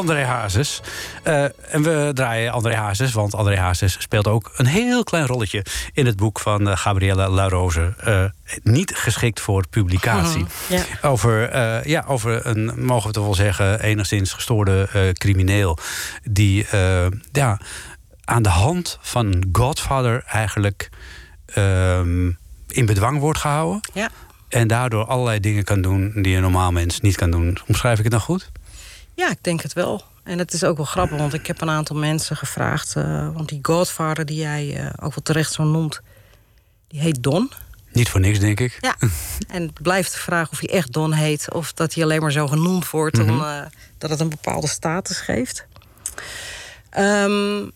André 0.00 0.24
Hazes. 0.24 0.80
Eh, 1.22 1.42
en 1.42 1.82
we 1.82 2.10
draaien 2.14 2.52
André 2.52 2.74
Hazes, 2.74 3.12
want 3.12 3.34
André 3.34 3.56
Hazes 3.56 3.96
speelt 3.98 4.26
ook 4.26 4.50
een 4.56 4.66
heel 4.66 5.02
klein 5.02 5.26
rolletje 5.26 5.64
in 5.92 6.06
het 6.06 6.16
boek 6.16 6.40
van 6.40 6.68
uh, 6.68 6.76
Gabriella 6.76 7.28
Larose. 7.28 7.94
Uh, 8.06 8.24
niet 8.62 8.96
geschikt 8.96 9.40
voor 9.40 9.68
publicatie. 9.68 10.46
Ja. 10.68 10.82
Over, 11.02 11.88
ja, 11.88 12.04
over 12.06 12.46
een, 12.46 12.84
mogen 12.84 13.06
we 13.06 13.12
toch 13.12 13.24
wel 13.24 13.34
zeggen, 13.34 13.80
enigszins 13.80 14.32
gestoorde 14.32 15.12
crimineel. 15.12 15.78
Die 16.22 16.66
ja, 17.32 17.58
aan 18.24 18.42
de 18.42 18.48
hand 18.48 18.98
van 19.00 19.48
Godfather 19.52 20.22
eigenlijk 20.26 20.88
ehm, 21.46 22.26
in 22.68 22.86
bedwang 22.86 23.18
wordt 23.18 23.38
gehouden. 23.38 23.80
Ja. 23.92 24.10
En 24.48 24.68
daardoor 24.68 25.04
allerlei 25.04 25.40
dingen 25.40 25.64
kan 25.64 25.80
doen 25.80 26.12
die 26.14 26.36
een 26.36 26.42
normaal 26.42 26.72
mens 26.72 27.00
niet 27.00 27.16
kan 27.16 27.30
doen. 27.30 27.58
Omschrijf 27.66 27.96
ik 27.96 28.02
het 28.02 28.12
dan 28.12 28.20
goed? 28.20 28.50
Ja, 29.20 29.30
ik 29.30 29.42
denk 29.42 29.62
het 29.62 29.72
wel. 29.72 30.02
En 30.24 30.38
het 30.38 30.52
is 30.52 30.64
ook 30.64 30.76
wel 30.76 30.86
grappig, 30.86 31.18
want 31.18 31.34
ik 31.34 31.46
heb 31.46 31.60
een 31.60 31.70
aantal 31.70 31.96
mensen 31.96 32.36
gevraagd. 32.36 32.94
Uh, 32.96 33.28
want 33.34 33.48
die 33.48 33.58
Godfather, 33.62 34.26
die 34.26 34.36
jij 34.36 34.80
uh, 34.80 34.86
ook 34.86 35.14
wel 35.14 35.22
terecht 35.22 35.52
zo 35.52 35.64
noemt, 35.64 36.00
die 36.88 37.00
heet 37.00 37.22
Don. 37.22 37.50
Niet 37.92 38.08
voor 38.08 38.20
niks, 38.20 38.38
denk 38.38 38.60
ik. 38.60 38.78
Ja, 38.80 38.96
en 39.56 39.62
het 39.62 39.82
blijft 39.82 40.12
de 40.12 40.18
vraag 40.18 40.50
of 40.50 40.60
hij 40.60 40.68
echt 40.68 40.92
Don 40.92 41.12
heet... 41.12 41.52
of 41.52 41.72
dat 41.72 41.94
hij 41.94 42.04
alleen 42.04 42.20
maar 42.20 42.32
zo 42.32 42.46
genoemd 42.46 42.90
wordt... 42.90 43.16
Mm 43.16 43.28
-hmm. 43.28 43.40
omdat 43.40 44.10
het 44.10 44.20
een 44.20 44.28
bepaalde 44.28 44.68
status 44.68 45.20
geeft. 45.20 45.66
Um, 46.98 47.70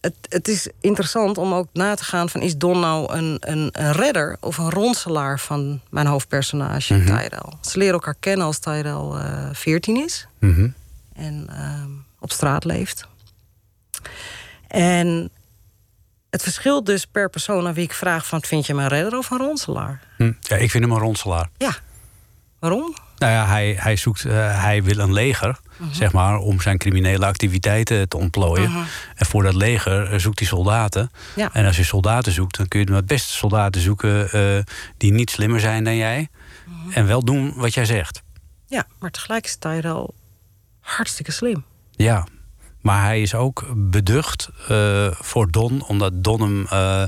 het, 0.00 0.14
het, 0.28 0.48
is 0.48 0.68
interessant 0.80 1.38
om 1.38 1.54
ook 1.54 1.68
na 1.72 1.94
te 1.94 2.04
gaan 2.04 2.28
van... 2.28 2.40
is 2.40 2.56
Don 2.56 2.80
nou 2.80 3.12
een, 3.12 3.36
een, 3.40 3.68
een 3.72 3.92
redder 3.92 4.36
of 4.40 4.58
een 4.58 4.70
ronselaar 4.70 5.40
van 5.40 5.80
mijn 5.90 6.06
hoofdpersonage, 6.06 6.94
mm 6.94 7.06
-hmm. 7.06 7.16
Tyrell? 7.16 7.52
Ze 7.60 7.78
leren 7.78 7.94
elkaar 7.94 8.16
kennen 8.20 8.46
als 8.46 8.58
Tyrell 8.58 9.10
uh, 9.12 9.48
14 9.52 9.96
is. 9.96 10.26
Mm 10.38 10.54
-hmm. 10.54 10.74
En 11.20 11.46
uh, 11.50 11.84
op 12.18 12.32
straat 12.32 12.64
leeft. 12.64 13.06
En 14.68 15.30
het 16.30 16.42
verschilt 16.42 16.86
dus 16.86 17.06
per 17.06 17.30
persoon 17.30 17.66
aan 17.66 17.74
wie 17.74 17.84
ik 17.84 17.92
vraag... 17.92 18.26
van 18.26 18.42
vind 18.42 18.66
je 18.66 18.72
hem 18.72 18.82
een 18.82 18.88
redder 18.88 19.18
of 19.18 19.30
een 19.30 19.38
ronselaar? 19.38 20.00
Hm. 20.16 20.32
Ja, 20.40 20.56
ik 20.56 20.70
vind 20.70 20.84
hem 20.84 20.92
een 20.92 20.98
ronselaar. 20.98 21.48
Ja. 21.56 21.76
Waarom? 22.58 22.94
Nou 23.18 23.32
ja, 23.32 23.46
hij, 23.46 23.76
hij, 23.78 23.96
zoekt, 23.96 24.24
uh, 24.24 24.62
hij 24.62 24.82
wil 24.82 24.98
een 24.98 25.12
leger, 25.12 25.48
uh 25.48 25.54
-huh. 25.78 25.88
zeg 25.92 26.12
maar, 26.12 26.38
om 26.38 26.60
zijn 26.60 26.78
criminele 26.78 27.26
activiteiten 27.26 28.08
te 28.08 28.16
ontplooien. 28.16 28.68
Uh 28.68 28.74
-huh. 28.74 28.84
En 29.14 29.26
voor 29.26 29.42
dat 29.42 29.54
leger 29.54 30.12
uh, 30.12 30.18
zoekt 30.18 30.38
hij 30.38 30.48
soldaten. 30.48 31.10
Ja. 31.36 31.50
En 31.52 31.66
als 31.66 31.76
je 31.76 31.84
soldaten 31.84 32.32
zoekt, 32.32 32.56
dan 32.56 32.68
kun 32.68 32.80
je 32.80 32.92
het 32.92 33.06
beste 33.06 33.32
soldaten 33.32 33.80
zoeken 33.80 34.36
uh, 34.36 34.62
die 34.96 35.12
niet 35.12 35.30
slimmer 35.30 35.60
zijn 35.60 35.84
dan 35.84 35.96
jij. 35.96 36.28
Uh-huh. 36.68 36.96
En 36.96 37.06
wel 37.06 37.24
doen 37.24 37.52
wat 37.56 37.74
jij 37.74 37.84
zegt. 37.84 38.22
Ja, 38.66 38.86
maar 38.98 39.10
tegelijk 39.10 39.44
is 39.44 39.56
Tyrell 39.56 40.06
hartstikke 40.80 41.32
slim. 41.32 41.64
Ja, 41.90 42.26
maar 42.80 43.04
hij 43.04 43.22
is 43.22 43.34
ook 43.34 43.64
beducht 43.76 44.48
uh, 44.70 45.10
voor 45.10 45.50
Don, 45.50 45.82
omdat 45.86 46.24
Don 46.24 46.40
hem 46.40 46.66
uh, 46.72 47.04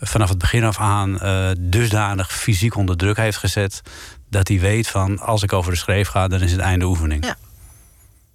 vanaf 0.00 0.28
het 0.28 0.38
begin 0.38 0.64
af 0.64 0.78
aan 0.78 1.18
uh, 1.22 1.50
dusdanig 1.58 2.32
fysiek 2.32 2.76
onder 2.76 2.96
druk 2.96 3.16
heeft 3.16 3.38
gezet. 3.38 3.82
dat 4.28 4.48
hij 4.48 4.60
weet 4.60 4.88
van 4.88 5.18
als 5.18 5.42
ik 5.42 5.52
over 5.52 5.72
de 5.72 5.78
schreef 5.78 6.08
ga, 6.08 6.28
dan 6.28 6.40
is 6.40 6.52
het 6.52 6.60
einde 6.60 6.84
oefening. 6.84 7.24
Ja. 7.24 7.36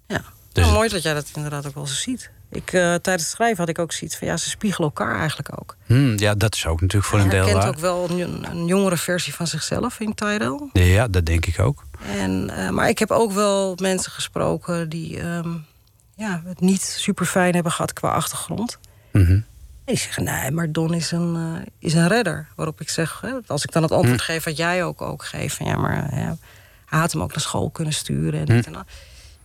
ja. 0.06 0.22
Dus 0.52 0.64
nou, 0.64 0.76
mooi 0.76 0.88
dat 0.88 1.02
jij 1.02 1.14
dat 1.14 1.30
inderdaad 1.34 1.66
ook 1.66 1.74
wel 1.74 1.86
zo 1.86 1.94
ziet. 1.94 2.30
Ik, 2.50 2.70
tijdens 2.70 3.02
het 3.04 3.26
schrijven 3.26 3.58
had 3.58 3.68
ik 3.68 3.78
ook 3.78 3.92
zoiets 3.92 4.16
van 4.16 4.28
ja, 4.28 4.36
ze 4.36 4.48
spiegelen 4.48 4.88
elkaar 4.88 5.18
eigenlijk 5.18 5.60
ook. 5.60 5.76
Hmm, 5.86 6.18
ja, 6.18 6.34
dat 6.34 6.54
is 6.54 6.66
ook 6.66 6.80
natuurlijk 6.80 7.10
voor 7.10 7.20
een 7.20 7.28
deel. 7.28 7.44
Hij 7.44 7.52
kent 7.52 7.64
ook 7.64 7.78
wel 7.78 8.10
een, 8.10 8.50
een, 8.50 8.66
jongere 8.66 8.96
versie 8.96 9.34
van 9.34 9.46
zichzelf 9.46 10.00
in 10.00 10.14
Tyrell. 10.14 10.68
Ja, 10.72 11.08
dat 11.08 11.26
denk 11.26 11.46
ik 11.46 11.58
ook. 11.58 11.84
En, 12.18 12.44
maar 12.74 12.88
ik 12.88 12.98
heb 12.98 13.10
ook 13.10 13.32
wel 13.32 13.76
mensen 13.80 14.12
gesproken 14.12 14.88
die. 14.88 15.22
Um, 15.24 15.66
ja, 16.18 16.42
het 16.44 16.60
niet 16.60 16.82
super 16.82 17.26
fijn 17.26 17.54
hebben 17.54 17.72
gehad 17.72 17.92
qua 17.92 18.10
achtergrond. 18.10 18.78
Mm 19.12 19.24
-hmm. 19.24 19.44
En 19.84 19.94
die 19.94 19.96
zeggen, 19.96 20.24
nee, 20.24 20.50
maar 20.50 20.72
Don 20.72 20.94
is 20.94 21.10
een, 21.10 21.34
uh, 21.36 21.66
is 21.78 21.94
een 21.94 22.08
redder. 22.08 22.48
Waarop 22.56 22.80
ik 22.80 22.88
zeg, 22.88 23.20
hè, 23.20 23.30
als 23.46 23.64
ik 23.64 23.72
dan 23.72 23.82
het 23.82 23.92
antwoord 23.92 24.18
mm. 24.18 24.24
geef 24.24 24.44
wat 24.44 24.56
jij 24.56 24.84
ook, 24.84 25.02
ook 25.02 25.24
geeft... 25.24 25.56
Van, 25.56 25.66
ja, 25.66 25.76
maar 25.76 26.18
ja, 26.18 26.36
hij 26.86 26.98
had 26.98 27.12
hem 27.12 27.22
ook 27.22 27.30
naar 27.30 27.40
school 27.40 27.70
kunnen 27.70 27.92
sturen. 27.92 28.46
En, 28.46 28.54
mm. 28.54 28.62
en 28.62 28.86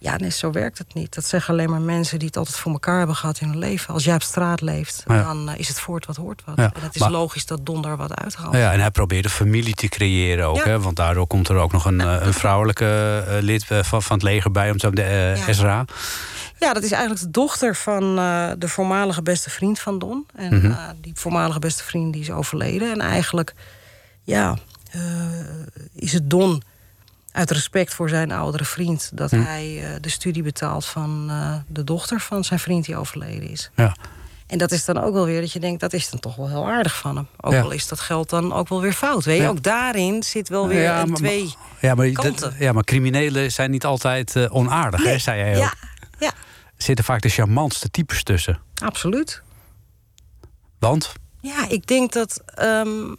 ja, 0.03 0.17
nee, 0.17 0.29
zo 0.29 0.51
werkt 0.51 0.77
het 0.77 0.93
niet. 0.93 1.15
Dat 1.15 1.25
zeggen 1.25 1.53
alleen 1.53 1.69
maar 1.69 1.81
mensen 1.81 2.19
die 2.19 2.27
het 2.27 2.37
altijd 2.37 2.57
voor 2.57 2.71
elkaar 2.71 2.97
hebben 2.97 3.15
gehad 3.15 3.39
in 3.39 3.47
hun 3.47 3.57
leven. 3.57 3.93
Als 3.93 4.03
jij 4.03 4.15
op 4.15 4.21
straat 4.21 4.61
leeft, 4.61 5.03
ja. 5.07 5.23
dan 5.23 5.49
uh, 5.49 5.57
is 5.57 5.67
het 5.67 5.79
voort 5.79 6.05
wat 6.05 6.15
hoort 6.15 6.41
wat. 6.45 6.55
Ja. 6.55 6.71
En 6.73 6.81
het 6.81 6.95
is 6.95 7.01
maar, 7.01 7.11
logisch 7.11 7.45
dat 7.45 7.65
Don 7.65 7.81
daar 7.81 7.97
wat 7.97 8.15
uithaalt. 8.15 8.55
Ja, 8.55 8.71
en 8.71 8.79
hij 8.79 8.91
probeert 8.91 9.25
een 9.25 9.31
familie 9.31 9.73
te 9.73 9.87
creëren 9.87 10.45
ook. 10.45 10.63
Hè? 10.63 10.79
Want 10.79 10.95
daardoor 10.95 11.27
komt 11.27 11.49
er 11.49 11.55
ook 11.55 11.71
nog 11.71 11.85
een, 11.85 11.99
uh, 11.99 12.17
een 12.19 12.33
vrouwelijke 12.33 13.23
lid 13.41 13.65
van, 13.65 14.03
van 14.03 14.15
het 14.15 14.23
leger 14.23 14.51
bij... 14.51 14.71
om 14.71 14.79
zo 14.79 14.89
de 14.89 15.35
Ezra... 15.47 15.85
Ja, 16.59 16.73
dat 16.73 16.83
is 16.83 16.91
eigenlijk 16.91 17.21
de 17.21 17.31
dochter 17.31 17.75
van 17.75 18.19
uh, 18.19 18.51
de 18.57 18.67
voormalige 18.67 19.21
beste 19.21 19.49
vriend 19.49 19.79
van 19.79 19.99
Don. 19.99 20.25
En 20.35 20.45
Mhm. 20.45 20.55
mm 20.55 20.61
-hmm. 20.61 20.71
uh, 20.71 20.89
die 21.01 21.13
voormalige 21.15 21.59
beste 21.59 21.83
vriend 21.83 22.13
die 22.13 22.21
is 22.21 22.31
overleden. 22.31 22.91
En 22.91 23.01
eigenlijk, 23.01 23.53
ja, 24.23 24.57
uh, 24.95 25.01
is 25.95 26.13
het 26.13 26.29
Don 26.29 26.63
uit 27.33 27.51
respect 27.51 27.93
voor 27.93 28.09
zijn 28.09 28.31
oudere 28.31 28.65
vriend... 28.65 29.11
dat 29.13 29.31
mm. 29.31 29.43
hij 29.43 29.97
de 30.01 30.09
studie 30.09 30.43
betaalt 30.43 30.85
van 30.85 31.31
de 31.67 31.83
dochter 31.83 32.19
van 32.19 32.43
zijn 32.43 32.59
vriend 32.59 32.85
die 32.85 32.95
overleden 32.95 33.49
is. 33.49 33.71
Ja. 33.75 33.95
En 34.47 34.57
dat 34.57 34.71
is 34.71 34.85
dan 34.85 34.97
ook 34.97 35.13
wel 35.13 35.25
weer 35.25 35.41
dat 35.41 35.51
je 35.51 35.59
denkt, 35.59 35.79
dat 35.79 35.93
is 35.93 36.09
dan 36.09 36.19
toch 36.19 36.35
wel 36.35 36.47
heel 36.47 36.67
aardig 36.69 36.97
van 36.97 37.15
hem. 37.15 37.27
Ook 37.41 37.53
ja. 37.53 37.61
al 37.61 37.71
is 37.71 37.87
dat 37.87 37.99
geld 37.99 38.29
dan 38.29 38.53
ook 38.53 38.69
wel 38.69 38.81
weer 38.81 38.93
fout. 38.93 39.25
Weet 39.25 39.37
je, 39.37 39.43
ja. 39.43 39.49
ook 39.49 39.63
daarin 39.63 40.23
zit 40.23 40.49
wel 40.49 40.67
weer 40.67 40.81
ja, 40.81 41.01
een 41.01 41.07
maar, 41.07 41.17
twee 41.17 41.53
ja, 41.79 41.95
maar. 41.95 42.11
Dat, 42.11 42.51
ja, 42.59 42.71
maar 42.71 42.83
criminelen 42.83 43.51
zijn 43.51 43.71
niet 43.71 43.85
altijd 43.85 44.35
uh, 44.35 44.55
onaardig, 44.55 45.03
nee. 45.03 45.13
hè, 45.13 45.17
zei 45.19 45.39
jij 45.39 45.55
ook. 45.55 45.61
Ja, 45.61 45.73
ja. 46.19 46.27
Er 46.75 46.83
zitten 46.83 47.05
vaak 47.05 47.21
de 47.21 47.29
charmantste 47.29 47.89
types 47.89 48.23
tussen. 48.23 48.59
Absoluut. 48.83 49.41
Want? 50.79 51.13
Ja, 51.41 51.69
ik 51.69 51.87
denk 51.87 52.11
dat... 52.11 52.43
Um, 52.61 53.17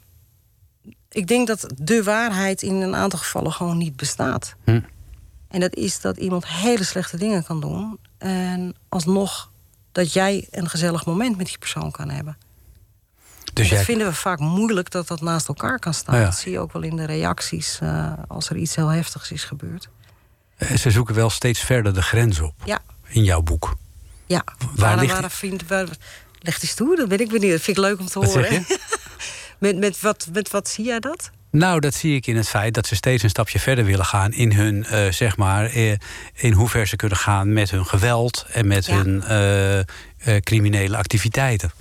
ik 1.15 1.27
denk 1.27 1.47
dat 1.47 1.67
de 1.77 2.03
waarheid 2.03 2.63
in 2.63 2.75
een 2.75 2.95
aantal 2.95 3.19
gevallen 3.19 3.53
gewoon 3.53 3.79
niet 3.79 3.97
bestaat. 3.97 4.55
Hm. 4.65 4.81
En 5.49 5.61
dat 5.61 5.75
is 5.75 6.01
dat 6.01 6.17
iemand 6.17 6.47
hele 6.47 6.85
slechte 6.85 7.17
dingen 7.17 7.45
kan 7.45 7.61
doen... 7.61 7.99
en 8.19 8.75
alsnog 8.89 9.51
dat 9.93 10.13
jij 10.13 10.47
een 10.51 10.69
gezellig 10.69 11.07
moment 11.07 11.37
met 11.37 11.47
die 11.47 11.59
persoon 11.59 11.91
kan 11.91 12.11
hebben. 12.11 12.37
Dus 13.53 13.69
dat 13.69 13.77
jij... 13.77 13.85
vinden 13.85 14.07
we 14.07 14.15
vaak 14.15 14.39
moeilijk 14.39 14.91
dat 14.91 15.09
dat 15.09 15.21
naast 15.21 15.49
elkaar 15.49 15.79
kan 15.79 15.95
staan. 15.95 16.19
Ja. 16.19 16.25
Dat 16.25 16.37
zie 16.37 16.53
je 16.53 16.59
ook 16.59 16.73
wel 16.73 16.83
in 16.83 16.97
de 16.97 17.05
reacties 17.05 17.79
uh, 17.83 18.13
als 18.29 18.51
er 18.51 18.57
iets 18.57 18.75
heel 18.75 18.89
heftigs 18.89 19.31
is 19.31 19.45
gebeurd. 19.45 19.89
Ze 20.77 20.91
zoeken 20.91 21.15
wel 21.15 21.31
steeds 21.31 21.61
verder 21.61 21.95
de 21.95 22.03
grens 22.03 22.41
op. 22.41 22.55
Ja. 22.65 22.79
In 23.07 23.25
jouw 23.25 23.43
boek. 23.43 23.77
Ja. 24.27 24.45
Waar, 24.75 24.99
ligt 24.99 25.21
waar, 25.21 25.31
vriend, 25.31 25.69
waar, 25.69 25.89
eens 26.41 26.75
toe, 26.75 26.97
dat 26.97 27.09
ben 27.09 27.21
ik 27.21 27.29
benieuwd. 27.29 27.53
Dat 27.53 27.61
vind 27.61 27.77
ik 27.77 27.83
leuk 27.83 28.01
om 28.01 28.07
te 28.07 28.21
wat 28.21 28.35
horen. 28.35 28.67
met, 29.65 29.79
met, 29.79 30.01
wat, 30.01 30.29
met 30.33 30.51
wat 30.51 30.69
zie 30.69 30.85
jij 30.85 31.01
dat? 31.01 31.31
Nou, 31.51 31.81
dat 31.81 31.95
zie 31.95 32.17
ik 32.17 32.27
in 32.27 32.37
het 32.37 32.49
feit 32.49 32.75
dat 32.75 32.87
ze 32.87 32.95
steeds 32.95 33.23
een 33.23 33.31
stapje 33.31 33.59
verder 33.59 33.85
willen 33.85 34.05
gaan 34.05 34.33
in 34.33 34.53
hun, 34.53 34.87
uh, 34.91 35.11
zeg 35.11 35.37
maar, 35.37 35.77
uh, 35.77 35.93
in 36.35 36.53
hoever 36.53 36.87
ze 36.87 36.97
kunnen 36.97 37.19
gaan 37.19 37.53
met 37.53 37.71
hun 37.71 37.87
geweld 37.87 38.47
en 38.53 38.67
met 38.67 38.87
ja. 38.87 38.95
hun 38.95 39.25
uh, 40.27 40.37
criminele 40.41 40.97
activiteiten. 40.97 41.73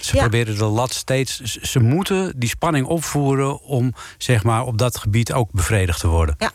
Ze 0.00 0.14
ja. 0.14 0.20
proberen 0.20 0.58
de 0.58 0.64
lat 0.64 0.92
steeds. 0.92 1.40
Ze 1.42 1.78
moeten 1.78 2.32
die 2.36 2.48
spanning 2.48 2.86
opvoeren 2.86 3.60
om, 3.60 3.94
zeg 4.18 4.42
maar, 4.42 4.64
op 4.66 4.78
dat 4.78 4.98
gebied 4.98 5.32
ook 5.32 5.50
bevredigd 5.50 6.00
te 6.00 6.08
worden. 6.08 6.34
Ja, 6.38 6.52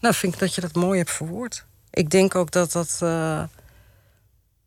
nou 0.00 0.14
vind 0.14 0.32
ik 0.34 0.38
dat 0.38 0.54
je 0.54 0.60
dat 0.60 0.74
mooi 0.74 0.98
hebt 0.98 1.10
verwoord. 1.10 1.64
Ik 1.90 2.10
denk 2.10 2.34
ook 2.34 2.50
dat 2.50 2.72
dat 2.72 3.02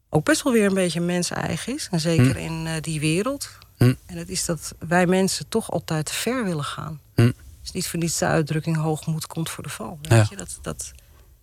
ook 0.09 0.23
best 0.23 0.43
wel 0.43 0.53
weer 0.53 0.65
een 0.65 0.73
beetje 0.73 1.01
mens-eigen 1.01 1.75
is. 1.75 1.87
En 1.91 1.99
zeker 1.99 2.31
hm. 2.31 2.37
in 2.37 2.67
die 2.81 2.99
wereld. 2.99 3.49
Hm. 3.81 3.93
En 4.05 4.15
dat 4.15 4.27
is 4.27 4.45
dat 4.45 4.73
wij 4.79 5.05
mensen 5.05 5.47
toch 5.47 5.71
altijd 5.71 6.05
te 6.05 6.13
ver 6.13 6.43
willen 6.43 6.63
gaan. 6.63 6.99
Hm. 7.15 7.21
Het 7.21 7.35
is 7.63 7.71
niet 7.71 7.87
voor 7.87 7.99
niets 7.99 8.17
de 8.17 8.25
uitdrukking 8.25 8.77
hoogmoed 8.77 9.27
komt 9.27 9.49
voor 9.49 9.63
de 9.63 9.69
val. 9.69 9.99
Weet 10.01 10.11
ja. 10.11 10.25
je? 10.29 10.35
Dat, 10.35 10.59
dat 10.61 10.91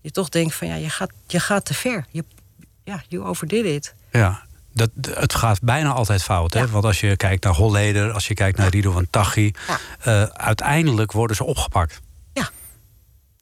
je 0.01 0.11
toch 0.11 0.29
denkt 0.29 0.55
van 0.55 0.69
ja, 0.69 0.75
je 0.75 0.91
gaat, 0.91 1.11
je 1.27 1.41
gaat 1.41 1.65
te 1.65 1.75
ver. 1.75 2.07
Je, 2.11 2.25
ja, 2.85 3.03
you 3.09 3.25
overdid 3.25 3.65
it. 3.65 3.95
Ja, 4.13 4.43
dat, 4.73 4.91
het 5.11 5.35
gaat 5.35 5.63
bijna 5.63 5.93
altijd 5.93 6.23
fout. 6.23 6.53
Hè? 6.53 6.61
Ja. 6.61 6.69
Want 6.69 6.85
als 6.85 7.01
je 7.01 7.17
kijkt 7.17 7.45
naar 7.45 7.55
Holleder, 7.55 8.13
als 8.13 8.29
je 8.29 8.35
kijkt 8.35 8.59
naar 8.59 8.69
Rido 8.69 8.91
van 8.91 9.07
Taghi... 9.11 9.53
Ja. 9.67 9.79
Uh, 10.07 10.23
uiteindelijk 10.23 11.13
worden 11.13 11.37
ze 11.37 11.45
opgepakt. 11.45 12.01
Ja. 12.33 12.51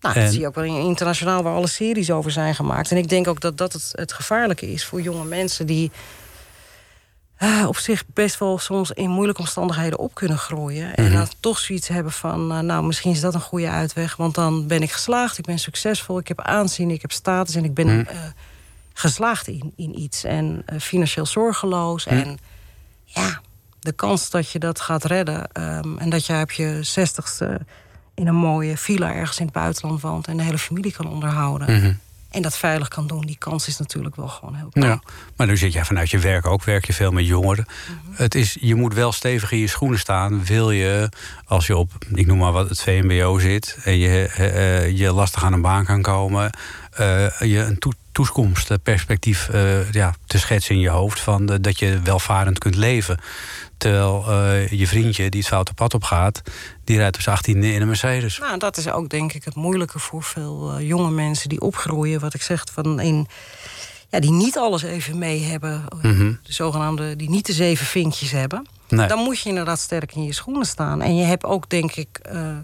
Nou, 0.00 0.20
dat 0.20 0.30
zie 0.30 0.40
je 0.40 0.46
ook 0.46 0.54
wel 0.54 0.64
internationaal 0.64 1.42
waar 1.42 1.54
alle 1.54 1.68
series 1.68 2.10
over 2.10 2.30
zijn 2.30 2.54
gemaakt. 2.54 2.90
En 2.90 2.96
ik 2.96 3.08
denk 3.08 3.28
ook 3.28 3.40
dat 3.40 3.58
dat 3.58 3.72
het, 3.72 3.92
het 3.92 4.12
gevaarlijke 4.12 4.72
is 4.72 4.84
voor 4.84 5.02
jonge 5.02 5.24
mensen... 5.24 5.66
die 5.66 5.90
uh, 7.38 7.64
op 7.68 7.76
zich 7.76 8.04
best 8.14 8.38
wel 8.38 8.58
soms 8.58 8.90
in 8.90 9.10
moeilijke 9.10 9.40
omstandigheden 9.40 9.98
op 9.98 10.14
kunnen 10.14 10.38
groeien. 10.38 10.88
Mhm. 10.88 11.00
En 11.00 11.12
dan 11.12 11.28
toch 11.40 11.58
zoiets 11.58 11.88
hebben 11.88 12.12
van, 12.12 12.52
uh, 12.52 12.58
nou, 12.58 12.86
misschien 12.86 13.10
is 13.12 13.20
dat 13.20 13.34
een 13.34 13.40
goede 13.40 13.68
uitweg. 13.70 14.16
Want 14.16 14.34
dan 14.34 14.66
ben 14.66 14.82
ik 14.82 14.92
geslaagd, 14.92 15.38
ik 15.38 15.44
ben 15.44 15.58
succesvol, 15.58 16.18
ik 16.18 16.28
heb 16.28 16.40
aanzien, 16.40 16.90
ik 16.90 17.02
heb 17.02 17.12
status... 17.12 17.54
en 17.54 17.64
ik 17.64 17.74
ben 17.74 17.86
Mhm. 17.86 17.98
uh, 17.98 18.20
geslaagd 18.92 19.46
in, 19.48 19.72
in 19.76 20.00
iets. 20.00 20.24
En 20.24 20.62
eh, 20.66 20.80
financieel 20.80 21.26
zorgeloos. 21.26 22.04
Mhm. 22.04 22.14
En 22.14 22.38
ja, 23.04 23.40
de 23.80 23.92
kans 23.92 24.30
dat 24.30 24.50
je 24.50 24.58
dat 24.58 24.80
gaat 24.80 25.04
redden... 25.04 25.48
Um, 25.60 25.98
en 25.98 26.10
dat 26.10 26.26
je 26.26 26.40
op 26.40 26.50
je 26.50 26.78
zestigste 26.82 27.60
in 28.14 28.26
een 28.26 28.34
mooie 28.34 28.76
villa 28.76 29.14
ergens 29.14 29.38
in 29.38 29.44
het 29.44 29.54
buitenland 29.54 30.00
woont... 30.00 30.26
en 30.26 30.36
de 30.36 30.42
hele 30.42 30.58
familie 30.58 30.92
kan 30.92 31.08
onderhouden... 31.08 31.72
Mhm. 31.76 31.92
En 32.30 32.42
dat 32.42 32.56
veilig 32.56 32.88
kan 32.88 33.06
doen, 33.06 33.26
die 33.26 33.36
kans 33.38 33.68
is 33.68 33.78
natuurlijk 33.78 34.16
wel 34.16 34.28
gewoon 34.28 34.54
heel 34.54 34.68
klein. 34.68 34.90
Ja, 34.90 35.00
maar 35.36 35.46
nu 35.46 35.56
zit 35.56 35.72
jij 35.72 35.84
vanuit 35.84 36.10
je 36.10 36.18
werk 36.18 36.46
ook, 36.46 36.64
werk 36.64 36.86
je 36.86 36.92
veel 36.92 37.10
met 37.10 37.26
jongeren. 37.26 37.66
Mhm. 37.66 38.22
Het 38.22 38.34
is, 38.34 38.56
je 38.60 38.74
moet 38.74 38.94
wel 38.94 39.12
stevig 39.12 39.52
in 39.52 39.58
je 39.58 39.66
schoenen 39.66 39.98
staan. 39.98 40.44
Wil 40.44 40.70
je, 40.70 41.08
als 41.44 41.66
je 41.66 41.76
op, 41.76 41.92
ik 42.14 42.26
noem 42.26 42.38
maar 42.38 42.52
wat, 42.52 42.68
het 42.68 42.82
VMBO 42.82 43.38
zit... 43.38 43.78
en 43.84 43.98
je, 43.98 44.28
eh, 44.36 44.84
eh, 44.84 44.98
je 44.98 45.12
lastig 45.12 45.44
aan 45.44 45.52
een 45.52 45.60
baan 45.60 45.84
kan 45.84 46.02
komen... 46.02 46.50
eh, 46.92 47.40
je 47.40 47.58
een 47.58 47.78
toe- 47.78 47.94
toekomstperspectief 48.12 49.48
ja, 49.90 50.14
te 50.26 50.38
schetsen 50.38 50.74
in 50.74 50.80
je 50.80 50.88
hoofd... 50.88 51.20
Van, 51.20 51.46
dat 51.46 51.78
je 51.78 52.00
welvarend 52.02 52.58
kunt 52.58 52.74
leven. 52.74 53.18
Terwijl 53.76 54.24
eh, 54.28 54.68
je 54.68 54.86
vriendje 54.86 55.30
die 55.30 55.40
het 55.40 55.48
foute 55.48 55.74
pad 55.74 55.94
op 55.94 56.04
gaat... 56.04 56.42
die 56.84 56.96
rijdt 56.96 57.16
dus 57.16 57.28
18 57.28 57.62
in 57.62 57.80
een 57.80 57.86
Mercedes. 57.86 58.38
Nou, 58.38 58.58
dat 58.58 58.76
is 58.76 58.90
ook 58.90 59.08
denk 59.08 59.32
ik 59.32 59.44
het 59.44 59.54
moeilijke 59.54 59.98
voor 59.98 60.22
veel 60.22 60.72
eh, 60.72 60.86
jonge 60.88 61.10
mensen 61.10 61.48
die 61.48 61.60
opgroeien. 61.60 62.20
Wat 62.20 62.34
ik 62.34 62.42
zeg, 62.42 62.64
van 62.72 63.00
in, 63.00 63.26
ja, 64.08 64.20
die 64.20 64.30
niet 64.30 64.58
alles 64.58 64.82
even 64.82 65.18
mee 65.18 65.42
hebben. 65.42 65.84
Mhm. 66.02 66.32
De 66.42 66.52
zogenaamde, 66.52 67.16
die 67.16 67.30
niet 67.30 67.46
de 67.46 67.52
zeven 67.52 67.86
vinkjes 67.86 68.30
hebben. 68.30 68.66
Nee. 68.88 69.08
Dan 69.08 69.18
moet 69.18 69.40
je 69.40 69.48
inderdaad 69.48 69.78
sterk 69.78 70.14
in 70.14 70.24
je 70.24 70.32
schoenen 70.32 70.66
staan. 70.66 71.02
En 71.02 71.16
je 71.16 71.24
hebt 71.24 71.44
ook, 71.44 71.70
denk 71.70 71.92
ik, 71.92 72.18
eh, 72.22 72.56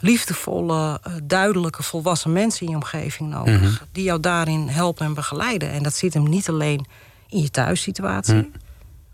liefdevolle, 0.00 1.00
duidelijke, 1.22 1.82
volwassen 1.82 2.32
mensen 2.32 2.66
in 2.66 2.70
je 2.70 2.76
omgeving 2.76 3.30
nodig. 3.30 3.60
Mhm. 3.60 3.72
Die 3.92 4.04
jou 4.04 4.20
daarin 4.20 4.68
helpen 4.68 5.06
en 5.06 5.14
begeleiden. 5.14 5.70
En 5.70 5.82
dat 5.82 5.94
zit 5.94 6.14
hem 6.14 6.28
niet 6.28 6.48
alleen 6.48 6.86
in 7.28 7.42
je 7.42 7.50
thuissituatie. 7.50 8.34
Mhm. 8.34 8.46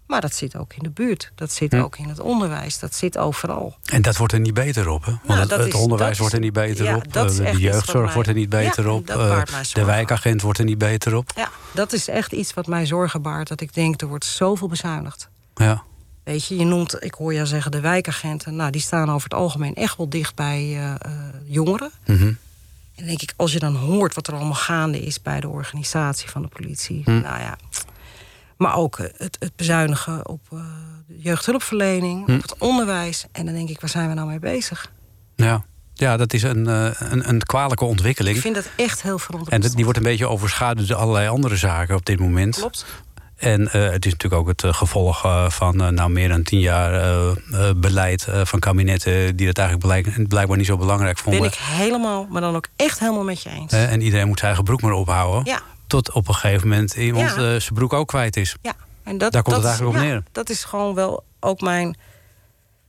Maar 0.07 0.21
dat 0.21 0.35
zit 0.35 0.57
ook 0.57 0.73
in 0.73 0.83
de 0.83 0.91
buurt. 0.91 1.31
Dat 1.35 1.53
zit 1.53 1.73
Mhm. 1.73 1.83
ook 1.83 1.97
in 1.99 2.09
het 2.09 2.21
onderwijs. 2.21 2.79
Dat 2.79 2.95
zit 2.95 3.19
overal. 3.19 3.77
En 3.85 4.03
dat 4.03 4.17
wordt 4.17 4.33
er 4.33 4.41
niet 4.41 4.55
beter 4.55 4.89
op, 4.89 5.05
hè? 5.05 5.11
Want 5.11 5.27
Nou, 5.27 5.41
het, 5.41 5.49
dat 5.49 5.59
het 5.59 5.69
is- 5.69 5.75
onderwijs 5.75 6.11
dat 6.11 6.19
wordt 6.19 6.35
er 6.35 6.41
niet 6.41 6.53
beter 6.53 6.85
ja, 6.85 6.97
op. 6.97 7.05
eh, 7.17 7.27
de 7.53 7.59
jeugdzorg 7.59 8.05
mij- 8.05 8.15
wordt 8.15 8.29
er 8.29 8.35
niet 8.35 8.49
beter 8.49 8.85
Ja, 8.85 8.91
op. 8.93 9.09
eh, 9.11 9.43
de 9.73 9.85
wijkagent 9.85 10.43
wordt 10.43 10.59
er 10.59 10.65
niet 10.65 10.79
beter 10.79 11.15
op. 11.15 11.31
Ja, 11.37 11.49
dat 11.73 11.93
is 11.93 12.09
echt 12.09 12.33
iets 12.33 12.55
wat 12.55 12.67
mij 12.67 12.87
zorgen 12.87 13.23
baart. 13.23 13.49
Dat 13.49 13.61
ik 13.61 13.75
denk, 13.75 14.01
er 14.01 14.07
wordt 14.07 14.25
zoveel 14.25 14.69
bezuinigd. 14.69 15.29
Ja. 15.55 15.83
Weet 16.25 16.47
je, 16.47 16.57
je 16.57 16.65
noemt, 16.65 17.05
ik 17.05 17.15
hoor 17.15 17.35
jou 17.35 17.47
zeggen, 17.47 17.71
de 17.71 17.81
wijkagenten. 17.81 18.57
Nou, 18.57 18.71
die 18.71 18.81
staan 18.81 19.11
over 19.11 19.23
het 19.31 19.35
algemeen 19.39 19.75
echt 19.75 19.97
wel 19.97 20.09
dicht 20.09 20.35
bij 20.35 20.59
eh, 20.59 20.91
eh, 20.91 21.11
jongeren. 21.45 21.91
Mhm. 22.07 22.33
En 22.95 23.07
denk 23.07 23.23
ik, 23.23 23.33
als 23.37 23.53
je 23.53 23.59
dan 23.59 23.75
hoort 23.77 24.15
wat 24.15 24.27
er 24.27 24.35
allemaal 24.35 24.55
gaande 24.55 25.01
is 25.01 25.23
bij 25.23 25.41
de 25.41 25.49
organisatie 25.49 26.31
van 26.31 26.43
de 26.43 26.49
politie. 26.49 27.03
Hm. 27.05 27.11
Nou 27.11 27.41
ja. 27.41 27.57
Maar 28.63 28.77
ook 28.77 28.99
eh, 28.99 29.07
het, 29.17 29.37
het 29.41 29.57
bezuinigen 29.57 30.29
op 30.29 30.41
eh, 30.53 30.59
de 31.07 31.19
jeugdhulpverlening, 31.19 32.27
Hm. 32.27 32.35
op 32.35 32.43
het 32.43 32.55
onderwijs. 32.59 33.27
En 33.33 33.45
dan 33.45 33.55
denk 33.55 33.69
ik, 33.69 33.81
waar 33.81 33.91
zijn 33.91 34.09
we 34.09 34.15
nou 34.15 34.29
mee 34.29 34.39
bezig? 34.39 34.91
Ja. 35.37 35.65
ja, 35.95 36.17
dat 36.17 36.33
is 36.33 36.43
een, 36.43 36.67
eh, 36.67 36.89
een, 36.99 37.29
een 37.29 37.43
kwalijke 37.43 37.85
ontwikkeling. 37.85 38.37
Ik 38.37 38.43
vind 38.43 38.55
dat 38.55 38.69
echt 38.77 39.03
heel 39.03 39.13
En 39.13 39.19
verontrustend. 39.21 39.63
dat- 39.63 39.73
die 39.75 39.85
wordt 39.85 39.99
een 39.99 40.05
beetje 40.05 40.29
overschaduwd 40.29 40.89
door 40.89 40.97
allerlei 40.97 41.29
andere 41.29 41.57
zaken 41.57 41.97
op 41.97 42.05
dit 42.07 42.21
moment. 42.21 42.57
Klopt. 42.57 42.87
En 43.37 43.61
het 43.71 44.07
is 44.07 44.13
natuurlijk 44.13 44.35
ook 44.43 44.49
het 44.49 44.77
gevolg 44.77 45.25
van 45.49 45.77
nou, 45.77 46.11
meer 46.11 46.29
dan 46.29 46.43
tien 46.43 46.61
jaar 46.61 47.15
beleid 47.77 48.27
van 48.43 48.59
kabinetten... 48.59 49.37
die 49.37 49.47
dat 49.47 49.59
eigenlijk 49.59 49.87
blijk- 50.03 50.29
blijkbaar 50.29 50.57
niet 50.57 50.67
zo 50.67 50.77
belangrijk 50.77 51.19
vonden. 51.19 51.41
Ben 51.41 51.51
ik 51.51 51.59
helemaal, 51.59 52.27
maar 52.31 52.41
dan 52.41 52.57
ook 52.57 52.67
echt 52.77 52.99
helemaal 52.99 53.25
met 53.25 53.43
je 53.43 53.51
eens. 53.51 53.73
En 53.73 54.01
iedereen 54.01 54.27
moet 54.27 54.39
zijn 54.39 54.47
eigen 54.55 54.65
broek 54.65 54.83
maar 54.83 54.93
ophouden. 54.93 55.45
Ja. 55.53 55.61
Tot 55.93 56.12
op 56.12 56.28
een 56.28 56.34
gegeven 56.34 56.68
moment 56.68 56.95
iemand 56.95 57.30
Ja. 57.30 57.36
eh, 57.36 57.61
zijn 57.61 57.74
broek 57.74 57.93
ook 57.93 58.09
kwijt 58.09 58.36
is. 58.36 58.57
Ja, 58.62 58.72
en 59.03 59.18
dat, 59.18 59.32
Daar 59.32 59.43
komt 59.43 59.55
dat 59.57 59.64
het 59.64 59.72
is- 59.74 59.78
eigenlijk 59.80 59.97
op 59.97 60.11
neer. 60.12 60.22
Dat 60.32 60.51
is 60.51 60.64
gewoon 60.64 60.95
wel 60.95 61.24
ook 61.40 61.61
mijn, 61.61 61.97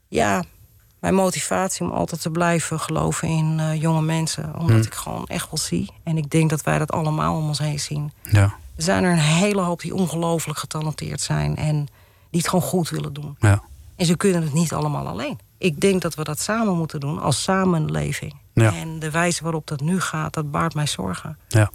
ja, 0.08 0.44
mijn 1.00 1.14
motivatie 1.14 1.86
om 1.86 1.92
altijd 1.92 2.22
te 2.22 2.30
blijven 2.30 2.80
geloven 2.80 3.28
in 3.28 3.60
eh, 3.60 3.82
jonge 3.82 4.02
mensen. 4.02 4.56
Omdat 4.56 4.80
Hm. 4.80 4.86
ik 4.86 4.94
gewoon 4.94 5.26
echt 5.26 5.50
wel 5.50 5.60
zie. 5.60 5.92
En 6.04 6.18
ik 6.18 6.30
denk 6.30 6.50
dat 6.50 6.62
wij 6.64 6.78
dat 6.78 6.92
allemaal 6.92 7.36
om 7.38 7.48
ons 7.48 7.60
heen 7.60 7.80
zien. 7.80 8.12
Ja, 8.32 8.54
Er 8.76 8.84
zijn 8.84 9.04
er 9.04 9.12
een 9.12 9.18
hele 9.18 9.62
hoop 9.62 9.82
die 9.82 9.94
ongelooflijk 9.96 10.60
getalenteerd 10.60 11.22
zijn. 11.22 11.56
En 11.56 11.76
die 12.30 12.40
het 12.42 12.48
gewoon 12.50 12.66
goed 12.66 12.90
willen 12.90 13.14
doen. 13.14 13.36
ja. 13.40 13.64
En 13.96 14.06
ze 14.06 14.18
kunnen 14.18 14.42
het 14.42 14.54
niet 14.54 14.74
allemaal 14.74 15.08
alleen. 15.08 15.40
Ik 15.58 15.80
denk 15.80 16.02
dat 16.02 16.16
we 16.16 16.24
dat 16.24 16.40
samen 16.40 16.78
moeten 16.78 17.00
doen 17.00 17.22
als 17.22 17.44
samenleving. 17.44 18.36
Ja. 18.54 18.74
En 18.74 19.00
de 19.00 19.12
wijze 19.12 19.44
waarop 19.44 19.68
dat 19.68 19.82
nu 19.82 20.02
gaat, 20.02 20.34
dat 20.34 20.52
baart 20.52 20.74
mij 20.74 20.88
zorgen. 20.88 21.38
Ja, 21.48 21.72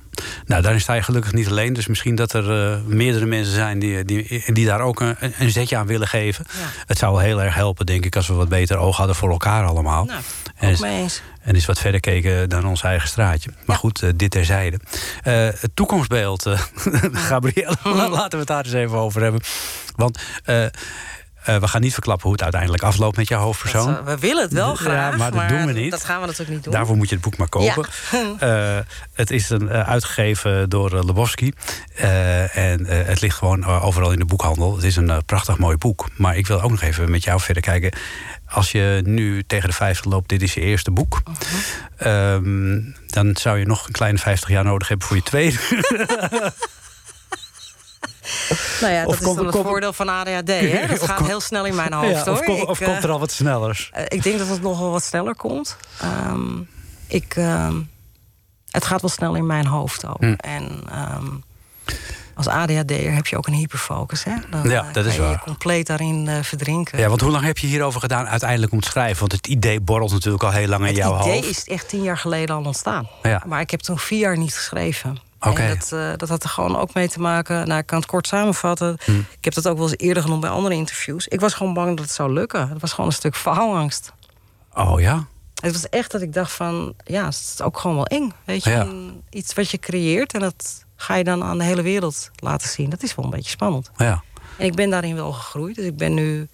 nou 0.46 0.62
daarin 0.62 0.80
sta 0.80 0.94
je 0.94 1.02
gelukkig 1.02 1.32
niet 1.32 1.48
alleen. 1.48 1.72
Dus 1.72 1.86
misschien 1.86 2.14
dat 2.14 2.32
er 2.32 2.72
eh, 2.72 2.80
meerdere 2.86 3.26
mensen 3.26 3.54
zijn 3.54 3.78
die, 3.78 4.04
die, 4.04 4.52
die 4.52 4.66
daar 4.66 4.80
ook 4.80 5.00
een, 5.00 5.16
een 5.38 5.50
zetje 5.50 5.76
aan 5.76 5.86
willen 5.86 6.08
geven. 6.08 6.46
Ja. 6.48 6.66
Het 6.86 6.98
zou 6.98 7.12
wel 7.12 7.22
heel 7.22 7.42
erg 7.42 7.54
helpen, 7.54 7.86
denk 7.86 8.04
ik, 8.04 8.16
als 8.16 8.26
we 8.28 8.34
wat 8.34 8.48
beter 8.48 8.76
oog 8.76 8.96
hadden 8.96 9.16
voor 9.16 9.30
elkaar 9.30 9.64
allemaal. 9.64 10.04
Nou, 10.04 10.20
en, 10.56 10.64
ook 10.64 10.70
eens, 10.70 10.80
mee 10.80 11.00
eens. 11.02 11.22
en 11.40 11.54
eens 11.54 11.66
wat 11.66 11.78
verder 11.78 12.00
keken 12.00 12.48
dan 12.48 12.66
ons 12.66 12.82
eigen 12.82 13.08
straatje. 13.08 13.50
Maar 13.50 13.66
Ja. 13.66 13.74
goed, 13.74 14.02
eh, 14.02 14.10
dit 14.16 14.30
terzijde. 14.30 14.80
Eh, 15.22 15.32
het 15.34 15.70
toekomstbeeld, 15.74 16.46
Gabrielle, 17.28 17.76
laten 18.10 18.30
we 18.30 18.38
het 18.38 18.46
daar 18.46 18.64
eens 18.64 18.74
even 18.74 18.98
over 18.98 19.22
hebben. 19.22 19.40
Want 19.96 20.18
eh, 21.49 21.57
we 21.57 21.68
gaan 21.68 21.80
niet 21.80 21.92
verklappen 21.92 22.22
hoe 22.22 22.32
het 22.32 22.42
uiteindelijk 22.42 22.82
afloopt 22.82 23.16
met 23.16 23.28
jouw 23.28 23.40
hoofdpersoon. 23.40 23.86
Dat, 23.86 23.99
eh, 23.99 24.05
we 24.05 24.18
willen 24.18 24.42
het 24.42 24.53
wel 24.53 24.68
Ja, 24.68 24.74
graag, 24.74 25.16
maar 25.16 25.30
dat 25.30 25.49
doen 25.49 25.66
we 25.66 25.72
niet. 25.72 25.90
Dat 25.90 26.05
gaan 26.05 26.20
we 26.20 26.26
natuurlijk 26.26 26.55
niet 26.55 26.64
doen. 26.64 26.72
Daarvoor 26.72 26.96
moet 26.96 27.09
je 27.09 27.14
het 27.14 27.24
boek 27.24 27.36
maar 27.36 27.49
kopen. 27.49 27.86
Eh, 28.38 28.78
het 29.12 29.30
is 29.30 29.51
een, 29.51 29.70
uitgegeven 29.70 30.68
door 30.68 31.05
Lebowski. 31.05 31.53
En 32.53 32.86
het 32.86 33.20
ligt 33.20 33.36
gewoon 33.36 33.64
overal 33.64 34.12
in 34.12 34.18
de 34.18 34.24
boekhandel. 34.24 34.74
Het 34.74 34.84
is 34.84 34.96
een 34.96 35.22
prachtig 35.26 35.59
mooi 35.59 35.76
boek. 35.76 36.09
Maar 36.16 36.36
ik 36.36 36.46
wil 36.46 36.62
ook 36.62 36.70
nog 36.70 36.82
even 36.82 37.11
met 37.11 37.24
jou 37.24 37.40
verder 37.40 37.62
kijken. 37.62 37.92
Als 38.49 38.72
je 38.72 39.01
nu 39.05 39.44
tegen 39.46 39.68
de 39.68 39.74
50 39.74 40.05
loopt, 40.05 40.28
dit 40.28 40.42
is 40.42 40.55
je 40.55 40.61
eerste 40.61 40.90
boek. 40.90 41.22
Mhm. 41.24 41.36
Ehm, 41.96 42.80
dan 43.07 43.36
zou 43.36 43.59
je 43.59 43.66
nog 43.66 43.86
een 43.86 43.92
kleine 43.92 44.18
50 44.18 44.49
jaar 44.49 44.64
nodig 44.64 44.88
hebben 44.88 45.07
voor 45.07 45.16
je 45.16 45.22
tweede. 45.22 45.59
Nou 48.80 48.92
ja, 48.92 49.04
Of 49.04 49.10
dat 49.10 49.20
is 49.20 49.24
komt- 49.26 49.36
dan 49.36 49.46
het 49.46 49.54
komt- 49.54 49.66
voordeel 49.66 49.92
van 49.92 50.08
ADHD. 50.08 50.48
Hè? 50.48 50.86
Dat 50.86 51.02
gaat 51.02 51.16
komt- 51.16 51.28
heel 51.28 51.40
snel 51.40 51.64
in 51.66 51.74
mijn 51.74 51.92
hoofd, 52.00 52.08
Ja, 52.14 52.24
hoor. 52.24 52.32
of 52.32 52.40
kom- 52.44 52.56
ik, 52.56 52.68
of 52.68 52.80
eh, 52.80 52.86
komt 52.88 53.04
er 53.04 53.10
al 53.10 53.18
wat 53.18 53.32
sneller? 53.32 53.88
eh, 53.92 54.02
ik 54.08 54.22
denk 54.22 54.38
dat 54.38 54.48
het 54.48 54.62
nog 54.62 54.78
wel 54.78 54.90
wat 54.90 55.02
sneller 55.04 55.34
komt. 55.36 55.76
Ehm, 56.00 56.46
ik, 57.06 57.34
ehm, 57.36 57.74
het 58.70 58.84
gaat 58.84 59.00
wel 59.00 59.10
snel 59.10 59.34
in 59.34 59.46
mijn 59.46 59.66
hoofd 59.66 60.06
ook. 60.06 60.20
Hm. 60.20 60.34
En 60.36 60.80
ehm, 60.90 61.26
als 62.34 62.46
ADHD'er 62.48 63.14
heb 63.14 63.26
je 63.26 63.36
ook 63.36 63.46
een 63.46 63.52
hyperfocus. 63.54 64.24
Hè? 64.24 64.34
Dan 64.50 64.68
Ja, 64.70 64.86
eh, 64.88 64.92
dat 64.92 65.04
is 65.06 65.14
je 65.14 65.20
waar. 65.20 65.30
je 65.30 65.38
compleet 65.38 65.86
daarin 65.86 66.28
eh, 66.28 66.42
verdrinken. 66.42 66.98
Ja, 66.98 67.08
want 67.08 67.20
hoe 67.20 67.30
lang 67.30 67.44
heb 67.44 67.58
je 67.58 67.66
hierover 67.66 68.00
gedaan 68.00 68.26
uiteindelijk 68.28 68.72
om 68.72 68.80
te 68.80 68.88
schrijven? 68.88 69.18
Want 69.18 69.32
het 69.32 69.46
idee 69.46 69.80
borrelt 69.80 70.10
natuurlijk 70.12 70.42
al 70.44 70.50
heel 70.50 70.68
lang 70.68 70.80
in 70.80 70.86
het 70.86 70.96
jouw 70.96 71.20
idee 71.20 71.32
hoofd. 71.32 71.48
is 71.48 71.64
echt 71.64 71.88
tien 71.88 72.02
jaar 72.02 72.18
geleden 72.18 72.56
al 72.56 72.62
ontstaan. 72.64 73.08
Ja. 73.22 73.42
Maar 73.46 73.60
ik 73.60 73.70
heb 73.70 73.80
toen 73.80 73.98
vier 73.98 74.18
jaar 74.18 74.38
niet 74.38 74.54
geschreven. 74.54 75.18
En 75.41 75.78
dat, 75.78 75.93
eh, 75.93 76.11
dat 76.16 76.28
had 76.28 76.43
er 76.43 76.49
gewoon 76.49 76.76
ook 76.76 76.95
mee 76.95 77.09
te 77.09 77.20
maken. 77.20 77.66
Nou, 77.68 77.78
ik 77.80 77.86
kan 77.86 77.99
het 77.99 78.09
kort 78.09 78.26
samenvatten. 78.26 78.97
Hm. 79.05 79.11
Ik 79.18 79.45
heb 79.45 79.55
dat 79.55 79.68
ook 79.68 79.76
wel 79.78 79.89
eens 79.89 79.99
eerder 79.99 80.22
genoemd 80.22 80.41
bij 80.41 80.51
andere 80.51 80.74
interviews. 80.74 81.28
Ik 81.28 81.41
was 81.41 81.55
gewoon 81.55 81.74
bang 81.74 81.97
dat 81.97 82.05
het 82.05 82.14
zou 82.14 82.32
lukken. 82.32 82.68
Het 82.68 82.80
was 82.80 82.91
gewoon 82.93 83.07
een 83.07 83.16
stuk 83.16 83.36
faalangst. 83.36 84.12
Oh 84.74 85.01
ja? 85.01 85.26
Het 85.62 85.72
was 85.72 85.89
echt 85.89 86.11
dat 86.11 86.22
ik 86.22 86.32
dacht 86.32 86.53
van, 86.53 86.95
ja, 87.05 87.24
het 87.24 87.34
is 87.34 87.62
ook 87.62 87.78
gewoon 87.78 87.97
wel 87.97 88.07
eng. 88.07 88.32
Weet 88.45 88.64
je, 88.64 88.70
Ja. 88.70 88.86
Iets 89.30 89.55
wat 89.55 89.70
je 89.70 89.78
creëert 89.78 90.34
en 90.34 90.41
dat 90.41 90.84
ga 90.97 91.14
je 91.14 91.24
dan 91.24 91.43
aan 91.45 91.59
de 91.59 91.64
hele 91.64 91.82
wereld 91.82 92.30
laten 92.36 92.68
zien. 92.68 92.91
Dat 92.91 93.03
is 93.03 93.14
wel 93.14 93.24
een 93.24 93.30
beetje 93.30 93.51
spannend. 93.51 93.91
Ja. 93.97 94.22
En 94.59 94.66
ik 94.66 94.74
ben 94.74 94.91
daarin 94.91 95.14
wel 95.14 95.32
gegroeid. 95.32 95.74
Dus 95.76 95.84
ik 95.84 95.97
ben 95.97 96.14
nu 96.14 96.49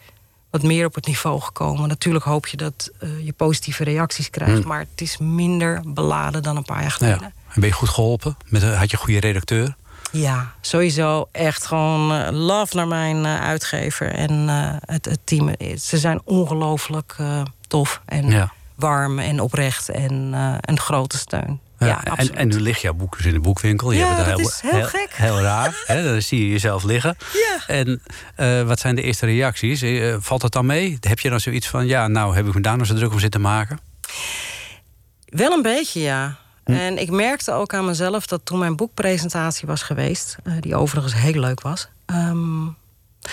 wat 0.50 0.62
meer 0.62 0.86
op 0.86 0.94
het 0.94 1.06
niveau 1.06 1.40
gekomen. 1.40 1.88
Natuurlijk 1.88 2.24
hoop 2.24 2.46
je 2.46 2.56
dat 2.56 2.90
eh, 2.98 3.24
je 3.24 3.32
positieve 3.32 3.84
reacties 3.84 4.30
krijgt. 4.30 4.62
Hm. 4.62 4.68
Maar 4.68 4.78
het 4.78 5.00
is 5.00 5.18
minder 5.18 5.82
beladen 5.86 6.42
dan 6.42 6.56
een 6.56 6.64
paar 6.64 6.80
jaar 6.82 6.90
geleden. 6.90 7.18
ja. 7.20 7.32
En 7.54 7.60
ben 7.60 7.68
je 7.68 7.74
goed 7.74 7.88
geholpen? 7.88 8.36
Met, 8.48 8.62
een- 8.62 8.74
had 8.74 8.90
je 8.90 8.96
een 8.96 9.02
goede 9.02 9.20
redacteur? 9.20 9.74
Ja, 10.12 10.52
sowieso 10.60 11.28
echt 11.32 11.66
gewoon 11.66 12.12
eh, 12.12 12.28
love 12.32 12.76
naar 12.76 12.88
mijn 12.88 13.24
eh, 13.24 13.40
uitgever 13.40 14.10
en 14.12 14.48
eh, 14.48 14.74
het, 14.94 15.04
het 15.04 15.18
team. 15.24 15.50
Ze 15.80 15.98
zijn 15.98 16.20
ongelooflijk 16.24 17.14
eh, 17.18 17.42
tof 17.68 18.00
en 18.06 18.28
Ja. 18.30 18.52
warm 18.74 19.18
en 19.18 19.40
oprecht 19.40 19.88
en 19.88 20.30
eh, 20.34 20.54
een 20.60 20.78
grote 20.80 21.18
steun. 21.18 21.60
Ja, 21.78 21.86
Ja, 22.04 22.16
en, 22.16 22.34
en 22.36 22.48
nu 22.48 22.60
ligt 22.60 22.80
jouw 22.80 22.92
boek 22.94 23.16
dus 23.16 23.26
in 23.26 23.32
de 23.32 23.40
boekwinkel. 23.40 23.90
Je 23.92 23.98
Ja, 23.98 24.06
hebt 24.06 24.26
het 24.26 24.36
dat 24.36 24.38
is 24.46 24.60
heel 24.70 24.82
gek. 24.84 25.08
Heel 25.12 25.40
raar. 25.40 25.82
Hè? 25.86 26.04
Dan 26.12 26.22
zie 26.22 26.40
je 26.44 26.50
jezelf 26.50 26.82
liggen. 26.82 27.16
Ja. 27.32 27.74
En 27.74 28.02
eh, 28.36 28.62
wat 28.62 28.80
zijn 28.80 28.94
de 28.94 29.02
eerste 29.02 29.26
reacties? 29.26 29.82
Eh, 29.82 30.14
valt 30.18 30.42
het 30.42 30.52
dan 30.52 30.66
mee? 30.66 30.96
Heb 31.00 31.20
je 31.20 31.30
dan 31.30 31.40
zoiets 31.40 31.66
van... 31.68 31.86
ja, 31.86 32.08
nou 32.08 32.34
heb 32.36 32.46
ik 32.46 32.54
me 32.54 32.60
daar 32.60 32.76
nog 32.76 32.86
zo 32.86 32.94
druk 32.94 33.12
om 33.12 33.18
zitten 33.18 33.40
maken? 33.40 33.78
Wel 35.26 35.52
een 35.52 35.62
beetje, 35.62 36.00
ja. 36.00 36.36
Hm. 36.64 36.72
En 36.72 36.98
ik 36.98 37.10
merkte 37.10 37.52
ook 37.52 37.74
aan 37.74 37.84
mezelf 37.84 38.26
dat 38.26 38.40
toen 38.44 38.58
mijn 38.58 38.76
boekpresentatie 38.76 39.66
was 39.66 39.82
geweest... 39.82 40.36
eh, 40.44 40.52
die 40.60 40.76
overigens 40.76 41.14
heel 41.14 41.40
leuk 41.40 41.60
was... 41.60 41.88
ehm, 42.06 42.64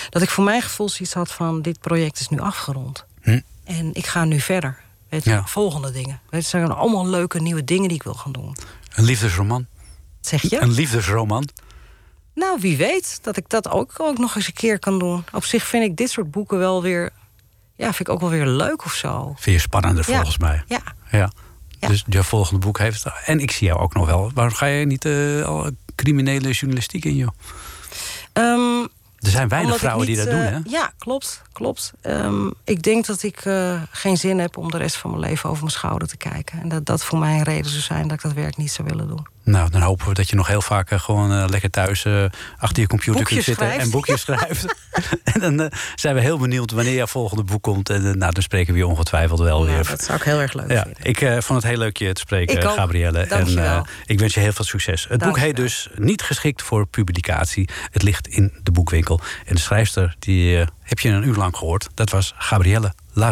dat 0.10 0.22
ik 0.22 0.30
voor 0.30 0.44
mijn 0.44 0.62
gevoel 0.62 0.90
zoiets 0.90 1.14
had 1.14 1.32
van... 1.32 1.62
dit 1.62 1.80
project 1.80 2.20
is 2.20 2.28
nu 2.30 2.40
afgerond. 2.40 3.06
Hm. 3.22 3.40
En 3.64 3.94
ik 3.94 4.08
ga 4.08 4.24
nu 4.26 4.40
verder. 4.40 4.78
Weet 5.10 5.24
Ja. 5.24 5.46
volgende 5.46 5.92
dingen. 5.92 6.20
Weet 6.30 6.42
het 6.42 6.50
zijn 6.50 6.72
allemaal 6.72 7.08
leuke 7.08 7.40
nieuwe 7.42 7.64
dingen 7.64 7.88
die 7.88 7.98
ik 7.98 8.04
wil 8.04 8.14
gaan 8.14 8.32
doen. 8.32 8.56
Een 8.96 9.04
liefdesroman? 9.04 9.66
Zeg 10.22 10.42
je? 10.42 10.62
Een 10.62 10.72
liefdesroman? 10.72 11.48
Nou, 12.36 12.60
wie 12.62 12.78
weet 12.78 13.20
dat 13.24 13.38
ik 13.38 13.50
dat 13.50 13.70
ook, 13.70 13.94
ook 13.98 14.18
nog 14.18 14.36
eens 14.36 14.48
een 14.48 14.54
keer 14.54 14.80
kan 14.80 15.00
doen. 15.00 15.24
Op 15.34 15.46
zich 15.46 15.64
vind 15.64 15.84
ik 15.84 15.96
dit 15.98 16.10
soort 16.10 16.32
boeken 16.32 16.58
wel 16.58 16.82
weer... 16.82 17.10
Ja, 17.76 17.86
vind 17.86 18.00
ik 18.00 18.10
ook 18.10 18.20
wel 18.20 18.30
weer 18.30 18.48
leuk 18.48 18.86
of 18.86 18.94
zo. 18.94 19.34
Vind 19.38 19.56
je 19.56 19.62
spannender 19.62 20.10
Ja. 20.10 20.16
volgens 20.16 20.38
mij? 20.38 20.64
Ja, 20.68 20.82
Ja. 21.12 21.32
Ja. 21.82 21.88
Dus 21.88 22.04
je 22.08 22.24
volgende 22.24 22.60
boek 22.66 22.78
heeft... 22.78 23.06
En 23.26 23.40
ik 23.40 23.52
zie 23.52 23.68
jou 23.68 23.80
ook 23.80 23.94
nog 23.94 24.06
wel. 24.06 24.32
Waarom 24.34 24.54
ga 24.54 24.66
je 24.66 24.86
niet 24.86 25.06
eh, 25.06 25.44
al 25.44 25.70
criminele 25.96 26.52
journalistiek 26.52 27.06
in, 27.06 27.16
joh? 27.16 27.30
Ehm, 28.34 28.82
Er 29.20 29.30
zijn 29.30 29.48
weinig 29.48 29.78
vrouwen 29.78 30.06
die 30.06 30.16
dat 30.16 30.26
doen, 30.26 30.40
eh, 30.40 30.50
hè? 30.52 30.60
Ja, 30.66 30.94
klopt. 30.98 31.42
klopt. 31.54 31.94
Ehm, 32.02 32.50
ik 32.64 32.82
denk 32.84 33.06
dat 33.06 33.24
ik 33.24 33.46
eh, 33.46 33.82
geen 33.92 34.18
zin 34.18 34.40
heb 34.40 34.58
om 34.58 34.72
de 34.72 34.78
rest 34.78 34.96
van 34.98 35.10
mijn 35.10 35.22
leven 35.22 35.50
over 35.50 35.62
mijn 35.64 35.76
schouder 35.76 36.08
te 36.08 36.18
kijken. 36.18 36.62
En 36.62 36.70
dat 36.70 36.86
dat 36.86 37.04
voor 37.04 37.20
mij 37.20 37.38
een 37.38 37.44
reden 37.44 37.72
zou 37.72 37.82
zijn 37.82 38.08
dat 38.08 38.18
ik 38.18 38.22
dat 38.24 38.34
werk 38.34 38.58
niet 38.58 38.72
zou 38.72 38.88
willen 38.88 39.08
doen. 39.08 39.28
Nou, 39.44 39.70
dan 39.70 39.82
hopen 39.82 40.08
we 40.08 40.14
dat 40.14 40.30
je 40.30 40.36
nog 40.36 40.48
heel 40.48 40.62
vaak 40.62 40.92
eh, 40.92 41.00
gewoon 41.00 41.32
eh, 41.32 41.46
lekker 41.50 41.70
thuis 41.70 42.06
eh, 42.06 42.26
achter 42.58 42.82
je 42.82 42.88
computer 42.88 43.14
Boekjes 43.22 43.34
kunt 43.34 43.44
zitten 43.46 43.66
schrijft. 43.66 43.86
en 43.86 43.92
boekjes 43.92 44.22
schrijft. 44.28 44.76
en 45.42 45.58
dan 45.58 45.72
zijn 45.96 46.16
we 46.16 46.22
heel 46.22 46.38
benieuwd 46.38 46.72
wanneer 46.72 46.94
jouw 46.94 47.08
volgende 47.08 47.44
boek 47.44 47.64
komt. 47.64 47.90
En 47.90 48.02
nou, 48.18 48.34
dan 48.34 48.44
spreken 48.44 48.74
we 48.74 48.80
je 48.80 48.88
ongetwijfeld 48.88 49.40
wel 49.40 49.64
Nou, 49.64 49.76
weer. 49.76 49.88
dat 49.88 50.04
zou 50.04 50.18
ik 50.18 50.24
heel 50.24 50.40
erg 50.42 50.54
leuk 50.54 50.72
Ja, 50.72 50.84
vinden. 50.84 51.04
ik 51.04 51.44
vond 51.44 51.62
het 51.62 51.72
heel 51.72 51.80
leuk 51.80 51.98
je 51.98 52.14
te 52.14 52.22
spreken, 52.22 52.58
Ik 52.58 52.66
ook. 52.66 52.74
Gabrielle. 52.76 53.20
En 53.20 53.86
ik 54.06 54.20
wens 54.20 54.34
je 54.34 54.40
heel 54.40 54.54
veel 54.54 54.66
succes. 54.66 55.06
Het 55.10 55.24
boek 55.24 55.38
heet 55.38 55.56
dus 55.56 55.90
Niet 55.96 56.22
geschikt 56.22 56.62
voor 56.62 56.86
publicatie. 56.88 57.70
Het 57.92 58.04
ligt 58.04 58.28
in 58.28 58.54
de 58.64 58.72
boekwinkel. 58.72 59.20
En 59.46 59.56
de 59.56 59.62
schrijfster, 59.62 60.16
die 60.20 60.58
heb 60.82 61.00
je 61.00 61.10
een 61.10 61.28
uur 61.28 61.36
lang 61.36 61.58
gehoord. 61.58 61.90
Dat 61.94 62.10
was 62.10 62.34
Gabrielle 62.38 62.94
La 63.14 63.32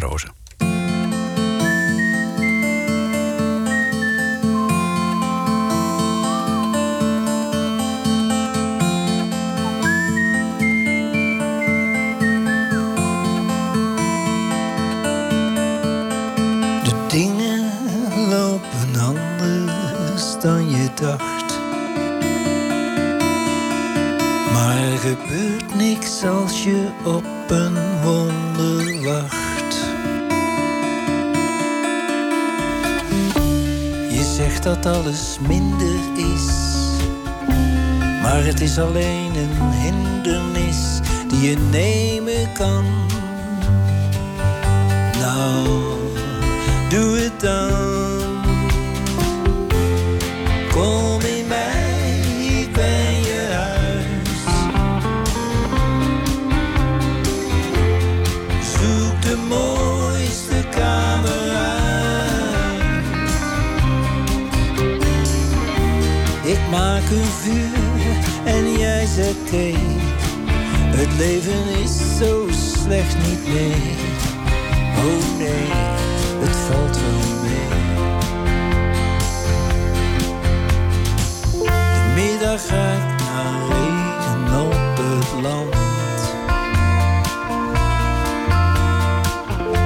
Maar 24.54 24.78
er 24.78 24.98
gebeurt 24.98 25.76
niks 25.76 26.24
als 26.24 26.64
je 26.64 26.88
op 27.06 27.24
een 27.48 27.78
wonder 28.04 29.04
wacht. 29.04 29.76
Je 34.10 34.34
zegt 34.36 34.64
dat 34.64 34.86
alles 34.86 35.38
minder 35.48 35.96
is. 36.16 36.48
Maar 38.22 38.44
het 38.44 38.62
is 38.62 38.80
alleen 38.80 39.36
een 39.36 39.72
hindernis 39.72 41.00
die 41.28 41.50
je 41.50 41.58
nemen 41.72 42.54
kan. 42.54 42.86
Nou, 45.20 45.68
doe 46.90 47.18
het 47.18 47.40
dan. 47.40 47.89
Kom 50.80 51.22
in 51.22 51.48
mij, 51.48 52.20
ik 52.62 52.72
ben 52.74 53.22
je 53.22 53.48
huis. 53.52 54.44
Zoek 58.72 59.22
de 59.22 59.36
mooiste 59.48 60.68
kamer 60.70 61.50
uit. 61.50 62.84
Ik 66.44 66.60
maak 66.72 67.10
een 67.10 67.32
vuur 67.42 68.16
en 68.46 68.72
jij 68.78 69.06
zet 69.06 69.48
thee. 69.48 69.76
Het 70.96 71.18
leven 71.18 71.82
is 71.84 72.18
zo 72.18 72.48
slecht 72.50 73.16
niet 73.28 73.48
mee. 73.48 73.96
Oh 74.98 75.38
nee, 75.38 75.68
het 76.40 76.56
valt 76.56 76.98
wel 76.98 77.29
gaat 82.68 83.20
naar 83.20 83.68
regen 83.70 84.62
op 84.62 84.98
het 84.98 85.42
land. 85.42 85.76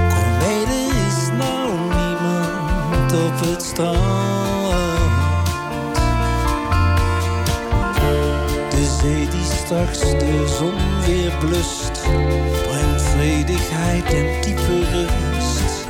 Kom 0.08 0.38
mee, 0.38 0.62
er 0.64 1.06
is 1.06 1.28
nou 1.38 1.70
niemand 1.78 3.12
op 3.12 3.48
het 3.48 3.62
strand. 3.62 4.02
De 8.70 8.96
zee 9.00 9.28
die 9.28 9.44
straks 9.64 9.98
de 9.98 10.54
zon 10.58 11.04
weer 11.06 11.32
blust, 11.38 12.02
brengt 12.68 13.02
vredigheid 13.02 14.04
en 14.04 14.40
diepe 14.40 14.78
rust. 14.90 15.86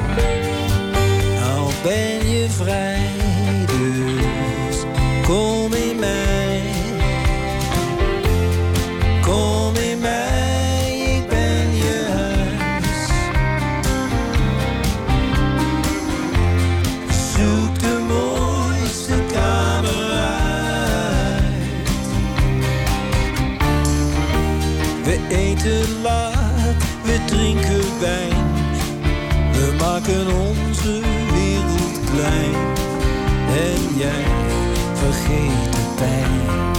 Nou 1.41 1.73
ben 1.83 2.29
je 2.31 2.51
vrij, 2.51 3.04
maken 30.07 30.37
onze 30.37 31.01
wereld 31.33 32.01
klein. 32.11 32.55
En 33.49 33.97
jij 33.97 34.25
vergeet 34.95 35.73
de 35.73 35.95
pijn. 35.97 36.74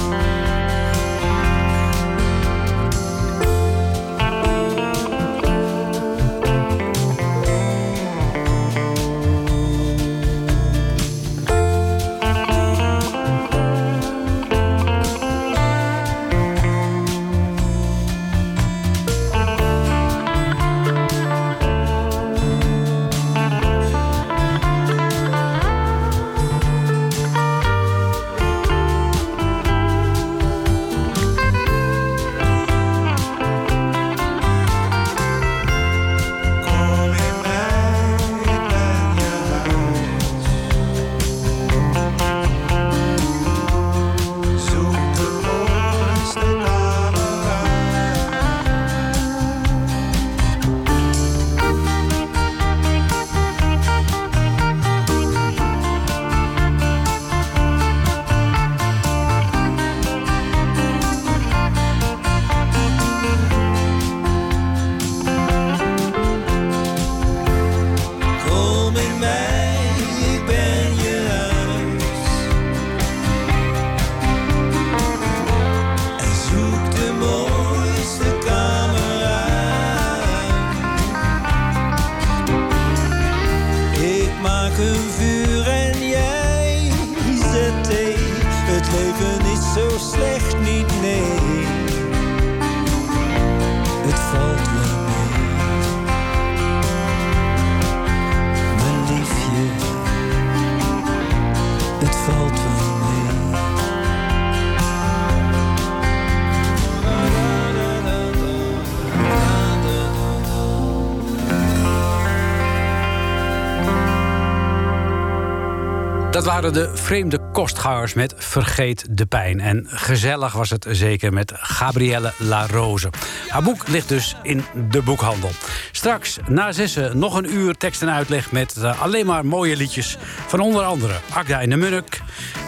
Waren 116.62 116.74
de 116.74 116.98
vreemde 116.98 117.40
kostgangers 117.52 118.14
met 118.14 118.34
Vergeet 118.38 119.06
de 119.10 119.26
Pijn. 119.26 119.60
En 119.60 119.86
gezellig 119.88 120.54
was 120.54 120.70
het 120.70 120.86
zeker 120.90 121.34
met 121.34 121.52
Gabrielle 121.56 122.34
La 122.38 122.68
Rose. 122.68 123.10
Haar 123.48 123.64
boek 123.64 123.88
ligt 123.88 124.10
dus 124.10 124.36
in 124.42 124.64
de 124.90 125.02
boekhandel. 125.02 125.50
Straks 125.92 126.38
na 126.48 126.72
zessen 126.72 127.18
nog 127.18 127.36
een 127.36 127.54
uur 127.54 127.74
tekst 127.74 128.02
en 128.02 128.12
uitleg... 128.12 128.52
met 128.52 128.76
eh, 128.78 129.02
alleen 129.02 129.26
maar 129.26 129.46
mooie 129.46 129.76
liedjes 129.76 130.18
van 130.48 130.60
onder 130.60 130.84
andere 130.84 131.14
Agda 131.34 131.62
en 131.62 131.70
de 131.70 131.76
Munnik... 131.76 132.22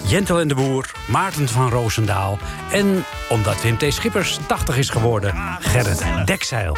Jentel 0.07 0.39
en 0.39 0.47
de 0.47 0.55
Boer, 0.55 0.91
Maarten 1.07 1.47
van 1.47 1.69
Roosendaal... 1.69 2.37
en, 2.71 3.03
omdat 3.29 3.61
Wim 3.61 3.77
T. 3.77 3.93
Schippers 3.93 4.39
80 4.47 4.77
is 4.77 4.89
geworden, 4.89 5.33
Gerrit 5.59 6.03
Dekzeil. 6.25 6.77